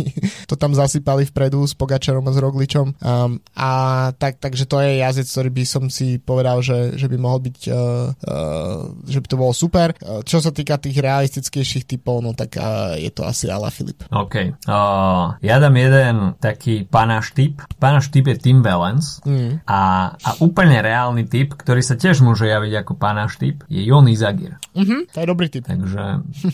to 0.48 0.56
tam 0.56 0.74
zasypali 0.74 1.26
vpredu 1.30 1.66
s 1.66 1.74
Pogačarom 1.74 2.26
a 2.28 2.32
s 2.32 2.40
Rogličom. 2.40 2.88
Um, 3.00 3.40
a 3.58 3.72
tak, 4.16 4.40
takže 4.40 4.66
to 4.66 4.80
je 4.82 5.02
jazdec, 5.02 5.28
ktorý 5.30 5.50
by 5.50 5.64
som 5.64 5.84
si 5.88 6.18
povedal, 6.20 6.60
že, 6.64 6.96
že 6.98 7.08
by 7.08 7.18
mohol 7.20 7.40
byť, 7.44 7.58
uh, 7.70 7.76
uh, 8.14 8.82
že 9.06 9.20
by 9.20 9.28
to 9.28 9.40
bolo 9.40 9.54
super. 9.54 9.94
Uh, 10.00 10.22
čo 10.26 10.40
sa 10.44 10.52
týka 10.54 10.80
tých 10.80 10.98
realistickejších 11.00 11.86
typov, 11.88 12.24
no 12.24 12.32
tak 12.34 12.56
uh, 12.58 12.96
je 12.98 13.12
to 13.12 13.26
asi 13.26 13.50
Ala 13.50 13.70
Filip. 13.74 14.06
OK. 14.10 14.66
Uh, 14.66 15.36
ja 15.44 15.58
dám 15.60 15.76
jeden 15.76 16.16
taký 16.40 16.86
panáš 16.88 17.34
typ. 17.34 17.62
Panáš 17.78 18.10
typ 18.10 18.28
je 18.30 18.36
Tim 18.38 18.62
Balance 18.64 19.24
mm. 19.26 19.68
a, 19.68 20.14
a 20.14 20.30
úplne 20.44 20.80
reálny 20.80 21.26
typ, 21.28 21.56
ktorý 21.56 21.82
sa 21.82 21.96
tiež 22.00 22.22
môže 22.24 22.48
javiť 22.48 22.74
ako 22.84 22.94
panáš 22.98 23.40
typ, 23.40 23.64
je 23.68 23.82
Jon 23.84 24.08
Izagir. 24.08 24.58
Mm-hmm, 24.74 25.02
to 25.14 25.18
je 25.22 25.28
dobrý 25.28 25.48
typ. 25.50 25.64
Takže 25.68 26.04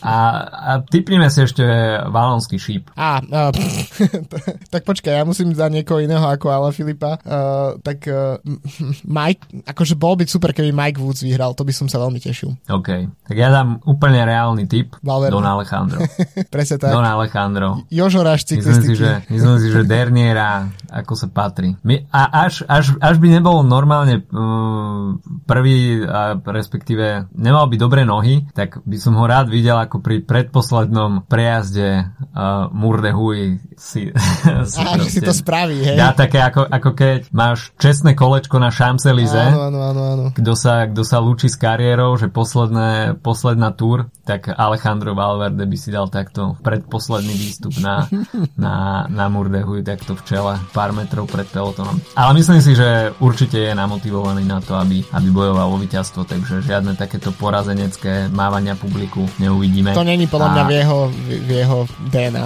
a, 0.04 0.16
a 0.50 0.72
typnime 0.84 1.28
si 1.32 1.46
ešte 1.46 1.64
valonský 2.10 2.58
šíp. 2.60 2.92
A, 2.96 3.24
uh, 3.24 3.52
tak 4.74 4.84
počkaj, 4.86 5.14
ja 5.22 5.24
musím 5.26 5.54
za 5.54 5.68
niekoho 5.68 6.02
iného 6.02 6.24
ako 6.24 6.50
Ala 6.50 6.70
Filipa. 6.72 7.18
Uh, 7.24 7.78
tak 7.82 8.06
uh, 8.10 8.40
Mike, 9.18 9.66
akože 9.66 9.96
bol 10.00 10.16
byť 10.20 10.28
super, 10.30 10.52
keby 10.56 10.72
Mike 10.72 11.00
Woods 11.00 11.22
vyhral, 11.24 11.54
to 11.54 11.66
by 11.66 11.74
som 11.74 11.88
sa 11.88 12.02
veľmi 12.02 12.20
tešil. 12.22 12.56
OK, 12.70 12.90
tak 13.28 13.36
ja 13.36 13.50
dám 13.54 13.82
úplne 13.86 14.22
reálny 14.24 14.66
typ. 14.70 14.96
Valverde. 15.02 15.34
Don 15.36 15.46
Alejandro. 15.46 16.00
Presne 16.54 16.78
tak. 16.82 16.92
Don 16.94 17.06
Alejandro. 17.06 17.86
Jožo 17.92 18.22
Raš 18.26 18.46
myslím 18.50 18.82
si, 18.82 18.94
že, 18.96 19.24
myslím 19.30 19.58
si, 19.62 19.68
že 19.70 19.82
Derniera, 19.86 20.70
ako 20.90 21.14
sa 21.16 21.28
patrí. 21.30 21.76
My, 21.86 22.06
a 22.10 22.48
až, 22.48 22.66
až, 22.66 22.96
až 23.00 23.16
by 23.18 23.28
nebol 23.40 23.62
normálne 23.66 24.26
uh, 24.30 25.18
prvý, 25.46 26.04
a 26.06 26.38
respektíve 26.40 27.30
nemal 27.36 27.68
by 27.68 27.76
dobré 27.78 28.02
nohy, 28.06 28.48
tak 28.54 28.82
by 28.86 28.98
som 28.98 29.18
ho 29.18 29.26
rád 29.26 29.52
videl 29.52 29.78
ako 29.78 30.02
pri 30.02 30.22
predposlednom 30.24 31.26
prejazde 31.28 32.06
uh, 32.06 32.68
Murdehuj 32.72 33.59
si, 33.80 34.12
si, 34.72 34.84
Á, 34.84 35.00
si 35.08 35.24
to 35.24 35.32
spraví, 35.32 35.80
hej. 35.80 35.96
Dá 35.96 36.12
také 36.12 36.44
ako, 36.44 36.68
ako 36.68 36.90
keď 36.94 37.20
máš 37.32 37.72
čestné 37.80 38.14
kolečko 38.14 38.60
na 38.60 38.70
Champs-Élysées. 38.70 39.56
Áno, 39.56 39.72
áno, 39.72 39.80
áno, 39.80 40.02
áno. 40.04 40.26
Kto 40.36 40.54
sa, 40.54 40.92
kto 40.92 41.02
sa 41.08 41.24
lúči 41.24 41.48
s 41.48 41.56
kariérou, 41.56 42.20
že 42.20 42.28
posledné, 42.28 43.18
posledná 43.24 43.72
túr, 43.72 44.12
tak 44.28 44.52
Alejandro 44.52 45.16
Valverde 45.16 45.64
by 45.64 45.78
si 45.80 45.90
dal 45.90 46.12
takto 46.12 46.60
predposledný 46.60 47.34
výstup 47.34 47.74
na, 47.80 48.06
na, 48.64 49.08
na 49.08 49.26
Murdehuj, 49.32 49.82
takto 49.88 50.14
v 50.20 50.22
čele, 50.28 50.54
pár 50.76 50.92
metrov 50.92 51.26
pred 51.32 51.48
pelotonom. 51.48 51.98
Ale 52.14 52.36
myslím 52.36 52.60
si, 52.60 52.76
že 52.76 53.16
určite 53.24 53.58
je 53.58 53.74
namotivovaný 53.74 54.44
na 54.44 54.60
to, 54.60 54.76
aby, 54.76 55.02
aby 55.16 55.28
bojoval 55.32 55.72
o 55.72 55.78
víťazstvo, 55.80 56.28
takže 56.28 56.62
žiadne 56.68 57.00
takéto 57.00 57.32
porazenecké 57.32 58.28
mávania 58.30 58.76
publiku 58.76 59.24
neuvidíme. 59.40 59.96
To 59.96 60.04
není 60.04 60.28
podľa 60.28 60.50
mňa 60.52 60.64
v 60.68 60.74
jeho, 60.76 61.00
v 61.10 61.50
jeho 61.50 61.78
DNA. 62.12 62.46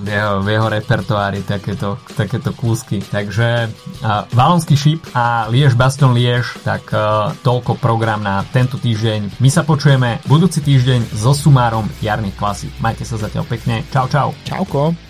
v 0.00 0.06
jeho, 0.06 0.34
v 0.42 0.56
jeho 0.56 0.68
repertoári 0.70 1.44
takéto, 1.44 2.00
takéto 2.16 2.54
kúsky. 2.56 3.02
Takže 3.04 3.68
uh, 3.68 4.24
Valonský 4.32 4.76
šíp 4.76 5.00
a 5.12 5.48
Liež 5.50 5.76
Baston 5.76 6.16
Liež, 6.16 6.56
tak 6.64 6.88
uh, 6.94 7.34
toľko 7.44 7.76
program 7.80 8.24
na 8.24 8.46
tento 8.54 8.80
týždeň. 8.80 9.42
My 9.42 9.48
sa 9.52 9.66
počujeme 9.66 10.22
budúci 10.30 10.62
týždeň 10.62 11.12
so 11.12 11.36
sumárom 11.36 11.88
jarných 12.00 12.36
klasí. 12.38 12.68
Majte 12.78 13.04
sa 13.04 13.18
zatiaľ 13.18 13.44
pekne. 13.48 13.82
Čau, 13.90 14.06
čau. 14.08 14.32
Čauko. 14.46 15.09